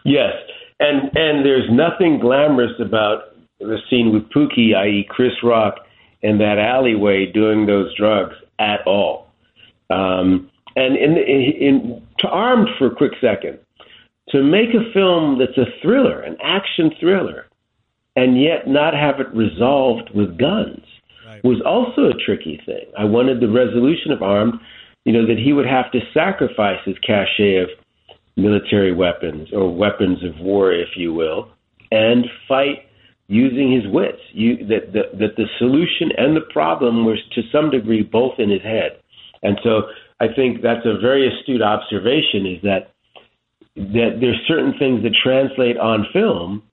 Yes, 0.05 0.31
and 0.79 1.11
and 1.13 1.45
there's 1.45 1.69
nothing 1.69 2.19
glamorous 2.21 2.79
about 2.79 3.35
the 3.59 3.79
scene 3.89 4.13
with 4.13 4.29
Pookie, 4.29 4.73
i.e., 4.73 5.05
Chris 5.09 5.33
Rock, 5.43 5.84
in 6.25 6.39
that 6.39 6.57
alleyway 6.57 7.31
doing 7.31 7.67
those 7.67 7.95
drugs 7.95 8.33
at 8.57 8.79
all. 8.87 9.27
Um, 9.91 10.49
and 10.75 10.97
in, 10.97 11.17
in, 11.17 12.01
to 12.19 12.27
armed 12.27 12.67
for 12.79 12.87
a 12.87 12.95
quick 12.95 13.11
second, 13.21 13.59
to 14.29 14.41
make 14.41 14.69
a 14.69 14.91
film 14.91 15.37
that's 15.37 15.57
a 15.57 15.69
thriller, 15.83 16.21
an 16.21 16.35
action 16.43 16.89
thriller, 16.99 17.45
and 18.15 18.41
yet 18.41 18.67
not 18.67 18.95
have 18.95 19.19
it 19.19 19.27
resolved 19.35 20.09
with 20.15 20.39
guns 20.39 20.83
right. 21.27 21.43
was 21.43 21.61
also 21.63 22.09
a 22.09 22.25
tricky 22.25 22.59
thing. 22.65 22.85
I 22.97 23.03
wanted 23.03 23.39
the 23.39 23.49
resolution 23.49 24.11
of 24.11 24.23
armed, 24.23 24.55
you 25.03 25.13
know, 25.13 25.27
that 25.27 25.37
he 25.37 25.53
would 25.53 25.67
have 25.67 25.91
to 25.91 25.99
sacrifice 26.11 26.79
his 26.85 26.95
cachet 27.05 27.57
of 27.57 27.69
military 28.35 28.95
weapons 28.95 29.49
or 29.53 29.73
weapons 29.73 30.23
of 30.23 30.39
war, 30.39 30.73
if 30.73 30.89
you 30.97 31.13
will, 31.13 31.49
and 31.91 32.25
fight 32.47 32.84
using 33.27 33.71
his 33.71 33.91
wits. 33.91 34.21
You, 34.31 34.57
that, 34.67 34.93
that, 34.93 35.17
that 35.19 35.35
the 35.35 35.45
solution 35.57 36.11
and 36.17 36.35
the 36.35 36.45
problem 36.51 37.05
was 37.05 37.17
to 37.33 37.41
some 37.51 37.69
degree 37.69 38.03
both 38.03 38.39
in 38.39 38.49
his 38.49 38.61
head. 38.61 38.99
And 39.43 39.59
so 39.63 39.83
I 40.19 40.27
think 40.33 40.61
that's 40.61 40.85
a 40.85 40.99
very 40.99 41.27
astute 41.27 41.61
observation 41.61 42.45
is 42.45 42.61
that 42.63 42.91
that 43.75 44.19
there's 44.21 44.39
certain 44.47 44.73
things 44.79 45.03
that 45.03 45.11
translate 45.21 45.77
on 45.77 46.07
film 46.13 46.63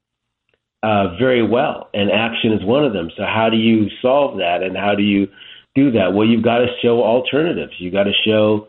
uh, 0.85 1.17
very 1.19 1.45
well, 1.45 1.88
and 1.93 2.12
action 2.12 2.53
is 2.53 2.65
one 2.65 2.85
of 2.85 2.93
them. 2.93 3.11
So 3.17 3.25
how 3.25 3.49
do 3.51 3.57
you 3.57 3.88
solve 4.01 4.38
that, 4.38 4.62
and 4.62 4.77
how 4.77 4.95
do 4.95 5.03
you 5.03 5.27
do 5.75 5.91
that? 5.93 6.12
Well, 6.15 6.27
you've 6.27 6.45
got 6.45 6.59
to 6.59 6.67
show 6.81 7.03
alternatives. 7.03 7.73
You've 7.79 7.93
got 7.93 8.05
to 8.05 8.12
show 8.25 8.69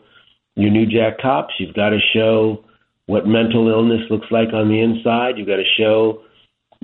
your 0.56 0.70
New 0.70 0.86
Jack 0.86 1.18
cops. 1.20 1.54
You've 1.58 1.74
got 1.74 1.90
to 1.90 2.00
show 2.12 2.64
what 3.06 3.26
mental 3.26 3.68
illness 3.68 4.02
looks 4.10 4.26
like 4.32 4.52
on 4.52 4.68
the 4.68 4.80
inside. 4.80 5.38
You've 5.38 5.46
got 5.46 5.56
to 5.56 5.74
show 5.78 6.23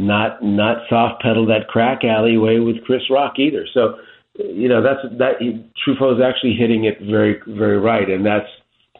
not 0.01 0.43
not 0.43 0.79
soft 0.89 1.23
pedal 1.23 1.47
that 1.47 1.69
crack 1.69 2.05
alleyway 2.05 2.59
with 2.59 2.83
Chris 2.85 3.03
Rock 3.11 3.39
either. 3.39 3.67
So, 3.73 3.97
you 4.37 4.69
know, 4.69 4.83
that's 4.83 5.01
that 5.19 5.41
Truffaut's 5.85 6.21
actually 6.23 6.55
hitting 6.55 6.85
it 6.85 6.99
very 7.01 7.41
very 7.47 7.79
right, 7.79 8.09
and 8.09 8.25
that's 8.25 8.49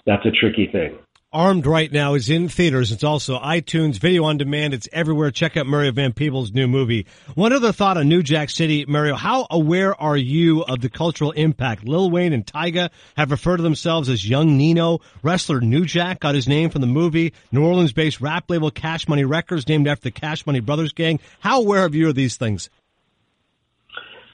that's 0.07 0.25
a 0.27 0.31
tricky 0.31 0.69
thing. 0.71 0.99
Armed 1.33 1.65
right 1.65 1.93
now 1.93 2.15
is 2.15 2.29
in 2.29 2.49
theaters. 2.49 2.91
It's 2.91 3.05
also 3.05 3.39
iTunes, 3.39 4.01
video 4.01 4.25
on 4.25 4.37
demand. 4.37 4.75
It's 4.75 4.89
everywhere. 4.93 5.31
Check 5.31 5.57
out 5.57 5.65
Mario 5.65 5.93
Van 5.93 6.13
Peebles' 6.13 6.53
new 6.53 6.67
movie. 6.67 7.07
One 7.37 7.53
other 7.53 7.71
thought 7.71 7.97
on 7.97 8.09
New 8.09 8.25
Jack 8.25 8.51
City, 8.51 8.85
Mario. 8.85 9.15
How 9.15 9.47
aware 9.49 9.95
are 9.95 10.17
you 10.17 10.63
of 10.63 10.81
the 10.81 10.89
cultural 10.89 11.31
impact? 11.31 11.87
Lil 11.87 12.11
Wayne 12.11 12.33
and 12.33 12.45
Tyga 12.45 12.91
have 13.17 13.31
referred 13.31 13.59
to 13.59 13.63
themselves 13.63 14.09
as 14.09 14.29
Young 14.29 14.57
Nino. 14.57 14.99
Wrestler 15.23 15.61
New 15.61 15.85
Jack 15.87 16.19
got 16.19 16.35
his 16.35 16.49
name 16.49 16.69
from 16.69 16.81
the 16.81 16.89
movie. 16.89 17.33
New 17.53 17.65
Orleans-based 17.65 18.21
rap 18.21 18.51
label 18.51 18.73
Cash 18.73 19.07
Money 19.07 19.25
Records, 19.25 19.69
named 19.69 19.87
after 19.87 20.03
the 20.03 20.11
Cash 20.11 20.47
Money 20.47 20.59
Brothers 20.59 20.93
gang. 20.93 21.21
How 21.39 21.61
aware 21.61 21.85
are 21.85 21.91
you 21.91 22.09
of 22.09 22.17
these 22.17 22.39
things? 22.39 22.71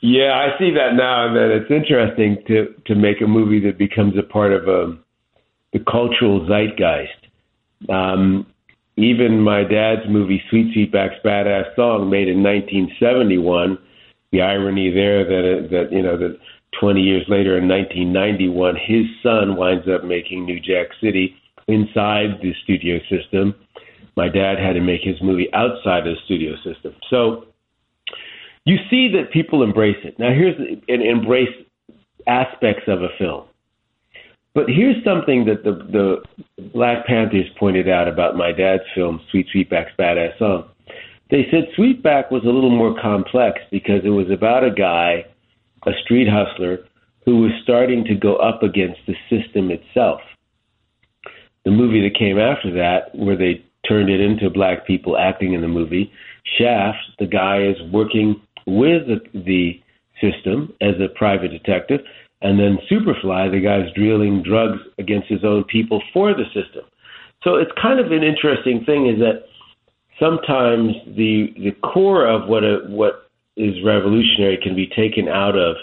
Yeah, 0.01 0.33
I 0.33 0.59
see 0.59 0.71
that 0.71 0.95
now, 0.95 1.27
and 1.27 1.37
then 1.37 1.51
it's 1.51 1.71
interesting 1.71 2.39
to 2.47 2.75
to 2.87 2.95
make 2.95 3.21
a 3.21 3.27
movie 3.27 3.61
that 3.67 3.77
becomes 3.77 4.17
a 4.17 4.23
part 4.23 4.55
of 4.55 4.67
a 4.67 4.97
the 5.77 5.85
cultural 5.91 6.47
zeitgeist. 6.47 7.91
Um, 7.91 8.47
even 8.97 9.41
my 9.41 9.63
dad's 9.63 10.09
movie 10.09 10.43
Sweet 10.49 10.75
Sweetback's 10.75 11.23
Badass 11.23 11.77
Song, 11.77 12.09
made 12.09 12.29
in 12.29 12.43
1971, 12.43 13.77
the 14.33 14.41
irony 14.41 14.91
there 14.91 15.25
that 15.25 15.69
that 15.71 15.93
you 15.93 16.03
know 16.03 16.17
that 16.17 16.39
20 16.81 17.01
years 17.01 17.25
later 17.29 17.59
in 17.59 17.69
1991, 17.69 18.77
his 18.77 19.05
son 19.23 19.57
winds 19.57 19.87
up 19.89 20.05
making 20.05 20.45
New 20.45 20.59
Jack 20.59 20.89
City 21.01 21.37
inside 21.69 22.41
the 22.41 22.55
studio 22.65 22.99
system. 23.11 23.55
My 24.17 24.29
dad 24.29 24.59
had 24.59 24.75
to 24.75 24.81
make 24.81 25.03
his 25.03 25.21
movie 25.23 25.49
outside 25.53 26.07
of 26.07 26.17
the 26.17 26.21
studio 26.25 26.55
system. 26.65 26.95
So 27.11 27.45
you 28.65 28.79
see 28.89 29.13
that 29.13 29.31
people 29.31 29.63
embrace 29.63 30.03
it. 30.05 30.19
Now 30.19 30.31
here's 30.33 30.57
and 30.89 31.03
embrace 31.03 31.55
aspects 32.27 32.85
of 32.89 33.03
a 33.03 33.09
film. 33.19 33.45
But 34.57 34.71
here's 34.71 35.05
something 35.05 35.45
that 35.45 35.65
the 35.65 35.73
the 35.93 36.63
Black 36.73 37.07
Panthers 37.07 37.45
pointed 37.59 37.91
out 37.91 38.09
about 38.09 38.37
my 38.37 38.53
dad's 38.53 38.85
film, 38.95 39.21
Sweet 39.31 39.47
Sweetback's 39.55 39.93
Badass 39.99 40.39
Song. 40.39 40.65
They 41.31 41.47
said 41.51 41.69
Sweetback 41.77 42.31
was 42.31 42.43
a 42.45 42.49
little 42.49 42.75
more 42.75 42.99
complex 42.99 43.61
because 43.71 44.01
it 44.03 44.09
was 44.09 44.31
about 44.31 44.65
a 44.65 44.71
guy, 44.71 45.27
a 45.87 45.93
street 46.03 46.27
hustler, 46.27 46.79
who 47.27 47.43
was 47.43 47.51
starting 47.65 48.03
to 48.07 48.15
go 48.15 48.37
up 48.37 48.63
against 48.63 49.01
the 49.07 49.15
system 49.29 49.71
itself. 49.71 50.23
The 51.67 51.71
movie 51.71 52.01
that 52.09 52.19
came 52.19 52.39
after 52.39 52.73
that, 52.73 53.15
where 53.15 53.37
they 53.37 53.63
turned 53.87 54.09
it 54.09 54.23
into 54.23 54.49
black 54.49 54.87
people 54.87 55.19
acting 55.19 55.53
in 55.53 55.61
the 55.61 55.69
movie, 55.69 56.11
Shaft, 56.57 57.05
the 57.19 57.27
guy 57.27 57.63
is 57.63 57.77
working 57.93 58.41
with 58.67 59.03
the, 59.07 59.21
the 59.35 59.83
system 60.19 60.73
as 60.81 60.95
a 60.99 61.15
private 61.15 61.51
detective 61.51 62.01
and 62.43 62.59
then 62.59 62.79
Superfly, 62.91 63.51
the 63.51 63.61
guy's 63.61 63.93
dealing 63.95 64.43
drugs 64.43 64.81
against 64.99 65.29
his 65.29 65.45
own 65.45 65.65
people 65.65 66.03
for 66.13 66.35
the 66.35 66.45
system. 66.47 66.85
So 67.43 67.57
it's 67.57 67.71
kind 67.81 68.01
of 68.01 68.13
an 68.13 68.23
interesting 68.23 68.85
thing 68.85 69.07
is 69.07 69.19
that 69.21 69.45
sometimes 70.19 70.93
the 71.17 71.55
the 71.57 71.73
core 71.83 72.27
of 72.27 72.49
what 72.49 72.65
a, 72.65 72.81
what 72.89 73.31
is 73.57 73.75
revolutionary 73.85 74.59
can 74.63 74.75
be 74.75 74.87
taken 74.87 75.29
out 75.29 75.57
of 75.57 75.77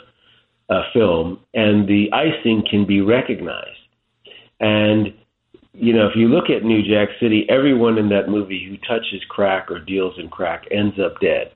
a 0.69 0.81
film, 0.93 1.39
and 1.53 1.87
the 1.87 2.09
icing 2.13 2.63
can 2.69 2.85
be 2.85 3.01
recognized. 3.01 3.69
And 4.59 5.13
you 5.73 5.93
know, 5.93 6.07
if 6.07 6.15
you 6.15 6.27
look 6.27 6.51
at 6.51 6.63
New 6.63 6.83
Jack 6.83 7.09
City, 7.19 7.47
everyone 7.49 7.97
in 7.97 8.09
that 8.09 8.29
movie 8.29 8.63
who 8.67 8.77
touches 8.87 9.23
crack 9.27 9.71
or 9.71 9.79
deals 9.79 10.13
in 10.19 10.29
crack 10.29 10.65
ends 10.69 10.95
up 11.03 11.19
dead. 11.19 11.51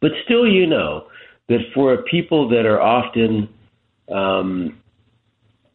But 0.00 0.10
still, 0.24 0.48
you 0.48 0.66
know 0.66 1.06
that 1.48 1.60
for 1.74 2.02
people 2.10 2.48
that 2.48 2.66
are 2.66 2.80
often 2.80 3.48
um, 4.12 4.80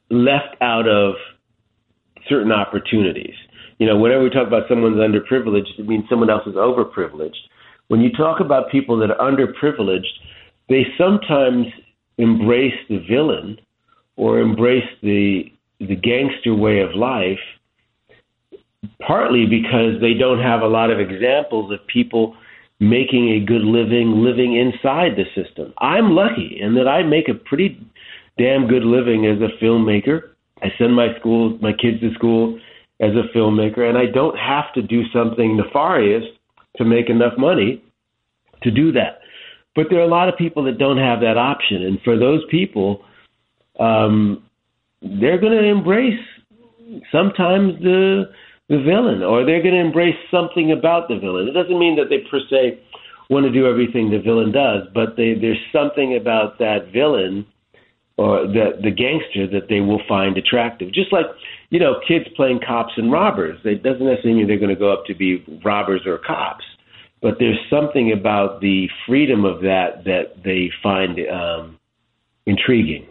left 0.09 0.55
out 0.61 0.87
of 0.87 1.15
certain 2.27 2.51
opportunities. 2.51 3.35
You 3.77 3.87
know, 3.87 3.97
whenever 3.97 4.23
we 4.23 4.29
talk 4.29 4.47
about 4.47 4.63
someone's 4.67 4.97
underprivileged, 4.97 5.79
it 5.79 5.87
means 5.87 6.03
someone 6.09 6.29
else 6.29 6.45
is 6.45 6.55
overprivileged. 6.55 7.37
When 7.87 8.01
you 8.01 8.11
talk 8.11 8.39
about 8.39 8.71
people 8.71 8.99
that 8.99 9.09
are 9.11 9.31
underprivileged, 9.31 10.11
they 10.67 10.85
sometimes 10.97 11.67
embrace 12.17 12.75
the 12.89 12.99
villain 13.09 13.57
or 14.15 14.39
embrace 14.39 14.89
the 15.01 15.45
the 15.79 15.95
gangster 15.95 16.53
way 16.53 16.81
of 16.81 16.93
life 16.93 17.39
partly 19.05 19.45
because 19.45 19.99
they 20.01 20.13
don't 20.13 20.41
have 20.41 20.61
a 20.61 20.67
lot 20.67 20.91
of 20.91 20.99
examples 20.99 21.71
of 21.71 21.79
people 21.87 22.35
making 22.79 23.29
a 23.31 23.45
good 23.45 23.61
living 23.61 24.23
living 24.23 24.55
inside 24.55 25.11
the 25.17 25.25
system. 25.35 25.73
I'm 25.79 26.11
lucky 26.11 26.57
in 26.59 26.75
that 26.75 26.87
I 26.87 27.03
make 27.03 27.27
a 27.27 27.33
pretty 27.33 27.79
damn 28.39 28.67
good 28.67 28.83
living 28.83 29.25
as 29.27 29.37
a 29.41 29.63
filmmaker. 29.63 30.21
I 30.63 30.67
send 30.77 30.95
my 30.95 31.09
school 31.19 31.59
my 31.61 31.73
kids 31.73 31.99
to 31.99 32.13
school 32.13 32.59
as 33.01 33.11
a 33.11 33.37
filmmaker, 33.37 33.87
and 33.87 33.97
I 33.97 34.05
don't 34.11 34.37
have 34.37 34.73
to 34.73 34.81
do 34.81 35.03
something 35.13 35.57
nefarious 35.57 36.23
to 36.77 36.85
make 36.85 37.09
enough 37.09 37.33
money 37.37 37.83
to 38.63 38.71
do 38.71 38.91
that. 38.93 39.19
But 39.75 39.87
there 39.89 39.99
are 39.99 40.03
a 40.03 40.07
lot 40.07 40.29
of 40.29 40.37
people 40.37 40.63
that 40.65 40.77
don't 40.77 40.97
have 40.97 41.19
that 41.21 41.37
option, 41.37 41.83
and 41.83 41.99
for 42.03 42.17
those 42.17 42.41
people, 42.49 43.03
um, 43.79 44.43
they're 45.01 45.39
going 45.39 45.53
to 45.53 45.63
embrace 45.63 46.19
sometimes 47.11 47.79
the 47.81 48.23
the 48.69 48.77
villain, 48.77 49.23
or 49.23 49.45
they're 49.45 49.63
going 49.63 49.73
to 49.73 49.81
embrace 49.81 50.17
something 50.29 50.71
about 50.71 51.07
the 51.07 51.17
villain. 51.17 51.47
It 51.47 51.53
doesn't 51.53 51.79
mean 51.79 51.95
that 51.95 52.09
they 52.09 52.19
per 52.29 52.39
se 52.49 52.79
want 53.29 53.45
to 53.45 53.51
do 53.51 53.65
everything 53.65 54.11
the 54.11 54.19
villain 54.19 54.51
does, 54.51 54.87
but 54.93 55.17
they, 55.17 55.33
there's 55.33 55.57
something 55.73 56.15
about 56.15 56.59
that 56.59 56.91
villain 56.93 57.47
or 58.19 58.45
the 58.45 58.77
the 58.83 58.91
gangster 58.91 59.47
that 59.47 59.69
they 59.69 59.79
will 59.79 60.01
find 60.05 60.37
attractive. 60.37 60.91
Just 60.91 61.13
like 61.13 61.25
you 61.69 61.79
know, 61.79 62.01
kids 62.05 62.25
playing 62.35 62.59
cops 62.67 62.93
and 62.97 63.09
robbers. 63.11 63.57
It 63.63 63.81
doesn't 63.81 64.05
necessarily 64.05 64.39
mean 64.39 64.47
they're 64.47 64.59
going 64.59 64.75
to 64.75 64.79
go 64.79 64.91
up 64.91 65.05
to 65.05 65.15
be 65.15 65.41
robbers 65.63 66.01
or 66.05 66.17
cops, 66.17 66.65
but 67.21 67.35
there's 67.39 67.59
something 67.69 68.11
about 68.11 68.59
the 68.59 68.89
freedom 69.07 69.45
of 69.45 69.61
that 69.61 70.03
that 70.03 70.43
they 70.43 70.69
find 70.83 71.17
um, 71.29 71.79
intriguing. 72.45 73.07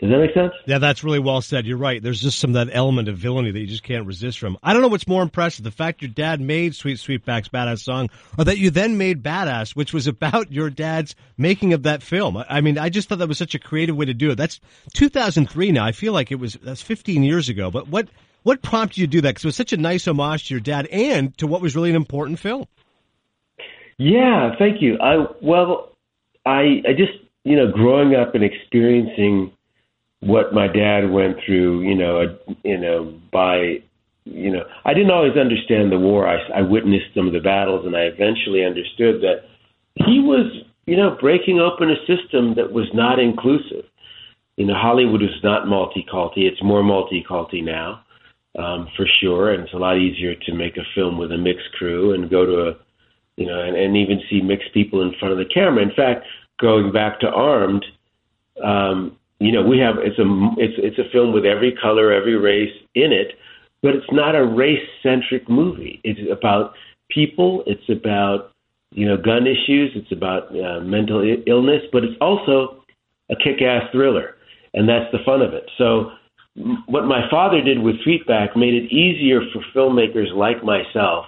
Does 0.00 0.10
that 0.10 0.18
make 0.18 0.32
sense? 0.32 0.52
Yeah, 0.64 0.78
that's 0.78 1.02
really 1.02 1.18
well 1.18 1.40
said. 1.40 1.66
You're 1.66 1.76
right. 1.76 2.00
There's 2.00 2.22
just 2.22 2.38
some 2.38 2.52
that 2.52 2.68
element 2.70 3.08
of 3.08 3.16
villainy 3.16 3.50
that 3.50 3.58
you 3.58 3.66
just 3.66 3.82
can't 3.82 4.06
resist 4.06 4.38
from. 4.38 4.56
I 4.62 4.72
don't 4.72 4.80
know 4.80 4.88
what's 4.88 5.08
more 5.08 5.22
impressive: 5.22 5.64
the 5.64 5.72
fact 5.72 6.02
your 6.02 6.10
dad 6.10 6.40
made 6.40 6.76
Sweet 6.76 6.98
Sweetback's 6.98 7.48
Badass 7.48 7.80
song, 7.80 8.08
or 8.38 8.44
that 8.44 8.58
you 8.58 8.70
then 8.70 8.96
made 8.96 9.24
Badass, 9.24 9.74
which 9.74 9.92
was 9.92 10.06
about 10.06 10.52
your 10.52 10.70
dad's 10.70 11.16
making 11.36 11.72
of 11.72 11.82
that 11.82 12.04
film. 12.04 12.36
I 12.48 12.60
mean, 12.60 12.78
I 12.78 12.90
just 12.90 13.08
thought 13.08 13.18
that 13.18 13.28
was 13.28 13.38
such 13.38 13.56
a 13.56 13.58
creative 13.58 13.96
way 13.96 14.06
to 14.06 14.14
do 14.14 14.30
it. 14.30 14.36
That's 14.36 14.60
2003 14.94 15.72
now. 15.72 15.84
I 15.84 15.90
feel 15.90 16.12
like 16.12 16.30
it 16.30 16.36
was 16.36 16.56
that's 16.62 16.82
15 16.82 17.24
years 17.24 17.48
ago. 17.48 17.72
But 17.72 17.88
what 17.88 18.08
what 18.44 18.62
prompted 18.62 18.98
you 18.98 19.06
to 19.08 19.10
do 19.10 19.20
that? 19.22 19.30
Because 19.30 19.44
it 19.44 19.48
was 19.48 19.56
such 19.56 19.72
a 19.72 19.76
nice 19.76 20.06
homage 20.06 20.46
to 20.46 20.54
your 20.54 20.60
dad 20.60 20.86
and 20.86 21.36
to 21.38 21.48
what 21.48 21.60
was 21.60 21.74
really 21.74 21.90
an 21.90 21.96
important 21.96 22.38
film. 22.38 22.66
Yeah, 23.96 24.54
thank 24.60 24.80
you. 24.80 24.96
I 25.00 25.26
well, 25.42 25.96
I 26.46 26.82
I 26.86 26.92
just 26.96 27.18
you 27.42 27.56
know 27.56 27.72
growing 27.72 28.14
up 28.14 28.36
and 28.36 28.44
experiencing 28.44 29.50
what 30.20 30.52
my 30.52 30.66
dad 30.66 31.10
went 31.10 31.36
through, 31.44 31.82
you 31.82 31.94
know, 31.94 32.36
you 32.64 32.78
know, 32.78 33.14
by, 33.32 33.82
you 34.24 34.50
know, 34.50 34.64
I 34.84 34.92
didn't 34.92 35.12
always 35.12 35.36
understand 35.36 35.92
the 35.92 35.98
war. 35.98 36.26
I, 36.26 36.38
I 36.58 36.62
witnessed 36.62 37.14
some 37.14 37.26
of 37.26 37.32
the 37.32 37.40
battles, 37.40 37.86
and 37.86 37.96
I 37.96 38.02
eventually 38.02 38.64
understood 38.64 39.22
that 39.22 39.44
he 39.94 40.20
was, 40.20 40.64
you 40.86 40.96
know, 40.96 41.16
breaking 41.20 41.60
open 41.60 41.90
a 41.90 42.00
system 42.06 42.54
that 42.56 42.72
was 42.72 42.86
not 42.94 43.18
inclusive. 43.18 43.84
You 44.56 44.66
know, 44.66 44.74
Hollywood 44.74 45.22
is 45.22 45.42
not 45.44 45.66
multiculti; 45.66 46.38
it's 46.38 46.62
more 46.62 46.82
multiculti 46.82 47.62
now, 47.62 48.02
um, 48.58 48.88
for 48.96 49.06
sure, 49.20 49.52
and 49.52 49.62
it's 49.62 49.72
a 49.72 49.78
lot 49.78 49.98
easier 49.98 50.34
to 50.34 50.52
make 50.52 50.76
a 50.76 50.86
film 50.96 51.16
with 51.16 51.30
a 51.30 51.38
mixed 51.38 51.70
crew 51.78 52.12
and 52.12 52.28
go 52.28 52.44
to 52.44 52.68
a, 52.70 52.76
you 53.36 53.46
know, 53.46 53.60
and, 53.62 53.76
and 53.76 53.96
even 53.96 54.20
see 54.28 54.40
mixed 54.40 54.74
people 54.74 55.00
in 55.02 55.14
front 55.20 55.30
of 55.30 55.38
the 55.38 55.54
camera. 55.54 55.80
In 55.80 55.94
fact, 55.94 56.26
going 56.60 56.90
back 56.90 57.20
to 57.20 57.28
Armed. 57.28 57.84
Um, 58.64 59.17
you 59.40 59.52
know, 59.52 59.62
we 59.62 59.78
have 59.78 59.96
it's 59.98 60.18
a 60.18 60.26
it's 60.56 60.74
it's 60.78 60.98
a 60.98 61.10
film 61.12 61.32
with 61.32 61.44
every 61.44 61.72
color, 61.80 62.12
every 62.12 62.36
race 62.36 62.74
in 62.94 63.12
it, 63.12 63.38
but 63.82 63.94
it's 63.94 64.10
not 64.10 64.34
a 64.34 64.44
race 64.44 64.86
centric 65.02 65.48
movie. 65.48 66.00
It's 66.02 66.20
about 66.30 66.74
people. 67.10 67.62
It's 67.66 67.88
about 67.88 68.50
you 68.90 69.06
know 69.06 69.16
gun 69.16 69.46
issues. 69.46 69.92
It's 69.94 70.10
about 70.10 70.50
uh, 70.50 70.80
mental 70.80 71.20
I- 71.20 71.42
illness, 71.48 71.82
but 71.92 72.02
it's 72.04 72.16
also 72.20 72.82
a 73.30 73.36
kick 73.36 73.62
ass 73.62 73.84
thriller, 73.92 74.36
and 74.74 74.88
that's 74.88 75.10
the 75.12 75.18
fun 75.24 75.42
of 75.42 75.54
it. 75.54 75.70
So. 75.78 76.12
What 76.86 77.04
my 77.04 77.20
father 77.30 77.62
did 77.62 77.80
with 77.80 78.02
Sweetback 78.04 78.56
made 78.56 78.74
it 78.74 78.90
easier 78.90 79.42
for 79.52 79.62
filmmakers 79.72 80.34
like 80.34 80.64
myself 80.64 81.26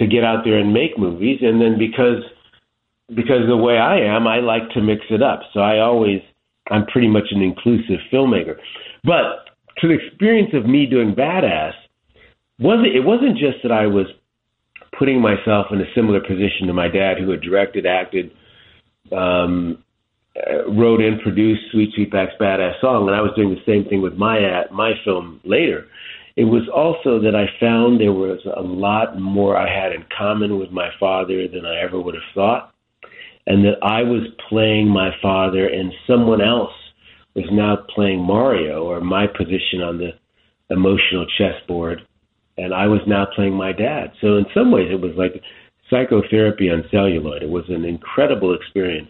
to 0.00 0.06
get 0.08 0.24
out 0.24 0.42
there 0.44 0.58
and 0.58 0.72
make 0.72 0.98
movies, 0.98 1.38
and 1.42 1.60
then 1.60 1.78
because 1.78 2.24
because 3.14 3.46
the 3.46 3.56
way 3.56 3.78
I 3.78 4.00
am, 4.00 4.26
I 4.26 4.40
like 4.40 4.68
to 4.70 4.80
mix 4.80 5.02
it 5.10 5.22
up. 5.22 5.42
So 5.54 5.60
I 5.60 5.78
always 5.78 6.22
I'm 6.70 6.86
pretty 6.86 7.08
much 7.08 7.24
an 7.30 7.42
inclusive 7.42 8.00
filmmaker. 8.12 8.56
But 9.04 9.48
to 9.78 9.88
the 9.88 9.94
experience 9.94 10.50
of 10.54 10.66
me 10.66 10.86
doing 10.86 11.14
badass 11.14 11.72
wasn't 12.58 12.88
it 12.88 13.04
wasn't 13.04 13.38
just 13.38 13.58
that 13.62 13.72
I 13.72 13.86
was 13.86 14.06
putting 14.98 15.20
myself 15.20 15.66
in 15.70 15.80
a 15.80 15.94
similar 15.94 16.20
position 16.20 16.66
to 16.66 16.72
my 16.72 16.88
dad 16.88 17.18
who 17.18 17.30
had 17.30 17.40
directed, 17.40 17.86
acted, 17.86 18.32
um, 19.12 19.82
uh, 20.36 20.68
wrote 20.70 21.00
and 21.00 21.20
produced 21.20 21.62
Sweet 21.70 21.94
Sweetback's 21.96 22.34
Badass 22.40 22.80
Song, 22.80 23.06
and 23.06 23.16
I 23.16 23.20
was 23.20 23.30
doing 23.36 23.50
the 23.50 23.62
same 23.66 23.88
thing 23.88 24.02
with 24.02 24.14
my 24.14 24.38
ad, 24.38 24.72
my 24.72 24.92
film 25.04 25.40
later. 25.44 25.86
It 26.36 26.44
was 26.44 26.68
also 26.72 27.20
that 27.20 27.34
I 27.34 27.46
found 27.58 28.00
there 28.00 28.12
was 28.12 28.38
a 28.56 28.60
lot 28.60 29.18
more 29.18 29.56
I 29.56 29.68
had 29.68 29.92
in 29.92 30.04
common 30.16 30.58
with 30.58 30.70
my 30.70 30.90
father 31.00 31.48
than 31.48 31.66
I 31.66 31.80
ever 31.80 32.00
would 32.00 32.14
have 32.14 32.34
thought, 32.34 32.72
and 33.48 33.64
that 33.64 33.82
I 33.82 34.02
was 34.02 34.28
playing 34.48 34.88
my 34.88 35.10
father, 35.20 35.66
and 35.66 35.92
someone 36.06 36.40
else 36.40 36.72
was 37.34 37.46
now 37.50 37.78
playing 37.94 38.20
Mario 38.20 38.84
or 38.84 39.00
my 39.00 39.26
position 39.26 39.82
on 39.82 39.98
the 39.98 40.10
emotional 40.70 41.26
chessboard 41.36 42.02
and 42.58 42.74
I 42.74 42.86
was 42.88 43.00
now 43.06 43.26
playing 43.34 43.54
my 43.54 43.72
dad. 43.72 44.12
So 44.20 44.36
in 44.36 44.44
some 44.52 44.70
ways, 44.70 44.88
it 44.90 45.00
was 45.00 45.12
like 45.16 45.40
psychotherapy 45.88 46.68
on 46.68 46.84
celluloid. 46.90 47.42
It 47.42 47.48
was 47.48 47.64
an 47.68 47.84
incredible 47.84 48.54
experience 48.54 49.08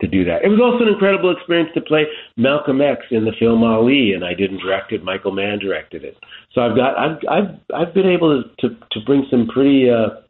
to 0.00 0.06
do 0.06 0.24
that. 0.24 0.44
It 0.44 0.48
was 0.48 0.60
also 0.62 0.86
an 0.86 0.92
incredible 0.94 1.34
experience 1.36 1.70
to 1.74 1.82
play 1.82 2.06
Malcolm 2.36 2.80
X 2.80 3.02
in 3.10 3.24
the 3.24 3.34
film 3.38 3.62
Ali, 3.64 4.12
and 4.14 4.24
I 4.24 4.32
didn't 4.34 4.62
direct 4.62 4.92
it. 4.92 5.04
Michael 5.04 5.32
Mann 5.32 5.58
directed 5.58 6.04
it. 6.04 6.16
So 6.54 6.62
I've 6.62 6.76
got 6.76 6.96
I've 6.96 7.18
I've 7.28 7.54
I've 7.74 7.94
been 7.94 8.08
able 8.08 8.42
to 8.42 8.68
to, 8.68 8.74
to 8.92 9.00
bring 9.04 9.26
some 9.30 9.48
pretty 9.48 9.90
uh, 9.90 10.22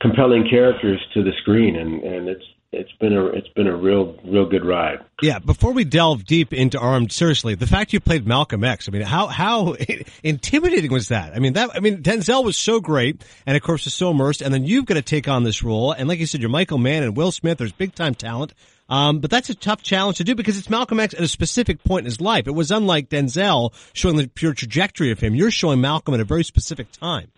compelling 0.00 0.48
characters 0.48 1.00
to 1.14 1.22
the 1.22 1.32
screen, 1.40 1.76
and 1.76 2.02
and 2.02 2.28
it's 2.28 2.44
it's 2.72 2.92
been 3.00 3.16
a 3.16 3.26
it's 3.26 3.48
been 3.48 3.66
a 3.66 3.76
real 3.76 4.18
real 4.24 4.48
good 4.48 4.64
ride. 4.64 4.98
Yeah. 5.22 5.38
Before 5.38 5.72
we 5.72 5.84
delve 5.84 6.24
deep 6.24 6.52
into 6.52 6.78
Armed, 6.78 7.12
seriously, 7.12 7.54
the 7.54 7.66
fact 7.66 7.92
you 7.92 8.00
played 8.00 8.26
Malcolm 8.26 8.64
X. 8.64 8.88
I 8.88 8.92
mean, 8.92 9.02
how 9.02 9.26
how 9.28 9.76
intimidating 10.22 10.92
was 10.92 11.08
that? 11.08 11.34
I 11.34 11.38
mean, 11.38 11.54
that 11.54 11.70
I 11.74 11.80
mean, 11.80 12.02
Denzel 12.02 12.44
was 12.44 12.56
so 12.56 12.80
great, 12.80 13.24
and 13.46 13.56
of 13.56 13.62
course, 13.62 13.84
was 13.84 13.94
so 13.94 14.10
immersed, 14.10 14.42
and 14.42 14.52
then 14.52 14.64
you've 14.64 14.86
got 14.86 14.94
to 14.94 15.02
take 15.02 15.28
on 15.28 15.44
this 15.44 15.62
role, 15.62 15.92
and 15.92 16.08
like 16.08 16.18
you 16.18 16.26
said, 16.26 16.40
you're 16.40 16.50
Michael 16.50 16.78
Mann 16.78 17.02
and 17.02 17.16
Will 17.16 17.32
Smith. 17.32 17.58
There's 17.58 17.72
big 17.72 17.94
time 17.94 18.14
talent. 18.14 18.54
Um, 18.88 19.18
but 19.18 19.30
that's 19.30 19.50
a 19.50 19.54
tough 19.56 19.82
challenge 19.82 20.18
to 20.18 20.24
do 20.24 20.36
because 20.36 20.56
it's 20.58 20.70
Malcolm 20.70 21.00
X 21.00 21.12
at 21.12 21.20
a 21.20 21.26
specific 21.26 21.82
point 21.82 22.00
in 22.00 22.04
his 22.04 22.20
life. 22.20 22.46
It 22.46 22.52
was 22.52 22.70
unlike 22.70 23.08
Denzel 23.08 23.72
showing 23.94 24.16
the 24.16 24.28
pure 24.28 24.54
trajectory 24.54 25.10
of 25.10 25.18
him. 25.18 25.34
You're 25.34 25.50
showing 25.50 25.80
Malcolm 25.80 26.14
at 26.14 26.20
a 26.20 26.24
very 26.24 26.44
specific 26.44 26.92
time. 26.92 27.32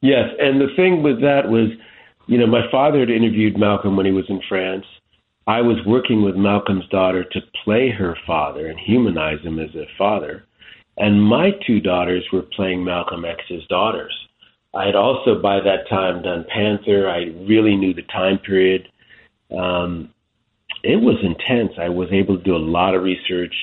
Yes, 0.00 0.30
and 0.38 0.60
the 0.60 0.68
thing 0.76 1.02
with 1.02 1.20
that 1.22 1.48
was 1.48 1.70
you 2.28 2.36
know, 2.36 2.46
my 2.46 2.70
father 2.70 3.00
had 3.00 3.10
interviewed 3.10 3.58
Malcolm 3.58 3.96
when 3.96 4.04
he 4.04 4.12
was 4.12 4.26
in 4.28 4.40
France. 4.48 4.84
I 5.46 5.62
was 5.62 5.78
working 5.86 6.22
with 6.22 6.36
Malcolm's 6.36 6.86
daughter 6.90 7.24
to 7.24 7.40
play 7.64 7.90
her 7.90 8.14
father 8.26 8.66
and 8.66 8.78
humanize 8.78 9.40
him 9.40 9.58
as 9.58 9.74
a 9.74 9.86
father. 9.96 10.44
And 10.98 11.22
my 11.22 11.52
two 11.66 11.80
daughters 11.80 12.22
were 12.30 12.42
playing 12.42 12.84
Malcolm 12.84 13.24
X's 13.24 13.66
daughters. 13.68 14.14
I 14.74 14.84
had 14.84 14.94
also, 14.94 15.40
by 15.40 15.60
that 15.60 15.88
time, 15.88 16.22
done 16.22 16.44
Panther. 16.54 17.08
I 17.08 17.32
really 17.48 17.76
knew 17.76 17.94
the 17.94 18.02
time 18.02 18.38
period. 18.38 18.86
Um, 19.56 20.10
it 20.82 20.96
was 20.96 21.16
intense. 21.22 21.72
I 21.80 21.88
was 21.88 22.08
able 22.12 22.36
to 22.36 22.44
do 22.44 22.54
a 22.54 22.58
lot 22.58 22.94
of 22.94 23.02
research. 23.02 23.54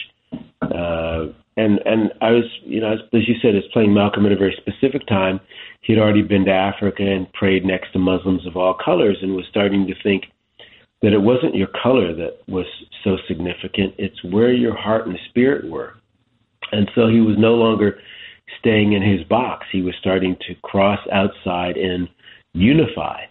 Uh, 0.64 1.28
and 1.58 1.80
and 1.86 2.12
I 2.22 2.32
was, 2.32 2.44
you 2.64 2.82
know, 2.82 2.94
as, 2.94 3.00
as 3.14 3.28
you 3.28 3.36
said, 3.42 3.52
I 3.52 3.64
was 3.64 3.70
playing 3.72 3.94
Malcolm 3.94 4.26
at 4.26 4.32
a 4.32 4.38
very 4.38 4.56
specific 4.58 5.08
time. 5.08 5.40
He'd 5.82 6.00
already 6.00 6.22
been 6.22 6.46
to 6.46 6.52
Africa 6.52 7.04
and 7.04 7.32
prayed 7.34 7.66
next 7.66 7.94
to 7.94 8.00
Muslims 8.00 8.46
of 8.46 8.58
all 8.58 8.74
colors, 8.84 9.18
and 9.22 9.36
was 9.36 9.46
starting 9.50 9.88
to 9.88 9.94
think 10.04 10.24
that 11.02 11.14
it 11.14 11.22
wasn't 11.22 11.56
your 11.56 11.70
color 11.82 12.14
that 12.16 12.40
was 12.48 12.66
so 13.04 13.18
significant; 13.28 13.94
it's 13.98 14.22
where 14.24 14.54
your 14.54 14.76
heart 14.76 15.08
and 15.08 15.18
spirit 15.30 15.70
were. 15.70 15.94
And 16.72 16.90
so 16.96 17.08
he 17.08 17.22
was 17.22 17.36
no 17.38 17.54
longer 17.54 18.00
staying 18.60 18.94
in 18.94 19.02
his 19.02 19.26
box. 19.28 19.66
He 19.72 19.82
was 19.82 19.94
starting 20.00 20.36
to 20.48 20.56
cross 20.56 21.00
outside 21.12 21.78
and 21.78 22.10
unify. 22.54 23.22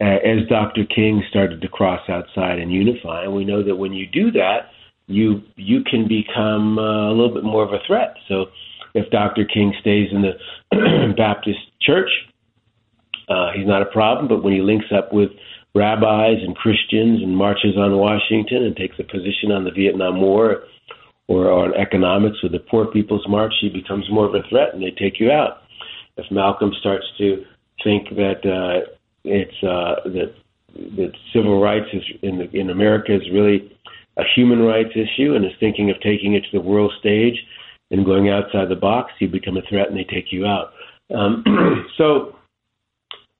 As 0.00 0.48
Dr. 0.48 0.84
King 0.84 1.22
started 1.30 1.60
to 1.60 1.68
cross 1.68 2.00
outside 2.08 2.58
and 2.58 2.72
unify, 2.72 3.22
and 3.22 3.34
we 3.34 3.44
know 3.44 3.62
that 3.62 3.76
when 3.76 3.92
you 3.92 4.06
do 4.06 4.32
that, 4.32 4.70
you 5.06 5.42
you 5.56 5.82
can 5.84 6.08
become 6.08 6.78
uh, 6.78 7.10
a 7.10 7.12
little 7.12 7.34
bit 7.34 7.44
more 7.44 7.64
of 7.64 7.72
a 7.72 7.84
threat. 7.86 8.14
So 8.28 8.46
if 8.94 9.10
Dr. 9.10 9.44
King 9.44 9.74
stays 9.80 10.08
in 10.12 10.22
the 10.22 11.14
Baptist 11.16 11.58
church, 11.80 12.10
uh, 13.28 13.52
he's 13.56 13.66
not 13.66 13.82
a 13.82 13.86
problem. 13.86 14.28
But 14.28 14.42
when 14.42 14.52
he 14.52 14.60
links 14.60 14.86
up 14.96 15.12
with 15.12 15.30
rabbis 15.74 16.38
and 16.42 16.54
Christians 16.54 17.22
and 17.22 17.36
marches 17.36 17.76
on 17.76 17.96
Washington 17.96 18.64
and 18.64 18.76
takes 18.76 18.96
a 18.98 19.04
position 19.04 19.50
on 19.52 19.64
the 19.64 19.70
Vietnam 19.70 20.20
War 20.20 20.64
or 21.28 21.50
on 21.50 21.74
economics 21.74 22.42
with 22.42 22.52
the 22.52 22.58
Poor 22.58 22.86
People's 22.86 23.26
March, 23.28 23.54
he 23.60 23.68
becomes 23.68 24.04
more 24.10 24.26
of 24.26 24.34
a 24.34 24.46
threat 24.48 24.74
and 24.74 24.82
they 24.82 24.90
take 24.90 25.18
you 25.18 25.30
out. 25.30 25.62
If 26.16 26.30
Malcolm 26.30 26.72
starts 26.80 27.06
to 27.18 27.44
think 27.82 28.10
that 28.10 28.44
uh, 28.44 28.92
it's 29.24 29.62
uh, 29.62 30.08
that 30.10 30.34
that 30.74 31.12
civil 31.34 31.60
rights 31.60 31.88
is 31.92 32.02
in 32.22 32.38
the, 32.38 32.50
in 32.58 32.70
America 32.70 33.14
is 33.14 33.22
really 33.32 33.70
a 34.16 34.22
human 34.34 34.60
rights 34.60 34.92
issue 34.94 35.34
and 35.34 35.44
is 35.44 35.52
thinking 35.58 35.90
of 35.90 36.00
taking 36.00 36.34
it 36.34 36.40
to 36.40 36.50
the 36.52 36.60
world 36.60 36.92
stage 36.98 37.36
and 37.90 38.04
going 38.04 38.28
outside 38.28 38.68
the 38.68 38.76
box, 38.76 39.12
you 39.20 39.28
become 39.28 39.56
a 39.56 39.62
threat 39.68 39.88
and 39.88 39.96
they 39.96 40.04
take 40.04 40.32
you 40.32 40.46
out. 40.46 40.72
Um, 41.14 41.86
so 41.98 42.36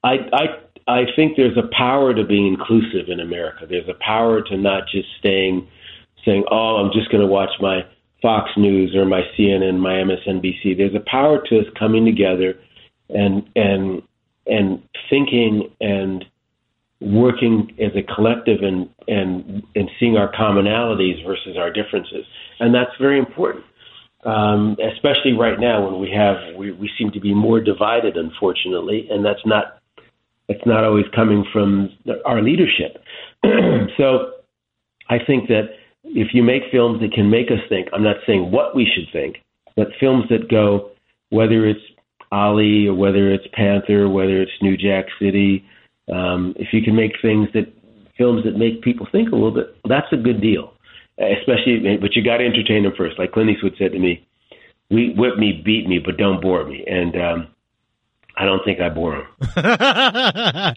I, 0.05 0.17
I, 0.33 0.45
I 0.87 1.05
think 1.17 1.37
there's 1.37 1.57
a 1.57 1.69
power 1.77 2.15
to 2.15 2.25
being 2.25 2.47
inclusive 2.47 3.09
in 3.09 3.21
America. 3.21 3.67
There's 3.69 3.89
a 3.89 4.05
power 4.05 4.43
to 4.43 4.57
not 4.57 4.85
just 4.93 5.09
staying, 5.19 5.69
saying, 6.25 6.45
oh, 6.51 6.77
I'm 6.77 6.93
just 6.93 7.11
going 7.11 7.23
to 7.23 7.27
watch 7.27 7.51
my 7.61 7.81
Fox 8.21 8.51
News 8.57 8.95
or 8.95 9.05
my 9.05 9.23
CNN, 9.37 9.79
my 9.79 9.95
MSNBC. 9.95 10.77
There's 10.77 10.95
a 10.95 11.05
power 11.11 11.43
to 11.49 11.61
us 11.61 11.67
coming 11.79 12.05
together 12.05 12.55
and, 13.09 13.49
and, 13.57 14.03
and 14.47 14.83
thinking 15.09 15.71
and 15.81 16.25
working 17.03 17.75
as 17.81 17.93
a 17.97 18.15
collective 18.15 18.63
and, 18.63 18.89
and, 19.09 19.63
and 19.75 19.91
seeing 19.99 20.17
our 20.17 20.33
commonalities 20.33 21.25
versus 21.27 21.57
our 21.59 21.71
differences. 21.73 22.25
And 22.61 22.75
that's 22.75 22.93
very 23.01 23.19
important 23.19 23.65
um, 24.25 24.77
especially 24.95 25.33
right 25.33 25.59
now 25.59 25.85
when 25.85 26.01
we 26.01 26.11
have 26.11 26.55
we, 26.57 26.73
we 26.73 26.91
seem 26.99 27.11
to 27.13 27.21
be 27.21 27.35
more 27.35 27.61
divided, 27.61 28.17
unfortunately, 28.17 29.09
and 29.11 29.25
that's 29.25 29.45
not 29.45 29.79
it's 30.49 30.65
not 30.67 30.85
always 30.85 31.07
coming 31.15 31.45
from 31.53 31.91
our 32.25 32.43
leadership. 32.43 33.03
so 33.97 34.33
I 35.09 35.19
think 35.27 35.49
that 35.49 35.71
if 36.05 36.29
you 36.35 36.43
make 36.43 36.63
films 36.71 37.01
that 37.01 37.13
can 37.13 37.31
make 37.31 37.47
us 37.49 37.61
think, 37.69 37.89
I'm 37.93 38.03
not 38.03 38.17
saying 38.27 38.51
what 38.51 38.75
we 38.75 38.87
should 38.93 39.13
think, 39.13 39.37
but 39.77 39.89
films 39.99 40.25
that 40.31 40.49
go, 40.51 40.91
whether 41.31 41.67
it's 41.67 41.81
Ali 42.31 42.87
or 42.87 42.95
whether 42.95 43.33
it's 43.33 43.47
Panther, 43.53 44.09
whether 44.09 44.41
it's 44.41 44.53
New 44.61 44.77
Jack 44.77 45.07
City, 45.21 45.65
um, 46.11 46.55
if 46.57 46.73
you 46.73 46.83
can 46.83 46.97
make 46.97 47.13
things 47.21 47.49
that 47.55 47.73
films 48.17 48.45
that 48.45 48.57
make 48.57 48.83
people 48.83 49.07
think 49.13 49.31
a 49.31 49.35
little 49.35 49.51
bit, 49.51 49.77
that's 49.85 50.13
a 50.13 50.17
good 50.17 50.41
deal 50.41 50.73
especially, 51.19 51.99
but 52.01 52.15
you 52.17 52.25
got 52.25 52.39
to 52.39 52.45
entertain 52.45 52.85
them 52.85 52.93
first. 52.97 53.19
Like 53.19 53.33
Clint 53.33 53.51
Eastwood 53.51 53.75
said 53.79 53.93
to 53.93 53.99
me, 53.99 54.27
"We 54.91 55.15
whip 55.15 55.37
me, 55.39 55.63
beat 55.65 55.89
me, 55.89 55.99
but 55.99 56.17
don't 56.17 56.41
bore 56.41 56.65
me." 56.65 56.85
And 56.87 57.17
um, 57.17 57.49
I 58.35 58.47
don't 58.47 58.65
think 58.65 58.81
I 58.81 58.89
bore 58.89 59.17
him. 59.17 59.27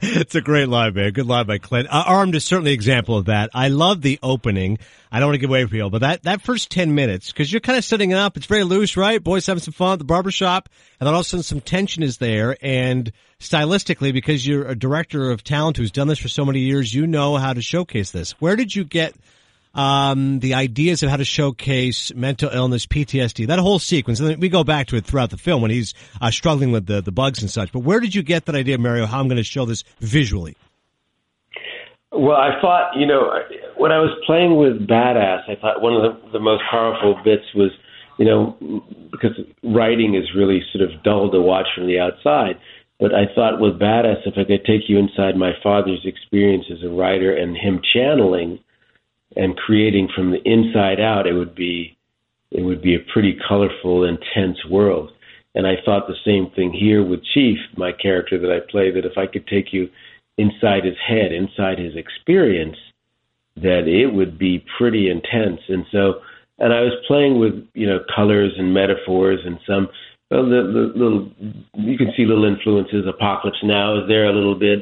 it's 0.02 0.36
a 0.36 0.42
great 0.42 0.68
line, 0.68 0.94
man. 0.94 1.14
Good 1.14 1.26
line 1.26 1.46
by 1.46 1.58
Clint. 1.58 1.88
Uh, 1.90 2.04
Armed 2.06 2.36
is 2.36 2.44
certainly 2.44 2.72
an 2.72 2.76
example 2.76 3.18
of 3.18 3.26
that. 3.26 3.50
I 3.54 3.70
love 3.70 4.02
the 4.02 4.20
opening. 4.22 4.78
I 5.10 5.20
don't 5.20 5.30
want 5.30 5.36
to 5.36 5.40
give 5.40 5.50
away 5.50 5.66
for 5.66 5.76
you, 5.76 5.90
but 5.90 6.02
that, 6.02 6.24
that 6.24 6.42
first 6.42 6.70
10 6.72 6.94
minutes, 6.96 7.32
cause 7.32 7.50
you're 7.50 7.62
kind 7.62 7.78
of 7.78 7.86
setting 7.86 8.12
it 8.12 8.18
up. 8.18 8.36
It's 8.36 8.46
very 8.46 8.66
loose, 8.66 8.98
right? 8.98 9.24
Boys 9.24 9.46
having 9.46 9.62
some 9.62 9.74
fun 9.74 9.94
at 9.94 10.00
the 10.00 10.06
barbershop. 10.06 10.68
And 11.00 11.08
then 11.08 11.14
all 11.14 11.22
of 11.22 11.26
a 11.26 11.30
sudden 11.30 11.44
some 11.44 11.62
tension 11.62 12.04
is 12.04 12.18
there. 12.18 12.58
And 12.62 13.14
stylistically, 13.40 14.12
because 14.12 14.46
you're 14.46 14.68
a 14.68 14.76
director 14.76 15.32
of 15.32 15.42
talent 15.44 15.78
who's 15.78 15.92
done 15.92 16.10
this 16.10 16.20
for 16.20 16.28
so 16.28 16.44
many 16.44 16.60
years, 16.60 16.94
you 16.94 17.08
know 17.08 17.38
how 17.38 17.54
to 17.54 17.62
showcase 17.62 18.12
this. 18.12 18.32
Where 18.34 18.58
did 18.58 18.76
you 18.76 18.84
get 18.84 19.16
um, 19.76 20.40
the 20.40 20.54
ideas 20.54 21.04
of 21.04 21.10
how 21.10 21.18
to 21.18 21.26
showcase 21.26 22.14
mental 22.16 22.50
illness, 22.50 22.86
PTSD, 22.86 23.48
that 23.48 23.60
whole 23.60 23.78
sequence. 23.78 24.20
And 24.20 24.42
we 24.42 24.50
go 24.50 24.64
back 24.64 24.88
to 24.88 24.96
it 24.96 25.06
throughout 25.06 25.30
the 25.30 25.38
film 25.38 25.62
when 25.62 25.72
he's 25.72 25.94
uh, 26.22 26.32
struggling 26.32 26.72
with 26.72 26.88
the, 26.88 27.02
the 27.02 27.12
bugs 27.12 27.42
and 27.42 27.52
such. 27.52 27.72
But 27.72 27.80
where 27.80 28.00
did 28.00 28.16
you 28.16 28.24
get 28.24 28.46
that 28.46 28.56
idea, 28.56 28.78
Mario, 28.78 29.06
how 29.06 29.20
I'm 29.20 29.28
going 29.28 29.38
to 29.38 29.44
show 29.44 29.66
this 29.66 29.84
visually? 30.00 30.56
Well, 32.12 32.38
I 32.38 32.60
thought, 32.62 32.96
you 32.96 33.06
know, 33.06 33.30
when 33.76 33.92
I 33.92 34.00
was 34.00 34.18
playing 34.26 34.56
with 34.56 34.88
Badass, 34.88 35.50
I 35.50 35.60
thought 35.60 35.82
one 35.82 35.94
of 35.94 36.02
the, 36.02 36.32
the 36.32 36.40
most 36.40 36.64
powerful 36.72 37.20
bits 37.26 37.44
was, 37.54 37.72
you 38.18 38.26
know, 38.26 38.56
because 39.12 39.38
writing 39.64 40.16
is 40.16 40.24
really 40.34 40.62
sort 40.72 40.90
of 40.90 41.04
dull 41.04 41.30
to 41.32 41.42
watch 41.42 41.68
from 41.76 41.88
the 41.88 42.00
outside. 42.00 42.58
But 43.02 43.14
I 43.14 43.26
thought 43.36 43.60
with 43.60 43.78
Badass, 43.78 44.26
if 44.26 44.36
I 44.38 44.46
could 44.46 44.64
take 44.64 44.88
you 44.88 44.98
inside 44.98 45.36
my 45.36 45.52
father's 45.62 46.06
experience 46.06 46.64
as 46.72 46.82
a 46.84 46.90
writer 46.90 47.36
and 47.36 47.58
him 47.58 47.82
channeling 47.94 48.60
and 49.36 49.56
creating 49.58 50.10
from 50.16 50.32
the 50.32 50.42
inside 50.44 51.00
out, 51.00 51.28
it 51.28 51.34
would 51.34 51.56
be 51.56 51.98
it 52.52 52.62
would 52.62 52.82
be 52.82 52.96
a 52.96 53.12
pretty 53.12 53.38
colorful, 53.48 54.06
intense 54.06 54.58
world. 54.70 55.12
And 55.56 55.66
I 55.66 55.76
thought 55.84 56.08
the 56.08 56.16
same 56.26 56.52
thing 56.56 56.72
here 56.72 57.04
with 57.04 57.24
Chief, 57.34 57.58
my 57.76 57.92
character 57.92 58.38
that 58.40 58.52
I 58.52 58.60
play, 58.70 58.92
that 58.92 59.06
if 59.06 59.18
I 59.18 59.26
could 59.26 59.48
take 59.48 59.74
you 59.74 59.90
inside 60.38 60.86
his 60.86 60.98
head, 61.06 61.32
inside 61.32 61.80
his 61.80 61.96
experience, 61.96 62.78
that 63.58 63.88
it 63.88 64.14
would 64.14 64.38
be 64.38 64.64
pretty 64.78 65.10
intense. 65.10 65.62
And 65.68 65.86
so 65.92 66.22
and 66.60 66.74
I 66.74 66.82
was 66.82 66.94
playing 67.08 67.40
with 67.40 67.54
you 67.74 67.88
know 67.88 68.00
colors 68.14 68.54
and 68.58 68.74
metaphors 68.74 69.40
and 69.46 69.60
some 69.68 69.90
well, 70.32 70.44
the, 70.44 70.92
the 70.96 71.00
little 71.00 71.32
you 71.74 71.98
can 71.98 72.12
see 72.18 72.26
little 72.26 72.46
influences. 72.46 73.06
Apocalypse 73.08 73.60
Now 73.64 74.02
is 74.02 74.08
there 74.08 74.26
a 74.26 74.34
little 74.34 74.56
bit. 74.56 74.80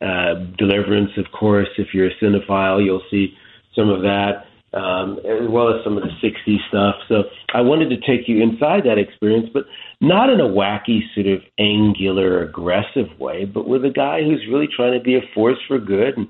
Uh, 0.00 0.34
Deliverance, 0.58 1.12
of 1.16 1.24
course. 1.32 1.68
If 1.78 1.94
you're 1.94 2.08
a 2.08 2.14
cinephile, 2.22 2.84
you'll 2.84 3.02
see 3.10 3.34
some 3.76 3.88
of 3.88 4.02
that, 4.02 4.46
um, 4.76 5.18
as 5.18 5.48
well 5.48 5.68
as 5.68 5.84
some 5.84 5.96
of 5.96 6.02
the 6.02 6.10
'60s 6.22 6.68
stuff. 6.68 6.96
So 7.08 7.24
I 7.54 7.60
wanted 7.60 7.90
to 7.90 7.96
take 7.98 8.26
you 8.26 8.42
inside 8.42 8.82
that 8.84 8.98
experience, 8.98 9.48
but 9.52 9.64
not 10.00 10.30
in 10.30 10.40
a 10.40 10.48
wacky, 10.48 11.00
sort 11.14 11.26
of 11.26 11.42
angular, 11.58 12.42
aggressive 12.42 13.08
way, 13.18 13.44
but 13.44 13.68
with 13.68 13.84
a 13.84 13.90
guy 13.90 14.22
who's 14.22 14.46
really 14.50 14.68
trying 14.74 14.98
to 14.98 15.04
be 15.04 15.16
a 15.16 15.22
force 15.34 15.58
for 15.68 15.78
good 15.78 16.16
and 16.16 16.26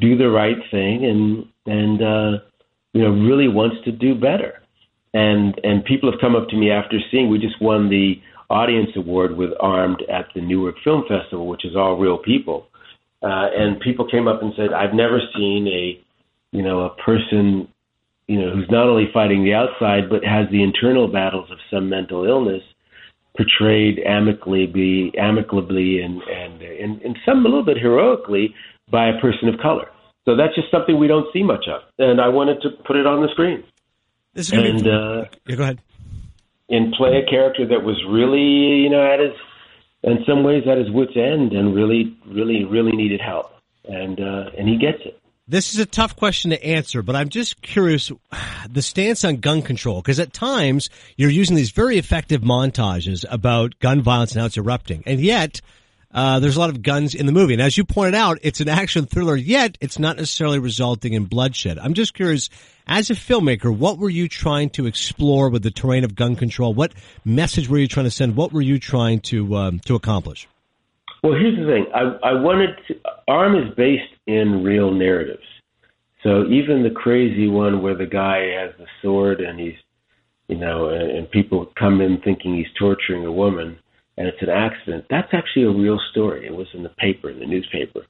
do 0.00 0.16
the 0.16 0.30
right 0.30 0.58
thing, 0.70 1.04
and 1.04 1.46
and 1.66 2.00
uh, 2.00 2.44
you 2.92 3.02
know 3.02 3.10
really 3.10 3.48
wants 3.48 3.76
to 3.84 3.92
do 3.92 4.14
better 4.14 4.60
and 5.14 5.58
and 5.62 5.84
people 5.84 6.10
have 6.10 6.20
come 6.20 6.34
up 6.34 6.48
to 6.48 6.56
me 6.56 6.70
after 6.70 6.98
seeing. 7.10 7.30
We 7.30 7.38
just 7.38 7.62
won 7.62 7.88
the 7.88 8.20
audience 8.50 8.90
award 8.96 9.36
with 9.36 9.50
Armed 9.60 10.02
at 10.12 10.26
the 10.34 10.42
Newark 10.42 10.74
Film 10.84 11.04
Festival, 11.08 11.46
which 11.46 11.64
is 11.64 11.74
all 11.76 11.96
real 11.96 12.18
people. 12.18 12.66
Uh, 13.22 13.48
and 13.56 13.80
people 13.80 14.06
came 14.10 14.28
up 14.28 14.42
and 14.42 14.52
said, 14.56 14.72
"I've 14.74 14.92
never 14.92 15.20
seen 15.34 15.66
a, 15.68 16.03
you 16.54 16.62
know, 16.62 16.82
a 16.82 16.94
person, 17.02 17.68
you 18.26 18.40
know, 18.40 18.50
who's 18.54 18.70
not 18.70 18.86
only 18.86 19.10
fighting 19.12 19.44
the 19.44 19.52
outside 19.52 20.08
but 20.08 20.24
has 20.24 20.48
the 20.50 20.62
internal 20.62 21.08
battles 21.08 21.50
of 21.50 21.58
some 21.70 21.90
mental 21.90 22.24
illness." 22.24 22.62
portrayed 23.36 23.98
amicably, 24.06 24.66
be 24.66 25.12
amicably, 25.18 26.00
and 26.00 26.22
and 26.22 26.62
and, 26.62 27.02
and 27.02 27.18
some 27.26 27.44
a 27.44 27.48
little 27.48 27.64
bit 27.64 27.76
heroically 27.76 28.54
by 28.90 29.08
a 29.08 29.20
person 29.20 29.48
of 29.48 29.58
color. 29.60 29.88
So 30.24 30.36
that's 30.36 30.54
just 30.54 30.70
something 30.70 30.98
we 30.98 31.08
don't 31.08 31.26
see 31.32 31.42
much 31.42 31.66
of, 31.68 31.82
and 31.98 32.20
I 32.20 32.28
wanted 32.28 32.62
to 32.62 32.70
put 32.86 32.96
it 32.96 33.06
on 33.06 33.22
the 33.22 33.28
screen. 33.32 33.64
This 34.32 34.52
is 34.52 34.52
and 34.52 34.82
be... 34.82 34.90
uh, 34.90 35.24
yeah, 35.46 35.56
go 35.56 35.62
ahead. 35.64 35.80
And 36.68 36.94
play 36.94 37.22
a 37.26 37.28
character 37.28 37.66
that 37.68 37.84
was 37.84 38.02
really, 38.08 38.82
you 38.82 38.88
know, 38.88 39.04
at 39.04 39.20
his, 39.20 39.34
in 40.02 40.24
some 40.26 40.42
ways, 40.42 40.64
at 40.66 40.78
his 40.78 40.90
wits' 40.90 41.12
end, 41.14 41.52
and 41.52 41.74
really, 41.74 42.16
really, 42.26 42.64
really 42.64 42.92
needed 42.92 43.20
help, 43.20 43.52
and 43.84 44.18
uh, 44.20 44.50
and 44.56 44.68
he 44.68 44.78
gets 44.78 45.02
it. 45.04 45.20
This 45.46 45.74
is 45.74 45.80
a 45.80 45.84
tough 45.84 46.16
question 46.16 46.52
to 46.52 46.64
answer, 46.64 47.02
but 47.02 47.14
I'm 47.14 47.28
just 47.28 47.60
curious 47.60 48.10
the 48.70 48.80
stance 48.80 49.26
on 49.26 49.36
gun 49.36 49.60
control 49.60 50.00
because 50.00 50.18
at 50.18 50.32
times 50.32 50.88
you're 51.18 51.28
using 51.28 51.54
these 51.54 51.70
very 51.70 51.98
effective 51.98 52.40
montages 52.40 53.26
about 53.30 53.78
gun 53.78 54.00
violence 54.00 54.32
and 54.32 54.40
how 54.40 54.46
it's 54.46 54.56
erupting, 54.56 55.02
and 55.04 55.20
yet 55.20 55.60
uh, 56.14 56.40
there's 56.40 56.56
a 56.56 56.60
lot 56.60 56.70
of 56.70 56.80
guns 56.80 57.14
in 57.14 57.26
the 57.26 57.32
movie. 57.32 57.52
And 57.52 57.60
as 57.60 57.76
you 57.76 57.84
pointed 57.84 58.14
out, 58.14 58.38
it's 58.40 58.62
an 58.62 58.70
action 58.70 59.04
thriller, 59.04 59.36
yet 59.36 59.76
it's 59.82 59.98
not 59.98 60.16
necessarily 60.16 60.60
resulting 60.60 61.12
in 61.12 61.26
bloodshed. 61.26 61.78
I'm 61.78 61.92
just 61.92 62.14
curious, 62.14 62.48
as 62.86 63.10
a 63.10 63.14
filmmaker, 63.14 63.76
what 63.76 63.98
were 63.98 64.08
you 64.08 64.30
trying 64.30 64.70
to 64.70 64.86
explore 64.86 65.50
with 65.50 65.62
the 65.62 65.70
terrain 65.70 66.04
of 66.04 66.14
gun 66.14 66.36
control? 66.36 66.72
What 66.72 66.94
message 67.22 67.68
were 67.68 67.76
you 67.76 67.86
trying 67.86 68.06
to 68.06 68.10
send? 68.10 68.34
What 68.34 68.54
were 68.54 68.62
you 68.62 68.78
trying 68.78 69.20
to 69.20 69.56
um, 69.56 69.80
to 69.80 69.94
accomplish? 69.94 70.48
Well, 71.22 71.34
here's 71.34 71.58
the 71.58 71.66
thing. 71.66 71.86
I, 71.94 72.30
I 72.30 72.32
wanted 72.40 72.70
to, 72.88 72.94
ARM 73.28 73.56
is 73.56 73.74
based 73.74 74.13
in 74.26 74.62
real 74.62 74.90
narratives. 74.90 75.44
So 76.22 76.44
even 76.46 76.82
the 76.82 76.90
crazy 76.94 77.48
one 77.48 77.82
where 77.82 77.96
the 77.96 78.06
guy 78.06 78.38
has 78.58 78.72
the 78.78 78.86
sword 79.02 79.40
and 79.40 79.60
he's, 79.60 79.74
you 80.48 80.56
know, 80.56 80.88
and, 80.88 81.30
people 81.30 81.72
come 81.78 82.00
in 82.00 82.20
thinking 82.24 82.56
he's 82.56 82.66
torturing 82.78 83.26
a 83.26 83.32
woman, 83.32 83.78
and 84.16 84.26
it's 84.26 84.40
an 84.40 84.48
accident. 84.48 85.04
That's 85.10 85.32
actually 85.32 85.64
a 85.64 85.70
real 85.70 85.98
story. 86.12 86.46
It 86.46 86.54
was 86.54 86.68
in 86.74 86.82
the 86.82 86.90
paper, 86.90 87.30
in 87.30 87.40
the 87.40 87.46
newspaper. 87.46 88.00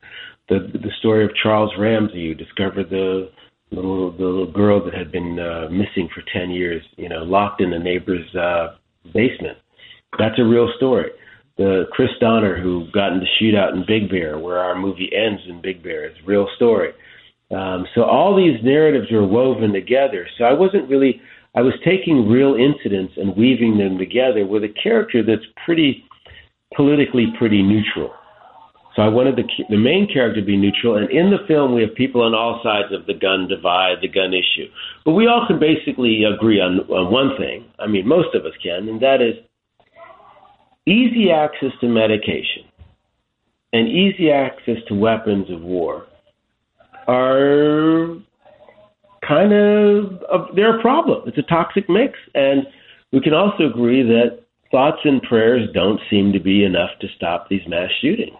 The 0.48 0.70
the 0.72 0.90
story 0.98 1.24
of 1.24 1.30
Charles 1.42 1.72
Ramsey, 1.78 2.28
who 2.28 2.34
discovered 2.34 2.90
the 2.90 3.30
little 3.70 4.12
the 4.12 4.24
little 4.24 4.52
girl 4.52 4.84
that 4.84 4.94
had 4.94 5.10
been 5.10 5.38
uh, 5.38 5.68
missing 5.70 6.08
for 6.14 6.22
ten 6.32 6.50
years, 6.50 6.82
you 6.96 7.08
know, 7.08 7.22
locked 7.22 7.60
in 7.60 7.72
a 7.72 7.78
neighbor's 7.78 8.34
uh, 8.34 8.76
basement. 9.12 9.58
That's 10.18 10.38
a 10.38 10.44
real 10.44 10.70
story. 10.76 11.10
The 11.56 11.84
Chris 11.92 12.10
Dorner 12.20 12.60
who 12.60 12.88
got 12.92 13.12
in 13.12 13.20
the 13.20 13.26
shootout 13.40 13.72
in 13.72 13.84
Big 13.86 14.10
Bear, 14.10 14.38
where 14.38 14.58
our 14.58 14.74
movie 14.74 15.10
ends 15.14 15.42
in 15.48 15.62
Big 15.62 15.82
Bear, 15.82 16.06
is 16.06 16.16
a 16.22 16.26
real 16.26 16.48
story. 16.56 16.90
Um, 17.50 17.86
so 17.94 18.02
all 18.02 18.34
these 18.34 18.58
narratives 18.64 19.12
are 19.12 19.24
woven 19.24 19.72
together. 19.72 20.26
So 20.36 20.44
I 20.44 20.52
wasn't 20.52 20.88
really 20.88 21.20
I 21.54 21.62
was 21.62 21.74
taking 21.84 22.28
real 22.28 22.56
incidents 22.56 23.14
and 23.16 23.36
weaving 23.36 23.78
them 23.78 23.96
together 23.96 24.44
with 24.44 24.64
a 24.64 24.74
character 24.82 25.22
that's 25.22 25.46
pretty 25.64 26.04
politically 26.74 27.32
pretty 27.38 27.62
neutral. 27.62 28.12
So 28.96 29.02
I 29.02 29.08
wanted 29.08 29.36
the 29.36 29.44
the 29.70 29.76
main 29.76 30.08
character 30.12 30.40
to 30.40 30.46
be 30.46 30.56
neutral, 30.56 30.96
and 30.96 31.10
in 31.10 31.30
the 31.30 31.46
film 31.46 31.74
we 31.74 31.82
have 31.82 31.94
people 31.94 32.22
on 32.22 32.34
all 32.34 32.60
sides 32.62 32.92
of 32.92 33.06
the 33.06 33.14
gun 33.14 33.46
divide, 33.48 33.98
the 34.02 34.08
gun 34.08 34.32
issue. 34.34 34.66
But 35.04 35.12
we 35.12 35.26
all 35.26 35.46
can 35.46 35.58
basically 35.58 36.22
agree 36.24 36.60
on, 36.60 36.80
on 36.90 37.12
one 37.12 37.36
thing. 37.36 37.66
I 37.78 37.86
mean, 37.86 38.06
most 38.06 38.34
of 38.34 38.44
us 38.44 38.54
can, 38.62 38.88
and 38.88 39.00
that 39.00 39.20
is 39.20 39.34
easy 40.86 41.30
access 41.30 41.72
to 41.80 41.88
medication 41.88 42.64
and 43.72 43.88
easy 43.88 44.30
access 44.30 44.76
to 44.88 44.94
weapons 44.94 45.50
of 45.50 45.62
war 45.62 46.06
are 47.08 48.16
kind 49.26 49.52
of, 49.52 50.22
of 50.30 50.54
they're 50.54 50.78
a 50.78 50.82
problem. 50.82 51.22
It's 51.26 51.38
a 51.38 51.42
toxic 51.42 51.88
mix, 51.88 52.18
and 52.34 52.66
we 53.12 53.20
can 53.20 53.34
also 53.34 53.64
agree 53.64 54.02
that 54.02 54.40
thoughts 54.70 55.00
and 55.04 55.22
prayers 55.22 55.68
don't 55.72 56.00
seem 56.10 56.32
to 56.32 56.40
be 56.40 56.64
enough 56.64 56.90
to 57.00 57.08
stop 57.16 57.48
these 57.48 57.66
mass 57.66 57.90
shootings. 58.00 58.38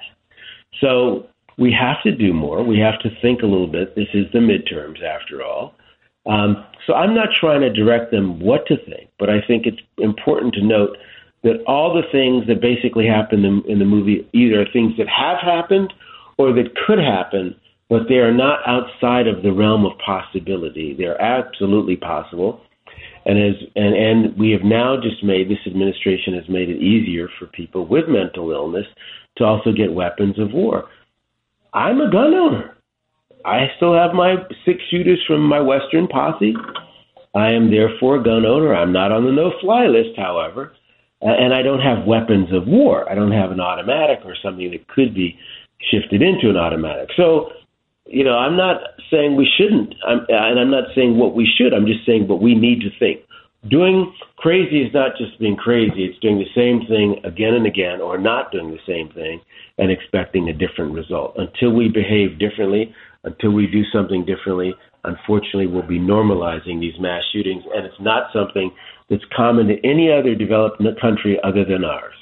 So 0.80 1.26
we 1.58 1.72
have 1.72 2.02
to 2.02 2.12
do 2.14 2.32
more. 2.32 2.62
We 2.64 2.78
have 2.80 2.98
to 3.00 3.10
think 3.22 3.42
a 3.42 3.46
little 3.46 3.66
bit. 3.66 3.94
This 3.94 4.08
is 4.12 4.26
the 4.32 4.40
midterms, 4.40 5.02
after 5.02 5.42
all. 5.42 5.74
Um, 6.26 6.64
so 6.86 6.94
I'm 6.94 7.14
not 7.14 7.28
trying 7.38 7.60
to 7.60 7.72
direct 7.72 8.10
them 8.10 8.40
what 8.40 8.66
to 8.66 8.76
think, 8.76 9.10
but 9.18 9.30
I 9.30 9.40
think 9.46 9.66
it's 9.66 9.80
important 9.98 10.54
to 10.54 10.64
note 10.64 10.96
that 11.44 11.62
all 11.66 11.94
the 11.94 12.08
things 12.10 12.46
that 12.48 12.60
basically 12.60 13.06
happen 13.06 13.44
in, 13.44 13.62
in 13.68 13.78
the 13.78 13.84
movie 13.84 14.26
either 14.32 14.62
are 14.62 14.72
things 14.72 14.92
that 14.98 15.08
have 15.08 15.38
happened 15.40 15.92
or 16.36 16.52
that 16.52 16.74
could 16.86 16.98
happen 16.98 17.54
but 17.88 18.08
they 18.08 18.16
are 18.16 18.32
not 18.32 18.60
outside 18.66 19.26
of 19.26 19.42
the 19.42 19.52
realm 19.52 19.84
of 19.84 19.92
possibility. 20.04 20.94
They're 20.96 21.20
absolutely 21.20 21.96
possible. 21.96 22.60
And 23.26 23.38
as 23.38 23.54
and, 23.74 23.94
and 23.94 24.38
we 24.38 24.50
have 24.50 24.62
now 24.62 24.96
just 25.00 25.22
made 25.22 25.48
this 25.48 25.64
administration 25.66 26.34
has 26.34 26.48
made 26.48 26.68
it 26.68 26.82
easier 26.82 27.28
for 27.38 27.46
people 27.46 27.86
with 27.86 28.04
mental 28.08 28.50
illness 28.50 28.86
to 29.38 29.44
also 29.44 29.72
get 29.72 29.92
weapons 29.92 30.38
of 30.38 30.52
war. 30.52 30.84
I'm 31.72 32.00
a 32.00 32.10
gun 32.10 32.34
owner. 32.34 32.76
I 33.44 33.66
still 33.76 33.94
have 33.94 34.14
my 34.14 34.36
six 34.64 34.80
shooters 34.90 35.22
from 35.26 35.42
my 35.42 35.60
Western 35.60 36.06
posse. 36.06 36.54
I 37.34 37.50
am 37.50 37.70
therefore 37.70 38.16
a 38.16 38.24
gun 38.24 38.46
owner. 38.46 38.74
I'm 38.74 38.92
not 38.92 39.12
on 39.12 39.24
the 39.24 39.32
no 39.32 39.52
fly 39.60 39.86
list, 39.86 40.16
however, 40.16 40.72
and 41.24 41.54
I 41.54 41.62
don't 41.62 41.80
have 41.80 42.06
weapons 42.06 42.52
of 42.52 42.66
war. 42.66 43.10
I 43.10 43.14
don't 43.14 43.32
have 43.32 43.50
an 43.50 43.60
automatic 43.60 44.20
or 44.24 44.36
something 44.42 44.70
that 44.70 44.86
could 44.88 45.14
be 45.14 45.38
shifted 45.90 46.22
into 46.22 46.50
an 46.50 46.56
automatic. 46.56 47.08
So 47.16 47.50
you 48.06 48.22
know, 48.22 48.36
I'm 48.36 48.56
not 48.56 48.82
saying 49.10 49.36
we 49.36 49.50
shouldn't, 49.56 49.94
I'm, 50.06 50.26
and 50.28 50.60
I'm 50.60 50.70
not 50.70 50.84
saying 50.94 51.16
what 51.16 51.34
we 51.34 51.50
should. 51.56 51.72
I'm 51.72 51.86
just 51.86 52.04
saying 52.04 52.28
what 52.28 52.42
we 52.42 52.54
need 52.54 52.80
to 52.82 52.90
think. 52.98 53.20
Doing 53.70 54.12
crazy 54.36 54.82
is 54.82 54.92
not 54.92 55.16
just 55.16 55.38
being 55.38 55.56
crazy; 55.56 56.04
it's 56.04 56.18
doing 56.20 56.38
the 56.38 56.52
same 56.54 56.86
thing 56.86 57.16
again 57.24 57.54
and 57.54 57.66
again, 57.66 58.02
or 58.02 58.18
not 58.18 58.52
doing 58.52 58.70
the 58.70 58.84
same 58.86 59.08
thing 59.14 59.40
and 59.78 59.90
expecting 59.90 60.50
a 60.50 60.52
different 60.52 60.92
result. 60.92 61.34
Until 61.38 61.72
we 61.72 61.88
behave 61.88 62.38
differently, 62.38 62.94
until 63.24 63.52
we 63.52 63.66
do 63.66 63.82
something 63.92 64.24
differently, 64.24 64.74
unfortunately, 65.04 65.66
we'll 65.66 65.86
be 65.86 65.98
normalizing 65.98 66.80
these 66.80 66.98
mass 67.00 67.22
shootings, 67.32 67.64
and 67.74 67.86
it's 67.86 68.00
not 68.00 68.30
something 68.32 68.70
that's 69.08 69.24
common 69.36 69.68
to 69.68 69.76
any 69.86 70.10
other 70.10 70.34
developed 70.34 70.82
country 71.00 71.38
other 71.42 71.64
than 71.64 71.84
ours. 71.84 72.14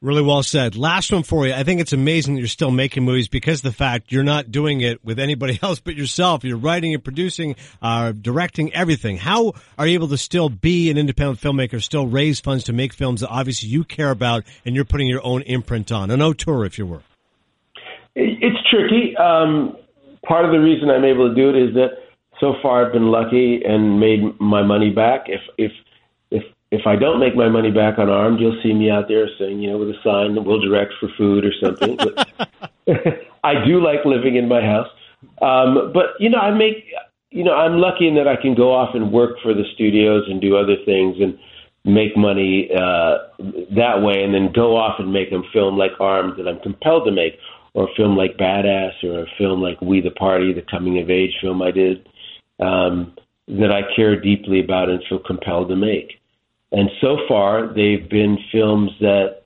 Really 0.00 0.22
well 0.22 0.44
said. 0.44 0.76
Last 0.76 1.10
one 1.10 1.24
for 1.24 1.44
you. 1.44 1.52
I 1.52 1.64
think 1.64 1.80
it's 1.80 1.92
amazing 1.92 2.34
that 2.34 2.40
you're 2.40 2.46
still 2.46 2.70
making 2.70 3.02
movies 3.02 3.26
because 3.26 3.62
the 3.62 3.72
fact 3.72 4.12
you're 4.12 4.22
not 4.22 4.48
doing 4.48 4.80
it 4.80 5.04
with 5.04 5.18
anybody 5.18 5.58
else 5.62 5.80
but 5.80 5.96
yourself. 5.96 6.44
You're 6.44 6.56
writing 6.56 6.94
and 6.94 7.02
producing, 7.02 7.56
uh, 7.82 8.12
directing 8.12 8.72
everything. 8.72 9.16
How 9.16 9.54
are 9.76 9.88
you 9.88 9.94
able 9.94 10.06
to 10.08 10.16
still 10.16 10.50
be 10.50 10.88
an 10.90 10.98
independent 10.98 11.40
filmmaker, 11.40 11.82
still 11.82 12.06
raise 12.06 12.38
funds 12.38 12.62
to 12.64 12.72
make 12.72 12.92
films 12.92 13.22
that 13.22 13.28
obviously 13.28 13.70
you 13.70 13.82
care 13.82 14.12
about 14.12 14.44
and 14.64 14.76
you're 14.76 14.84
putting 14.84 15.08
your 15.08 15.24
own 15.26 15.42
imprint 15.42 15.90
on? 15.90 16.12
An 16.12 16.22
auteur, 16.22 16.64
if 16.64 16.78
you 16.78 16.86
were. 16.86 17.02
It's 18.14 18.70
tricky. 18.70 19.16
Um, 19.16 19.76
part 20.28 20.44
of 20.44 20.52
the 20.52 20.60
reason 20.60 20.90
I'm 20.90 21.04
able 21.04 21.28
to 21.28 21.34
do 21.34 21.48
it 21.48 21.56
is 21.56 21.74
that 21.74 21.92
so 22.38 22.54
far 22.62 22.86
I've 22.86 22.92
been 22.92 23.10
lucky 23.10 23.62
and 23.64 23.98
made 23.98 24.38
my 24.38 24.62
money 24.62 24.90
back. 24.90 25.24
If 25.26 25.40
if 25.56 25.72
if 26.30 26.44
if 26.70 26.86
I 26.86 26.94
don't 26.94 27.18
make 27.18 27.34
my 27.34 27.48
money 27.48 27.70
back 27.70 27.98
on 27.98 28.10
Armed, 28.10 28.38
you'll 28.38 28.60
see 28.62 28.74
me 28.74 28.90
out 28.90 29.08
there 29.08 29.26
saying, 29.38 29.60
you 29.60 29.70
know, 29.70 29.78
with 29.78 29.88
a 29.88 29.98
sign 30.04 30.34
that 30.34 30.42
we'll 30.42 30.60
direct 30.60 30.92
for 31.00 31.08
food 31.16 31.44
or 31.44 31.52
something. 31.60 31.96
But 31.96 32.28
I 33.42 33.64
do 33.64 33.82
like 33.82 34.04
living 34.04 34.36
in 34.36 34.46
my 34.46 34.60
house. 34.60 34.88
Um, 35.42 35.92
but 35.92 36.10
you 36.20 36.28
know, 36.28 36.38
I 36.38 36.50
make, 36.50 36.84
you 37.30 37.42
know, 37.42 37.54
I'm 37.54 37.78
lucky 37.78 38.06
in 38.06 38.14
that 38.16 38.28
I 38.28 38.36
can 38.36 38.54
go 38.54 38.72
off 38.72 38.94
and 38.94 39.10
work 39.10 39.40
for 39.42 39.54
the 39.54 39.64
studios 39.74 40.24
and 40.28 40.40
do 40.40 40.56
other 40.56 40.76
things 40.84 41.16
and 41.20 41.38
make 41.84 42.16
money 42.16 42.68
uh, 42.70 43.18
that 43.74 44.02
way, 44.02 44.22
and 44.22 44.34
then 44.34 44.52
go 44.52 44.76
off 44.76 44.98
and 44.98 45.12
make 45.12 45.32
a 45.32 45.40
film 45.52 45.78
like 45.78 45.92
Armed 45.98 46.36
that 46.38 46.46
I'm 46.46 46.60
compelled 46.60 47.06
to 47.06 47.12
make, 47.12 47.38
or 47.78 47.88
a 47.88 47.94
film 47.94 48.16
like 48.16 48.36
Badass, 48.36 49.04
or 49.04 49.20
a 49.20 49.26
film 49.38 49.62
like 49.62 49.80
We 49.80 50.00
the 50.00 50.10
Party, 50.10 50.52
the 50.52 50.62
coming 50.68 51.00
of 51.00 51.10
age 51.10 51.36
film 51.40 51.62
I 51.62 51.70
did. 51.70 52.08
Um, 52.58 53.14
that 53.46 53.70
I 53.70 53.82
care 53.94 54.20
deeply 54.20 54.60
about 54.60 54.90
and 54.90 55.02
feel 55.08 55.20
compelled 55.20 55.68
to 55.68 55.76
make. 55.76 56.20
And 56.72 56.90
so 57.00 57.16
far, 57.26 57.66
they've 57.66 58.08
been 58.08 58.36
films 58.52 58.90
that 59.00 59.44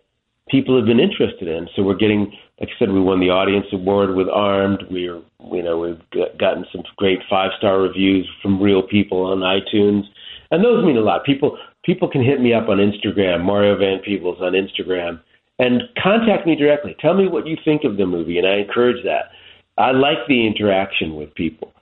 people 0.49 0.77
have 0.77 0.87
been 0.87 0.99
interested 0.99 1.47
in. 1.47 1.69
So 1.77 1.83
we're 1.83 1.95
getting, 1.95 2.33
like 2.59 2.71
I 2.71 2.79
said, 2.79 2.91
we 2.91 3.01
won 3.01 3.21
the 3.21 3.31
audience 3.31 3.67
award 3.73 4.15
with 4.17 4.29
Armed. 4.29 4.83
We're, 4.91 5.21
you 5.53 5.63
know, 5.63 5.79
we've 5.79 6.39
gotten 6.39 6.65
some 6.73 6.83
great 6.97 7.21
five 7.31 7.51
star 7.59 7.81
reviews 7.81 8.29
from 8.43 8.61
real 8.61 8.83
people 8.83 9.25
on 9.27 9.39
iTunes, 9.39 10.05
and 10.51 10.65
those 10.65 10.85
mean 10.85 10.97
a 10.97 11.01
lot. 11.01 11.25
People, 11.25 11.59
people 11.85 12.09
can 12.09 12.25
hit 12.25 12.41
me 12.41 12.53
up 12.53 12.69
on 12.69 12.79
Instagram, 12.79 13.45
Mario 13.45 13.77
Van 13.79 14.01
Peebles 14.01 14.39
on 14.41 14.53
Instagram, 14.53 15.21
and 15.59 15.83
contact 16.03 16.47
me 16.47 16.57
directly. 16.57 16.97
Tell 17.01 17.15
me 17.15 17.29
what 17.29 17.47
you 17.47 17.57
think 17.65 17.85
of 17.85 17.97
the 17.97 18.07
movie, 18.07 18.39
and 18.39 18.47
I 18.47 18.57
encourage 18.57 19.05
that. 19.05 19.31
I 19.79 19.93
like 19.93 20.19
the 20.29 20.47
interaction 20.47 21.15
with 21.15 21.35
people. 21.35 21.73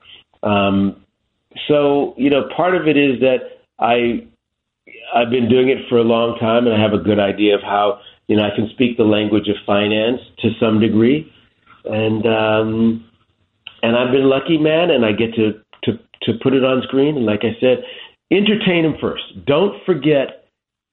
Um, 0.43 1.05
so 1.69 2.15
you 2.17 2.31
know, 2.31 2.49
part 2.57 2.75
of 2.75 2.87
it 2.87 2.97
is 2.97 3.21
that 3.21 3.39
I 3.79 4.27
I've 5.15 5.31
been 5.31 5.49
doing 5.49 5.69
it 5.69 5.89
for 5.89 5.99
a 5.99 6.05
long 6.05 6.39
time, 6.39 6.67
and 6.67 6.75
I 6.75 6.81
have 6.81 6.93
a 6.93 7.03
good 7.03 7.19
idea 7.19 7.55
of 7.55 7.63
how 7.63 8.01
you 8.29 8.37
know 8.37 8.45
I 8.45 8.55
can 8.55 8.69
speak 8.71 8.97
the 8.97 9.05
language 9.05 9.49
of 9.49 9.57
finance 9.67 10.21
to 10.39 10.51
some 10.61 10.81
degree, 10.81 11.31
and 11.85 12.27
um, 12.27 13.11
and 13.83 13.97
I've 13.97 14.13
been 14.13 14.29
lucky, 14.29 14.59
man, 14.59 14.91
and 14.91 15.05
I 15.05 15.13
get 15.13 15.35
to 15.35 15.61
to 15.85 15.99
to 16.23 16.39
put 16.43 16.55
it 16.55 16.65
on 16.65 16.83
screen. 16.83 17.17
And 17.17 17.27
like 17.27 17.41
I 17.43 17.59
said, 17.61 17.83
entertain 18.31 18.85
them 18.85 18.97
first. 19.01 19.25
Don't 19.47 19.83
forget 19.85 20.40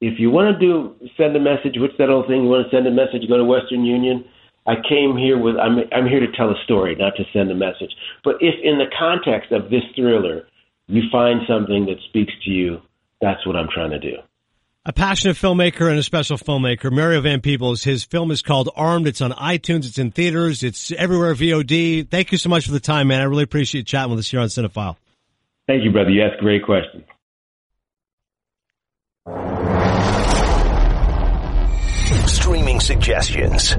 if 0.02 0.20
you 0.20 0.30
want 0.30 0.54
to 0.54 0.60
do 0.60 0.96
send 1.18 1.36
a 1.36 1.40
message. 1.40 1.76
What's 1.78 1.98
that 1.98 2.10
old 2.10 2.28
thing? 2.28 2.44
You 2.44 2.50
want 2.50 2.70
to 2.70 2.76
send 2.76 2.88
a 2.88 2.92
message? 2.92 3.28
Go 3.28 3.38
to 3.38 3.44
Western 3.44 3.84
Union. 3.84 4.26
I 4.66 4.76
came 4.88 5.18
here 5.18 5.38
with 5.38 5.56
I'm 5.56 5.80
I'm 5.92 6.08
here 6.08 6.20
to 6.20 6.32
tell 6.36 6.50
a 6.50 6.64
story, 6.64 6.96
not 6.96 7.16
to 7.18 7.24
send 7.34 7.50
a 7.52 7.56
message. 7.56 7.92
But 8.24 8.36
if 8.42 8.56
in 8.64 8.78
the 8.78 8.92
context 8.98 9.52
of 9.52 9.70
this 9.70 9.84
thriller 9.96 10.48
you 10.88 11.04
find 11.12 11.42
something 11.48 11.86
that 11.86 11.98
speaks 12.10 12.34
to 12.46 12.52
you, 12.52 12.82
that's 13.22 13.46
what 13.46 13.56
I'm 13.56 13.70
trying 13.74 13.92
to 13.92 14.00
do. 14.00 14.18
A 14.86 14.94
passionate 14.94 15.36
filmmaker 15.36 15.90
and 15.90 16.00
a 16.00 16.04
special 16.04 16.38
filmmaker, 16.38 16.90
Mario 16.90 17.20
Van 17.20 17.42
Peebles. 17.42 17.84
His 17.84 18.06
film 18.06 18.32
is 18.32 18.42
called 18.42 18.70
Armed. 18.74 19.06
It's 19.06 19.20
on 19.20 19.32
iTunes. 19.32 19.86
It's 19.86 19.98
in 19.98 20.12
theaters. 20.12 20.64
It's 20.64 20.94
everywhere 20.94 21.36
VOD. 21.36 22.10
Thank 22.10 22.32
you 22.32 22.38
so 22.38 22.48
much 22.48 22.68
for 22.68 22.72
the 22.72 22.80
time, 22.80 23.10
man. 23.10 23.20
I 23.20 23.26
really 23.26 23.44
appreciate 23.44 23.86
chatting 23.86 24.12
with 24.12 24.20
us 24.20 24.32
here 24.32 24.40
on 24.40 24.48
Cinephile. 24.48 24.96
Thank 25.68 25.84
you, 25.84 25.92
brother. 25.92 26.10
You 26.10 26.24
asked 26.24 26.40
great 26.40 26.64
questions. 26.64 27.04
Streaming 32.08 32.80
suggestions. 32.80 33.74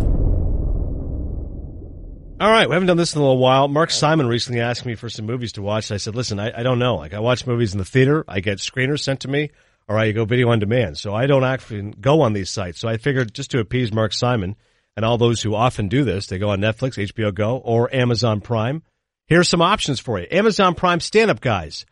All 2.40 2.50
right, 2.50 2.68
we 2.68 2.74
haven't 2.74 2.86
done 2.86 2.98
this 2.98 3.14
in 3.14 3.20
a 3.20 3.24
little 3.24 3.38
while. 3.38 3.68
Mark 3.68 3.90
Simon 3.90 4.26
recently 4.26 4.60
asked 4.60 4.84
me 4.84 4.96
for 4.96 5.08
some 5.08 5.24
movies 5.24 5.52
to 5.52 5.62
watch. 5.62 5.90
I 5.90 5.96
said, 5.96 6.14
listen, 6.14 6.38
I, 6.38 6.60
I 6.60 6.62
don't 6.62 6.78
know. 6.78 6.96
Like, 6.96 7.14
I 7.14 7.20
watch 7.20 7.46
movies 7.46 7.72
in 7.72 7.78
the 7.78 7.86
theater, 7.86 8.26
I 8.28 8.40
get 8.40 8.58
screeners 8.58 9.00
sent 9.00 9.20
to 9.20 9.28
me, 9.28 9.50
or 9.88 9.98
I 9.98 10.12
go 10.12 10.26
video 10.26 10.50
on 10.50 10.58
demand. 10.58 10.98
So 10.98 11.14
I 11.14 11.26
don't 11.26 11.42
actually 11.42 11.90
go 11.98 12.20
on 12.20 12.34
these 12.34 12.50
sites. 12.50 12.78
So 12.78 12.86
I 12.86 12.98
figured 12.98 13.32
just 13.32 13.50
to 13.52 13.60
appease 13.60 13.92
Mark 13.92 14.12
Simon 14.12 14.56
and 14.94 15.06
all 15.06 15.16
those 15.16 15.40
who 15.40 15.54
often 15.54 15.88
do 15.88 16.04
this, 16.04 16.26
they 16.26 16.38
go 16.38 16.50
on 16.50 16.60
Netflix, 16.60 17.02
HBO 17.10 17.32
Go, 17.32 17.56
or 17.56 17.92
Amazon 17.94 18.42
Prime. 18.42 18.82
Here's 19.26 19.48
some 19.48 19.62
options 19.62 20.00
for 20.00 20.20
you. 20.20 20.26
Amazon 20.30 20.74
Prime 20.74 21.00
stand-up 21.00 21.40
guys. 21.40 21.86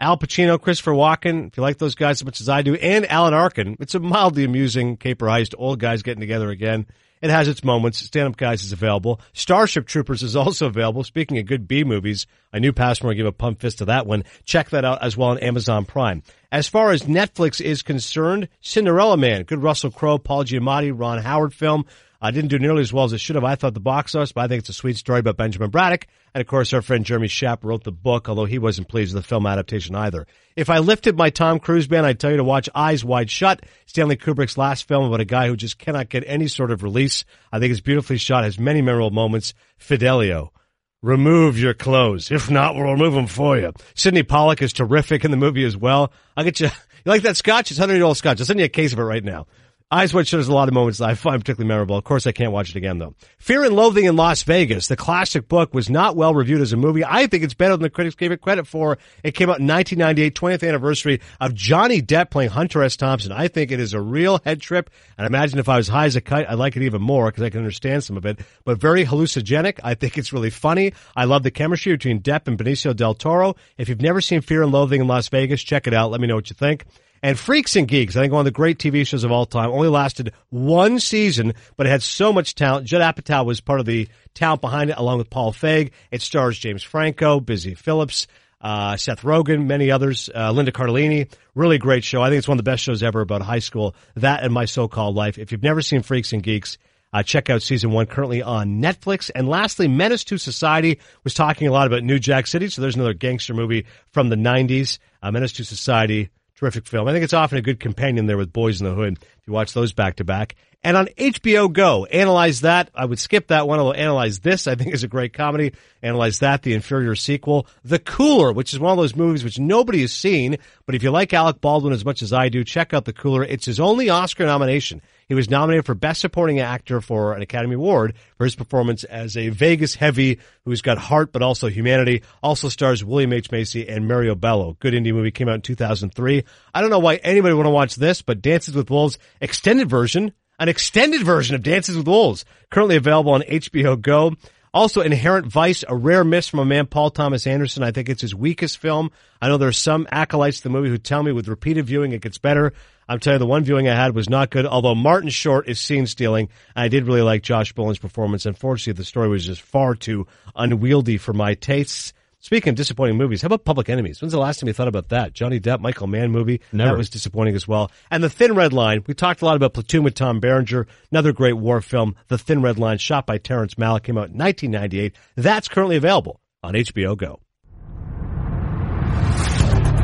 Al 0.00 0.16
Pacino, 0.16 0.60
Christopher 0.60 0.92
Walken, 0.92 1.48
if 1.48 1.56
you 1.56 1.62
like 1.62 1.78
those 1.78 1.96
guys 1.96 2.20
as 2.20 2.24
much 2.24 2.40
as 2.40 2.48
I 2.48 2.62
do, 2.62 2.74
and 2.74 3.10
Alan 3.10 3.34
Arkin. 3.34 3.76
It's 3.80 3.96
a 3.96 4.00
mildly 4.00 4.44
amusing 4.44 4.96
caper 4.96 5.26
heist, 5.26 5.54
old 5.58 5.80
guys 5.80 6.02
getting 6.02 6.20
together 6.20 6.50
again. 6.50 6.86
It 7.20 7.30
has 7.30 7.48
its 7.48 7.64
moments. 7.64 7.98
Stand 7.98 8.28
Up 8.28 8.36
Guys 8.36 8.62
is 8.62 8.70
available. 8.70 9.20
Starship 9.32 9.86
Troopers 9.86 10.22
is 10.22 10.36
also 10.36 10.66
available. 10.66 11.02
Speaking 11.02 11.38
of 11.38 11.46
good 11.46 11.66
B 11.66 11.82
movies, 11.82 12.28
I 12.52 12.60
knew 12.60 12.72
Passmore 12.72 13.14
gave 13.14 13.26
a 13.26 13.32
pump 13.32 13.60
fist 13.60 13.78
to 13.78 13.86
that 13.86 14.06
one. 14.06 14.22
Check 14.44 14.70
that 14.70 14.84
out 14.84 15.02
as 15.02 15.16
well 15.16 15.30
on 15.30 15.38
Amazon 15.38 15.84
Prime. 15.84 16.22
As 16.52 16.68
far 16.68 16.92
as 16.92 17.02
Netflix 17.02 17.60
is 17.60 17.82
concerned, 17.82 18.48
Cinderella 18.60 19.16
Man, 19.16 19.42
good 19.42 19.62
Russell 19.62 19.90
Crowe, 19.90 20.18
Paul 20.18 20.44
Giamatti, 20.44 20.92
Ron 20.94 21.18
Howard 21.18 21.52
film. 21.52 21.86
I 22.20 22.32
didn't 22.32 22.50
do 22.50 22.58
nearly 22.58 22.80
as 22.80 22.92
well 22.92 23.04
as 23.04 23.12
it 23.12 23.20
should 23.20 23.36
have. 23.36 23.44
I 23.44 23.54
thought 23.54 23.74
the 23.74 23.80
box 23.80 24.14
office, 24.14 24.32
but 24.32 24.40
I 24.40 24.48
think 24.48 24.60
it's 24.60 24.68
a 24.68 24.74
sweet 24.74 24.96
story 24.96 25.20
about 25.20 25.36
Benjamin 25.36 25.70
Braddock. 25.70 26.06
And 26.34 26.40
of 26.40 26.48
course, 26.48 26.72
our 26.72 26.82
friend 26.82 27.04
Jeremy 27.04 27.28
Schaap 27.28 27.62
wrote 27.62 27.84
the 27.84 27.92
book, 27.92 28.28
although 28.28 28.44
he 28.44 28.58
wasn't 28.58 28.88
pleased 28.88 29.14
with 29.14 29.22
the 29.22 29.28
film 29.28 29.46
adaptation 29.46 29.94
either. 29.94 30.26
If 30.56 30.68
I 30.68 30.78
lifted 30.78 31.16
my 31.16 31.30
Tom 31.30 31.60
Cruise 31.60 31.86
band, 31.86 32.06
I'd 32.06 32.18
tell 32.18 32.32
you 32.32 32.38
to 32.38 32.44
watch 32.44 32.68
Eyes 32.74 33.04
Wide 33.04 33.30
Shut, 33.30 33.64
Stanley 33.86 34.16
Kubrick's 34.16 34.58
last 34.58 34.88
film 34.88 35.04
about 35.04 35.20
a 35.20 35.24
guy 35.24 35.46
who 35.46 35.56
just 35.56 35.78
cannot 35.78 36.08
get 36.08 36.24
any 36.26 36.48
sort 36.48 36.72
of 36.72 36.82
release. 36.82 37.24
I 37.52 37.60
think 37.60 37.70
it's 37.70 37.80
beautifully 37.80 38.18
shot, 38.18 38.42
has 38.44 38.58
many 38.58 38.82
memorable 38.82 39.10
moments. 39.10 39.54
Fidelio. 39.76 40.52
Remove 41.00 41.56
your 41.56 41.74
clothes. 41.74 42.32
If 42.32 42.50
not, 42.50 42.74
we'll 42.74 42.92
remove 42.92 43.14
them 43.14 43.28
for 43.28 43.56
you. 43.56 43.72
Sydney 43.94 44.24
Pollack 44.24 44.60
is 44.60 44.72
terrific 44.72 45.24
in 45.24 45.30
the 45.30 45.36
movie 45.36 45.64
as 45.64 45.76
well. 45.76 46.12
I'll 46.36 46.44
get 46.44 46.60
you. 46.60 46.70
You 47.04 47.12
like 47.12 47.22
that 47.22 47.36
scotch? 47.36 47.70
It's 47.70 47.78
100 47.78 47.94
year 47.94 48.04
old 48.04 48.16
scotch. 48.16 48.40
I'll 48.40 48.44
send 48.44 48.58
you 48.58 48.66
a 48.66 48.68
case 48.68 48.92
of 48.92 48.98
it 48.98 49.02
right 49.02 49.22
now. 49.22 49.46
Eyes 49.90 50.12
Wide 50.12 50.28
Shut 50.28 50.36
has 50.36 50.48
a 50.48 50.52
lot 50.52 50.68
of 50.68 50.74
moments 50.74 50.98
that 50.98 51.08
I 51.08 51.14
find 51.14 51.40
particularly 51.40 51.66
memorable. 51.66 51.96
Of 51.96 52.04
course, 52.04 52.26
I 52.26 52.32
can't 52.32 52.52
watch 52.52 52.68
it 52.68 52.76
again 52.76 52.98
though. 52.98 53.14
Fear 53.38 53.64
and 53.64 53.74
Loathing 53.74 54.04
in 54.04 54.16
Las 54.16 54.42
Vegas, 54.42 54.86
the 54.86 54.96
classic 54.96 55.48
book, 55.48 55.72
was 55.72 55.88
not 55.88 56.14
well 56.14 56.34
reviewed 56.34 56.60
as 56.60 56.74
a 56.74 56.76
movie. 56.76 57.02
I 57.06 57.26
think 57.26 57.42
it's 57.42 57.54
better 57.54 57.72
than 57.72 57.84
the 57.84 57.88
critics 57.88 58.14
gave 58.14 58.30
it 58.30 58.42
credit 58.42 58.66
for. 58.66 58.98
It 59.24 59.32
came 59.32 59.48
out 59.48 59.60
in 59.60 59.66
1998, 59.66 60.34
20th 60.34 60.68
anniversary 60.68 61.22
of 61.40 61.54
Johnny 61.54 62.02
Depp 62.02 62.28
playing 62.28 62.50
Hunter 62.50 62.82
S. 62.82 62.98
Thompson. 62.98 63.32
I 63.32 63.48
think 63.48 63.70
it 63.70 63.80
is 63.80 63.94
a 63.94 64.00
real 64.00 64.40
head 64.44 64.60
trip. 64.60 64.90
And 65.16 65.26
imagine 65.26 65.58
if 65.58 65.70
I 65.70 65.78
was 65.78 65.88
high 65.88 66.04
as 66.04 66.16
a 66.16 66.20
kite, 66.20 66.50
I'd 66.50 66.58
like 66.58 66.76
it 66.76 66.82
even 66.82 67.00
more 67.00 67.30
because 67.30 67.44
I 67.44 67.48
can 67.48 67.60
understand 67.60 68.04
some 68.04 68.18
of 68.18 68.26
it. 68.26 68.40
But 68.66 68.78
very 68.78 69.06
hallucinogenic. 69.06 69.80
I 69.82 69.94
think 69.94 70.18
it's 70.18 70.34
really 70.34 70.50
funny. 70.50 70.92
I 71.16 71.24
love 71.24 71.44
the 71.44 71.50
chemistry 71.50 71.94
between 71.94 72.20
Depp 72.20 72.46
and 72.46 72.58
Benicio 72.58 72.94
del 72.94 73.14
Toro. 73.14 73.56
If 73.78 73.88
you've 73.88 74.02
never 74.02 74.20
seen 74.20 74.42
Fear 74.42 74.64
and 74.64 74.72
Loathing 74.72 75.00
in 75.00 75.06
Las 75.06 75.28
Vegas, 75.28 75.62
check 75.62 75.86
it 75.86 75.94
out. 75.94 76.10
Let 76.10 76.20
me 76.20 76.26
know 76.26 76.34
what 76.34 76.50
you 76.50 76.56
think. 76.56 76.84
And 77.22 77.38
Freaks 77.38 77.76
and 77.76 77.88
Geeks, 77.88 78.16
I 78.16 78.20
think 78.20 78.32
one 78.32 78.40
of 78.40 78.44
the 78.44 78.50
great 78.50 78.78
TV 78.78 79.06
shows 79.06 79.24
of 79.24 79.32
all 79.32 79.46
time, 79.46 79.70
only 79.70 79.88
lasted 79.88 80.32
one 80.50 81.00
season, 81.00 81.54
but 81.76 81.86
it 81.86 81.90
had 81.90 82.02
so 82.02 82.32
much 82.32 82.54
talent. 82.54 82.86
Judd 82.86 83.02
Apatow 83.02 83.44
was 83.44 83.60
part 83.60 83.80
of 83.80 83.86
the 83.86 84.08
talent 84.34 84.60
behind 84.60 84.90
it, 84.90 84.98
along 84.98 85.18
with 85.18 85.30
Paul 85.30 85.52
Feig. 85.52 85.90
It 86.10 86.22
stars 86.22 86.58
James 86.58 86.82
Franco, 86.82 87.40
Busy 87.40 87.74
Phillips, 87.74 88.26
uh, 88.60 88.96
Seth 88.96 89.22
Rogen, 89.22 89.66
many 89.66 89.90
others, 89.90 90.30
uh, 90.34 90.50
Linda 90.50 90.72
Cardellini. 90.72 91.30
Really 91.54 91.78
great 91.78 92.04
show. 92.04 92.22
I 92.22 92.28
think 92.28 92.38
it's 92.38 92.48
one 92.48 92.58
of 92.58 92.64
the 92.64 92.70
best 92.70 92.82
shows 92.82 93.02
ever 93.02 93.20
about 93.20 93.42
high 93.42 93.58
school. 93.60 93.94
That 94.16 94.42
and 94.42 94.52
My 94.52 94.64
So-Called 94.64 95.14
Life. 95.14 95.38
If 95.38 95.52
you've 95.52 95.62
never 95.62 95.82
seen 95.82 96.02
Freaks 96.02 96.32
and 96.32 96.42
Geeks, 96.42 96.78
uh, 97.12 97.22
check 97.22 97.48
out 97.48 97.62
season 97.62 97.90
one 97.90 98.06
currently 98.06 98.42
on 98.42 98.82
Netflix. 98.82 99.30
And 99.34 99.48
lastly, 99.48 99.88
Menace 99.88 100.24
to 100.24 100.38
Society 100.38 100.98
was 101.24 101.34
talking 101.34 101.66
a 101.66 101.72
lot 101.72 101.86
about 101.86 102.02
New 102.02 102.18
Jack 102.18 102.46
City. 102.46 102.68
So 102.68 102.82
there's 102.82 102.96
another 102.96 103.14
gangster 103.14 103.54
movie 103.54 103.86
from 104.12 104.28
the 104.28 104.36
90s. 104.36 104.98
Uh, 105.22 105.30
Menace 105.30 105.52
to 105.54 105.64
Society 105.64 106.28
Terrific 106.58 106.88
film. 106.88 107.06
I 107.06 107.12
think 107.12 107.22
it's 107.22 107.34
often 107.34 107.56
a 107.56 107.62
good 107.62 107.78
companion 107.78 108.26
there 108.26 108.36
with 108.36 108.52
Boyz 108.52 108.82
n 108.82 108.88
the 108.88 108.94
Hood 108.94 109.12
if 109.12 109.46
you 109.46 109.52
watch 109.52 109.74
those 109.74 109.92
back 109.92 110.16
to 110.16 110.24
back. 110.24 110.56
And 110.82 110.96
on 110.96 111.06
HBO 111.16 111.72
Go, 111.72 112.04
analyze 112.04 112.62
that. 112.62 112.90
I 112.96 113.04
would 113.04 113.20
skip 113.20 113.46
that 113.46 113.68
one. 113.68 113.78
I'll 113.78 113.94
analyze 113.94 114.40
this. 114.40 114.66
I 114.66 114.74
think 114.74 114.92
is 114.92 115.04
a 115.04 115.08
great 115.08 115.32
comedy. 115.32 115.74
Analyze 116.02 116.40
that, 116.40 116.62
the 116.62 116.74
inferior 116.74 117.14
sequel. 117.14 117.68
The 117.84 118.00
Cooler, 118.00 118.52
which 118.52 118.72
is 118.72 118.80
one 118.80 118.90
of 118.90 118.98
those 118.98 119.14
movies 119.14 119.44
which 119.44 119.60
nobody 119.60 120.00
has 120.00 120.12
seen, 120.12 120.56
but 120.84 120.96
if 120.96 121.04
you 121.04 121.12
like 121.12 121.32
Alec 121.32 121.60
Baldwin 121.60 121.92
as 121.92 122.04
much 122.04 122.22
as 122.22 122.32
I 122.32 122.48
do, 122.48 122.64
check 122.64 122.92
out 122.92 123.04
The 123.04 123.12
Cooler. 123.12 123.44
It's 123.44 123.66
his 123.66 123.78
only 123.78 124.08
Oscar 124.08 124.44
nomination. 124.44 125.00
He 125.28 125.34
was 125.34 125.50
nominated 125.50 125.84
for 125.84 125.94
Best 125.94 126.22
Supporting 126.22 126.58
Actor 126.58 127.02
for 127.02 127.34
an 127.34 127.42
Academy 127.42 127.74
Award 127.74 128.14
for 128.38 128.44
his 128.44 128.54
performance 128.54 129.04
as 129.04 129.36
a 129.36 129.50
Vegas 129.50 129.94
heavy 129.94 130.38
who's 130.64 130.80
got 130.80 130.96
heart 130.96 131.32
but 131.32 131.42
also 131.42 131.68
humanity. 131.68 132.22
Also 132.42 132.70
stars 132.70 133.04
William 133.04 133.34
H. 133.34 133.50
Macy 133.50 133.86
and 133.86 134.08
Maria 134.08 134.34
Bello. 134.34 134.78
Good 134.80 134.94
indie 134.94 135.12
movie 135.12 135.30
came 135.30 135.48
out 135.48 135.56
in 135.56 135.60
2003. 135.60 136.44
I 136.72 136.80
don't 136.80 136.88
know 136.88 136.98
why 136.98 137.16
anybody 137.16 137.52
would 137.52 137.58
want 137.58 137.66
to 137.66 137.70
watch 137.70 137.96
this, 137.96 138.22
but 138.22 138.40
Dances 138.40 138.74
with 138.74 138.90
Wolves 138.90 139.18
extended 139.40 139.90
version, 139.90 140.32
an 140.58 140.70
extended 140.70 141.22
version 141.22 141.54
of 141.54 141.62
Dances 141.62 141.96
with 141.96 142.08
Wolves, 142.08 142.46
currently 142.70 142.96
available 142.96 143.32
on 143.32 143.42
HBO 143.42 144.00
Go. 144.00 144.34
Also, 144.74 145.00
Inherent 145.00 145.46
Vice, 145.46 145.84
a 145.88 145.94
rare 145.94 146.24
miss 146.24 146.48
from 146.48 146.60
a 146.60 146.64
man, 146.64 146.86
Paul 146.86 147.10
Thomas 147.10 147.46
Anderson. 147.46 147.82
I 147.82 147.90
think 147.90 148.08
it's 148.08 148.22
his 148.22 148.34
weakest 148.34 148.78
film. 148.78 149.10
I 149.40 149.48
know 149.48 149.56
there 149.56 149.68
are 149.68 149.72
some 149.72 150.06
acolytes 150.10 150.58
of 150.58 150.64
the 150.64 150.70
movie 150.70 150.88
who 150.88 150.98
tell 150.98 151.22
me 151.22 151.32
with 151.32 151.48
repeated 151.48 151.86
viewing 151.86 152.12
it 152.12 152.20
gets 152.20 152.38
better. 152.38 152.72
I'm 153.08 153.20
telling 153.20 153.36
you, 153.36 153.40
the 153.40 153.46
one 153.46 153.64
viewing 153.64 153.88
I 153.88 153.94
had 153.94 154.14
was 154.14 154.28
not 154.28 154.50
good, 154.50 154.66
although 154.66 154.94
Martin 154.94 155.30
Short 155.30 155.66
is 155.68 155.80
scene 155.80 156.06
stealing. 156.06 156.50
I 156.76 156.88
did 156.88 157.06
really 157.06 157.22
like 157.22 157.42
Josh 157.42 157.72
Brolin's 157.72 157.98
performance. 157.98 158.44
Unfortunately, 158.44 158.98
the 158.98 159.04
story 159.04 159.28
was 159.28 159.46
just 159.46 159.62
far 159.62 159.94
too 159.94 160.26
unwieldy 160.54 161.16
for 161.16 161.32
my 161.32 161.54
tastes. 161.54 162.12
Speaking 162.40 162.70
of 162.70 162.76
disappointing 162.76 163.16
movies, 163.16 163.42
how 163.42 163.46
about 163.46 163.64
Public 163.64 163.88
Enemies? 163.88 164.22
When's 164.22 164.32
the 164.32 164.38
last 164.38 164.60
time 164.60 164.68
you 164.68 164.72
thought 164.72 164.86
about 164.86 165.08
that? 165.08 165.32
Johnny 165.32 165.58
Depp, 165.58 165.80
Michael 165.80 166.06
Mann 166.06 166.30
movie. 166.30 166.60
Never. 166.72 166.92
That 166.92 166.96
was 166.96 167.10
disappointing 167.10 167.56
as 167.56 167.66
well. 167.66 167.90
And 168.12 168.22
The 168.22 168.30
Thin 168.30 168.54
Red 168.54 168.72
Line. 168.72 169.02
We 169.08 169.14
talked 169.14 169.42
a 169.42 169.44
lot 169.44 169.56
about 169.56 169.74
Platoon 169.74 170.04
with 170.04 170.14
Tom 170.14 170.38
Berenger. 170.38 170.86
Another 171.10 171.32
great 171.32 171.54
war 171.54 171.80
film. 171.80 172.14
The 172.28 172.38
Thin 172.38 172.62
Red 172.62 172.78
Line, 172.78 172.98
shot 172.98 173.26
by 173.26 173.38
Terrence 173.38 173.74
Malick, 173.74 174.04
came 174.04 174.16
out 174.16 174.30
in 174.30 174.38
1998. 174.38 175.16
That's 175.34 175.66
currently 175.66 175.96
available 175.96 176.40
on 176.62 176.74
HBO 176.74 177.16
Go. 177.16 177.40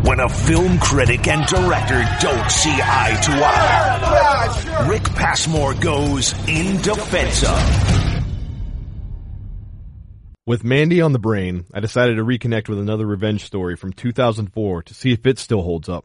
When 0.03 0.19
a 0.19 0.29
film 0.29 0.79
critic 0.81 1.29
and 1.29 1.47
director 1.47 2.05
don't 2.21 2.51
see 2.51 2.75
eye 2.83 3.19
to 3.23 3.33
eye, 3.33 4.87
Rick 4.89 5.05
Passmore 5.05 5.75
goes 5.75 6.35
in 6.49 6.83
defense 6.83 7.45
of. 7.45 8.14
With 10.47 10.63
Mandy 10.63 11.01
on 11.01 11.13
the 11.13 11.19
brain, 11.19 11.65
I 11.73 11.81
decided 11.81 12.17
to 12.17 12.25
reconnect 12.25 12.69
with 12.69 12.79
another 12.79 13.07
revenge 13.07 13.45
story 13.45 13.77
from 13.77 13.95
2004 13.95 14.83
to 14.83 14.95
see 14.95 15.13
if 15.13 15.27
it 15.27 15.39
still 15.39 15.63
holds 15.63 15.89
up. 15.89 16.05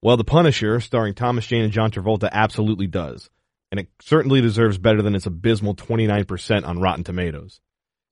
Well, 0.00 0.16
The 0.16 0.24
Punisher, 0.24 0.80
starring 0.80 1.12
Thomas 1.12 1.46
Jane 1.46 1.64
and 1.64 1.72
John 1.72 1.90
Travolta, 1.90 2.30
absolutely 2.32 2.86
does, 2.86 3.28
and 3.70 3.78
it 3.78 3.88
certainly 4.00 4.40
deserves 4.40 4.78
better 4.78 5.02
than 5.02 5.14
its 5.14 5.26
abysmal 5.26 5.74
29% 5.74 6.66
on 6.66 6.80
Rotten 6.80 7.04
Tomatoes. 7.04 7.60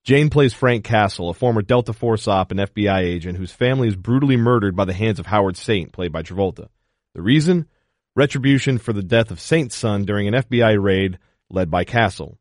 Jane 0.05 0.28
plays 0.28 0.53
Frank 0.53 0.85
Castle, 0.85 1.30
a 1.30 1.35
former 1.35 1.62
Delta 1.62 1.95
Force 1.95 2.28
op 2.28 2.51
and 2.51 2.61
FBI 2.61 2.99
agent 2.99 3.39
whose 3.39 3.53
family 3.53 3.89
is 3.89 3.97
brutally 3.97 4.37
murdered 4.37 4.76
by 4.76 4.85
the 4.85 4.93
hands 4.93 5.18
of 5.18 5.26
Howard 5.26 5.57
Saint, 5.57 5.93
played 5.93 6.12
by 6.12 6.22
Travolta. 6.22 6.68
The 7.14 7.22
reason? 7.22 7.68
Retribution 8.14 8.76
for 8.76 8.93
the 8.93 9.03
death 9.03 9.30
of 9.30 9.41
Saint's 9.41 9.76
son 9.76 10.05
during 10.05 10.28
an 10.28 10.35
FBI 10.35 10.76
raid 10.78 11.18
led 11.49 11.70
by 11.70 11.85
Castle. 11.85 12.39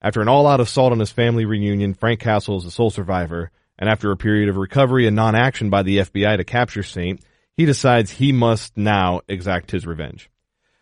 After 0.00 0.22
an 0.22 0.28
all-out 0.28 0.60
assault 0.60 0.92
on 0.92 1.00
his 1.00 1.10
family 1.10 1.44
reunion, 1.44 1.92
Frank 1.92 2.20
Castle 2.20 2.56
is 2.56 2.64
the 2.64 2.70
sole 2.70 2.90
survivor, 2.90 3.50
and 3.78 3.90
after 3.90 4.12
a 4.12 4.16
period 4.16 4.48
of 4.48 4.56
recovery 4.56 5.06
and 5.06 5.16
non-action 5.16 5.70
by 5.70 5.82
the 5.82 5.98
FBI 5.98 6.36
to 6.36 6.44
capture 6.44 6.84
Saint, 6.84 7.20
he 7.56 7.66
decides 7.66 8.12
he 8.12 8.30
must 8.30 8.76
now 8.76 9.22
exact 9.28 9.72
his 9.72 9.86
revenge. 9.86 10.30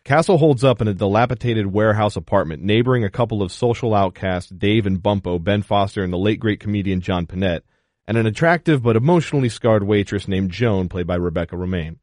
Castle 0.05 0.37
holds 0.37 0.62
up 0.62 0.83
in 0.83 0.89
a 0.89 0.95
dilapidated 0.95 1.67
warehouse 1.67 2.14
apartment 2.14 2.62
neighboring 2.62 3.05
a 3.05 3.11
couple 3.11 3.43
of 3.43 3.51
social 3.51 3.95
outcasts, 3.95 4.51
Dave 4.51 4.87
and 4.87 5.03
Bumpo, 5.03 5.43
Ben 5.43 5.62
Foster 5.62 6.05
and 6.05 6.12
the 6.12 6.19
late 6.19 6.39
great 6.39 6.61
comedian 6.61 7.01
John 7.01 7.27
Pinette, 7.27 7.62
and 8.07 8.19
an 8.19 8.27
attractive 8.27 8.83
but 8.83 8.97
emotionally 8.97 9.49
scarred 9.49 9.83
waitress 9.83 10.29
named 10.29 10.51
Joan, 10.51 10.89
played 10.91 11.07
by 11.07 11.17
Rebecca 11.17 11.57
Romijn. 11.57 11.97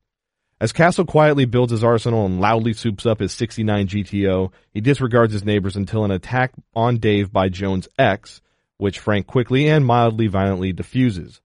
As 0.61 0.71
Castle 0.71 1.05
quietly 1.05 1.45
builds 1.45 1.71
his 1.71 1.83
arsenal 1.83 2.25
and 2.25 2.39
loudly 2.39 2.73
soups 2.73 3.05
up 3.05 3.19
his 3.19 3.33
69 3.33 3.87
GTO, 3.87 4.51
he 4.71 4.81
disregards 4.81 5.33
his 5.33 5.43
neighbors 5.43 5.75
until 5.75 6.05
an 6.05 6.11
attack 6.11 6.53
on 6.75 6.97
Dave 6.97 7.31
by 7.31 7.49
Joan's 7.49 7.87
ex, 7.97 8.41
which 8.77 8.99
Frank 8.99 9.27
quickly 9.27 9.67
and 9.67 9.85
mildly 9.85 10.27
violently 10.27 10.71
defuses. 10.71 11.41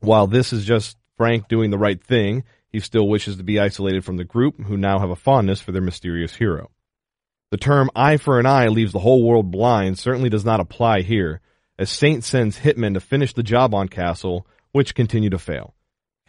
While 0.00 0.26
this 0.26 0.52
is 0.52 0.64
just 0.64 0.96
Frank 1.16 1.48
doing 1.48 1.70
the 1.70 1.78
right 1.78 2.02
thing, 2.02 2.44
he 2.70 2.80
still 2.80 3.06
wishes 3.06 3.36
to 3.36 3.44
be 3.44 3.60
isolated 3.60 4.04
from 4.04 4.16
the 4.16 4.24
group, 4.24 4.60
who 4.62 4.76
now 4.76 4.98
have 4.98 5.10
a 5.10 5.16
fondness 5.16 5.60
for 5.60 5.72
their 5.72 5.82
mysterious 5.82 6.34
hero. 6.36 6.70
The 7.50 7.58
term 7.58 7.90
eye 7.94 8.16
for 8.16 8.40
an 8.40 8.46
eye 8.46 8.68
leaves 8.68 8.92
the 8.92 9.00
whole 9.00 9.22
world 9.22 9.50
blind 9.50 9.98
certainly 9.98 10.30
does 10.30 10.44
not 10.44 10.60
apply 10.60 11.02
here, 11.02 11.42
as 11.78 11.90
Saint 11.90 12.24
sends 12.24 12.60
hitmen 12.60 12.94
to 12.94 13.00
finish 13.00 13.34
the 13.34 13.42
job 13.42 13.74
on 13.74 13.88
Castle, 13.88 14.46
which 14.72 14.94
continue 14.94 15.28
to 15.28 15.38
fail. 15.38 15.74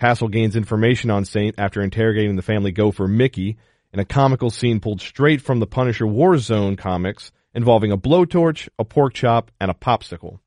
Castle 0.03 0.27
gains 0.27 0.57
information 0.57 1.09
on 1.09 1.23
Saint 1.23 1.55
after 1.57 1.81
interrogating 1.81 2.35
the 2.35 2.41
family 2.41 2.73
gopher 2.73 3.07
Mickey 3.07 3.55
in 3.93 4.01
a 4.01 4.03
comical 4.03 4.49
scene 4.49 4.81
pulled 4.81 4.99
straight 4.99 5.41
from 5.41 5.61
the 5.61 5.65
Punisher 5.65 6.03
Warzone 6.03 6.77
comics 6.77 7.31
involving 7.53 7.89
a 7.89 7.97
blowtorch, 7.97 8.67
a 8.77 8.83
pork 8.83 9.13
chop, 9.13 9.49
and 9.61 9.71
a 9.71 9.73
popsicle. 9.73 10.39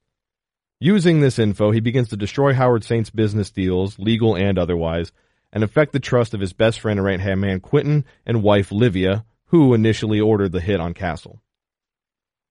Using 0.79 1.21
this 1.21 1.39
info, 1.39 1.71
he 1.71 1.81
begins 1.81 2.11
to 2.11 2.19
destroy 2.19 2.53
Howard 2.53 2.85
Saint's 2.85 3.09
business 3.09 3.51
deals, 3.51 3.99
legal 3.99 4.37
and 4.37 4.59
otherwise, 4.59 5.11
and 5.55 5.65
affect 5.65 5.95
the 5.95 6.01
trust 6.01 6.35
of 6.35 6.41
his 6.41 6.53
best 6.53 6.79
friend 6.79 6.99
and 6.99 7.07
right 7.07 7.19
hand 7.19 7.41
man 7.41 7.61
Quentin 7.61 8.05
and 8.27 8.43
wife 8.43 8.71
Livia, 8.71 9.25
who 9.47 9.73
initially 9.73 10.21
ordered 10.21 10.53
the 10.53 10.61
hit 10.61 10.81
on 10.81 10.93
Castle. 10.93 11.41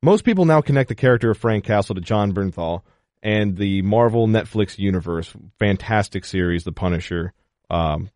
Most 0.01 0.23
people 0.23 0.45
now 0.45 0.61
connect 0.61 0.89
the 0.89 0.95
character 0.95 1.29
of 1.29 1.37
Frank 1.37 1.65
Castle 1.65 1.93
to 1.93 2.01
Jon 2.01 2.33
Bernthal, 2.33 2.81
and 3.25 3.57
the 3.57 3.81
Marvel 3.81 4.27
Netflix 4.27 4.77
universe. 4.77 5.33
Fantastic 5.57 6.23
series, 6.25 6.63
The 6.63 6.71
Punisher, 6.71 7.33
um, 7.71 8.11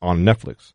on 0.00 0.24
Netflix. 0.24 0.72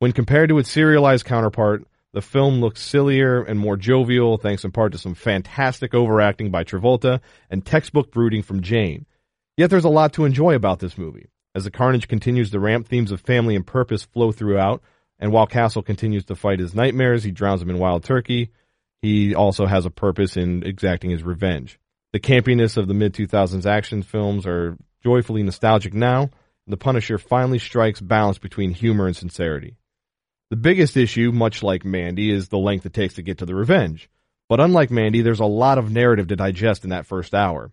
When 0.00 0.10
compared 0.10 0.48
to 0.48 0.58
its 0.58 0.72
serialized 0.72 1.24
counterpart, 1.24 1.86
the 2.12 2.20
film 2.20 2.60
looks 2.60 2.82
sillier 2.82 3.44
and 3.44 3.60
more 3.60 3.76
jovial 3.76 4.38
thanks 4.38 4.64
in 4.64 4.72
part 4.72 4.90
to 4.90 4.98
some 4.98 5.14
fantastic 5.14 5.94
overacting 5.94 6.50
by 6.50 6.64
Travolta 6.64 7.20
and 7.48 7.64
textbook 7.64 8.10
brooding 8.10 8.42
from 8.42 8.60
Jane. 8.60 9.06
Yet 9.56 9.70
there's 9.70 9.84
a 9.84 9.88
lot 9.88 10.12
to 10.14 10.24
enjoy 10.24 10.56
about 10.56 10.80
this 10.80 10.98
movie. 10.98 11.28
As 11.54 11.62
the 11.62 11.70
carnage 11.70 12.08
continues 12.08 12.50
to 12.50 12.58
ramp, 12.58 12.88
themes 12.88 13.12
of 13.12 13.20
family 13.20 13.54
and 13.54 13.64
purpose 13.64 14.02
flow 14.02 14.32
throughout, 14.32 14.82
and 15.20 15.30
while 15.30 15.46
Castle 15.46 15.82
continues 15.82 16.24
to 16.24 16.34
fight 16.34 16.58
his 16.58 16.74
nightmares, 16.74 17.22
he 17.22 17.30
drowns 17.30 17.60
them 17.60 17.70
in 17.70 17.78
wild 17.78 18.02
turkey. 18.02 18.50
He 19.00 19.32
also 19.32 19.66
has 19.66 19.86
a 19.86 19.90
purpose 19.90 20.36
in 20.36 20.64
exacting 20.64 21.10
his 21.10 21.22
revenge. 21.22 21.78
The 22.14 22.20
campiness 22.20 22.76
of 22.76 22.86
the 22.86 22.94
mid 22.94 23.12
2000s 23.12 23.66
action 23.66 24.04
films 24.04 24.46
are 24.46 24.76
joyfully 25.02 25.42
nostalgic 25.42 25.92
now, 25.92 26.20
and 26.20 26.30
The 26.68 26.76
Punisher 26.76 27.18
finally 27.18 27.58
strikes 27.58 28.00
balance 28.00 28.38
between 28.38 28.70
humor 28.70 29.08
and 29.08 29.16
sincerity. 29.16 29.74
The 30.48 30.54
biggest 30.54 30.96
issue, 30.96 31.32
much 31.32 31.64
like 31.64 31.84
Mandy, 31.84 32.30
is 32.30 32.50
the 32.50 32.56
length 32.56 32.86
it 32.86 32.92
takes 32.92 33.14
to 33.14 33.22
get 33.22 33.38
to 33.38 33.46
the 33.46 33.56
revenge. 33.56 34.08
But 34.48 34.60
unlike 34.60 34.92
Mandy, 34.92 35.22
there's 35.22 35.40
a 35.40 35.44
lot 35.44 35.76
of 35.76 35.90
narrative 35.90 36.28
to 36.28 36.36
digest 36.36 36.84
in 36.84 36.90
that 36.90 37.04
first 37.04 37.34
hour. 37.34 37.72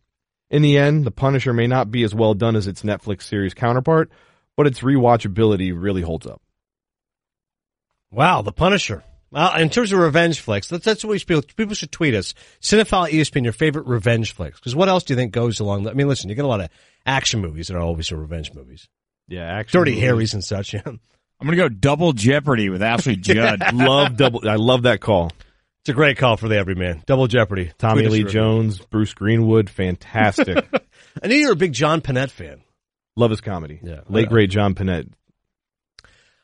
In 0.49 0.63
the 0.63 0.75
end, 0.75 1.05
The 1.05 1.11
Punisher 1.11 1.53
may 1.53 1.67
not 1.67 1.91
be 1.91 2.01
as 2.01 2.15
well 2.15 2.33
done 2.33 2.55
as 2.55 2.65
its 2.65 2.81
Netflix 2.81 3.21
series 3.21 3.53
counterpart, 3.53 4.09
but 4.57 4.65
its 4.65 4.79
rewatchability 4.79 5.71
really 5.79 6.01
holds 6.01 6.25
up. 6.25 6.41
Wow, 8.09 8.41
The 8.41 8.51
Punisher. 8.51 9.03
Well, 9.31 9.55
in 9.55 9.69
terms 9.69 9.91
of 9.93 9.99
revenge 9.99 10.41
flicks, 10.41 10.67
that's, 10.67 10.83
that's 10.83 11.03
what 11.05 11.11
we 11.11 11.19
should, 11.19 11.55
people 11.55 11.73
should 11.73 11.91
tweet 11.91 12.13
us. 12.15 12.33
Cinephile 12.61 13.09
ESPN, 13.09 13.43
your 13.45 13.53
favorite 13.53 13.85
revenge 13.87 14.33
flicks. 14.33 14.59
Because 14.59 14.75
what 14.75 14.89
else 14.89 15.03
do 15.03 15.13
you 15.13 15.17
think 15.17 15.31
goes 15.31 15.59
along? 15.61 15.83
The, 15.83 15.91
I 15.91 15.93
mean, 15.93 16.07
listen, 16.09 16.29
you 16.29 16.35
get 16.35 16.43
a 16.45 16.49
lot 16.49 16.59
of 16.61 16.69
action 17.05 17.39
movies 17.39 17.67
that 17.67 17.75
are 17.77 17.81
always 17.81 18.11
revenge 18.11 18.53
movies. 18.53 18.89
Yeah, 19.29 19.43
action. 19.43 19.79
Dirty 19.79 19.91
movies. 19.91 20.03
Harrys 20.03 20.33
and 20.33 20.43
such. 20.43 20.73
Yeah, 20.73 20.81
I'm 20.85 20.99
gonna 21.47 21.55
go 21.57 21.69
double 21.69 22.13
Jeopardy 22.13 22.69
with 22.69 22.83
Ashley 22.83 23.15
Judd. 23.17 23.73
love 23.73 24.15
double. 24.15 24.47
I 24.47 24.57
love 24.57 24.83
that 24.83 24.99
call. 25.01 25.31
it's 25.81 25.89
a 25.89 25.93
great 25.93 26.17
call 26.17 26.37
for 26.37 26.47
the 26.47 26.57
everyman. 26.57 27.01
Double 27.07 27.25
Jeopardy. 27.27 27.71
Tommy 27.79 28.05
Lee 28.07 28.19
your- 28.19 28.29
Jones, 28.29 28.77
Bruce 28.79 29.13
Greenwood, 29.15 29.67
fantastic. 29.69 30.67
I 31.23 31.27
knew 31.27 31.35
you 31.35 31.47
were 31.47 31.53
a 31.53 31.55
big 31.55 31.73
John 31.73 32.01
Pinette 32.01 32.29
fan. 32.29 32.61
love 33.15 33.31
his 33.31 33.41
comedy. 33.41 33.79
Yeah. 33.81 34.01
late 34.07 34.29
great 34.29 34.49
John 34.51 34.75
Pinette. 34.75 35.09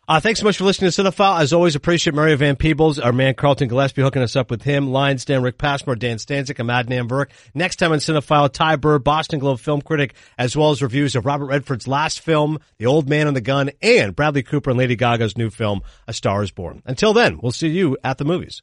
Uh, 0.10 0.22
thanks 0.22 0.40
so 0.40 0.46
much 0.46 0.58
for 0.58 0.64
listening 0.64 0.90
to 0.90 1.04
Cinephile. 1.04 1.42
As 1.42 1.52
always, 1.52 1.76
appreciate 1.76 2.14
Mario 2.14 2.38
Van 2.38 2.56
Peebles, 2.56 2.98
our 2.98 3.12
man 3.12 3.34
Carlton 3.34 3.68
Gillespie 3.68 4.02
hooking 4.02 4.22
us 4.22 4.38
up 4.38 4.50
with 4.50 4.62
him, 4.62 4.90
Lions 4.90 5.26
Dan, 5.26 5.42
Rick 5.42 5.58
Passmore, 5.58 5.98
Dan 5.98 6.16
Stanzik, 6.16 6.60
and 6.60 6.70
Adnan 6.70 7.10
Virk. 7.10 7.28
Next 7.54 7.76
time 7.76 7.92
on 7.92 7.98
Cinephile, 7.98 8.50
Ty 8.50 8.78
Burr, 8.78 9.00
Boston 9.00 9.40
Globe 9.40 9.60
film 9.60 9.82
critic, 9.82 10.14
as 10.38 10.56
well 10.56 10.72
as 10.72 10.82
reviews 10.82 11.18
of 11.18 11.26
Robert 11.26 11.48
Redford's 11.48 11.90
last 11.90 12.22
film, 12.22 12.60
The 12.78 12.86
Old 12.86 13.10
Man 13.10 13.28
and 13.28 13.36
the 13.36 13.42
Gun, 13.42 13.72
and 13.82 14.16
Bradley 14.16 14.44
Cooper 14.44 14.70
and 14.70 14.80
Lady 14.80 14.96
Gaga's 14.96 15.38
new 15.38 15.50
film, 15.50 15.82
A 16.08 16.14
Star 16.14 16.42
is 16.42 16.52
Born. 16.52 16.82
Until 16.86 17.12
then, 17.12 17.40
we'll 17.42 17.52
see 17.52 17.68
you 17.68 17.98
at 18.02 18.18
the 18.18 18.24
movies. 18.24 18.62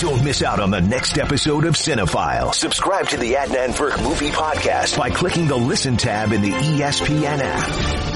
Don't 0.00 0.24
miss 0.24 0.42
out 0.42 0.58
on 0.58 0.72
the 0.72 0.80
next 0.80 1.16
episode 1.16 1.64
of 1.64 1.74
Cinephile. 1.74 2.52
Subscribe 2.52 3.08
to 3.10 3.16
the 3.18 3.34
Adnan 3.34 3.68
Virk 3.68 4.02
Movie 4.02 4.30
Podcast 4.30 4.98
by 4.98 5.10
clicking 5.10 5.46
the 5.46 5.56
Listen 5.56 5.96
tab 5.96 6.32
in 6.32 6.42
the 6.42 6.50
ESPN 6.50 7.38
app. 7.40 8.15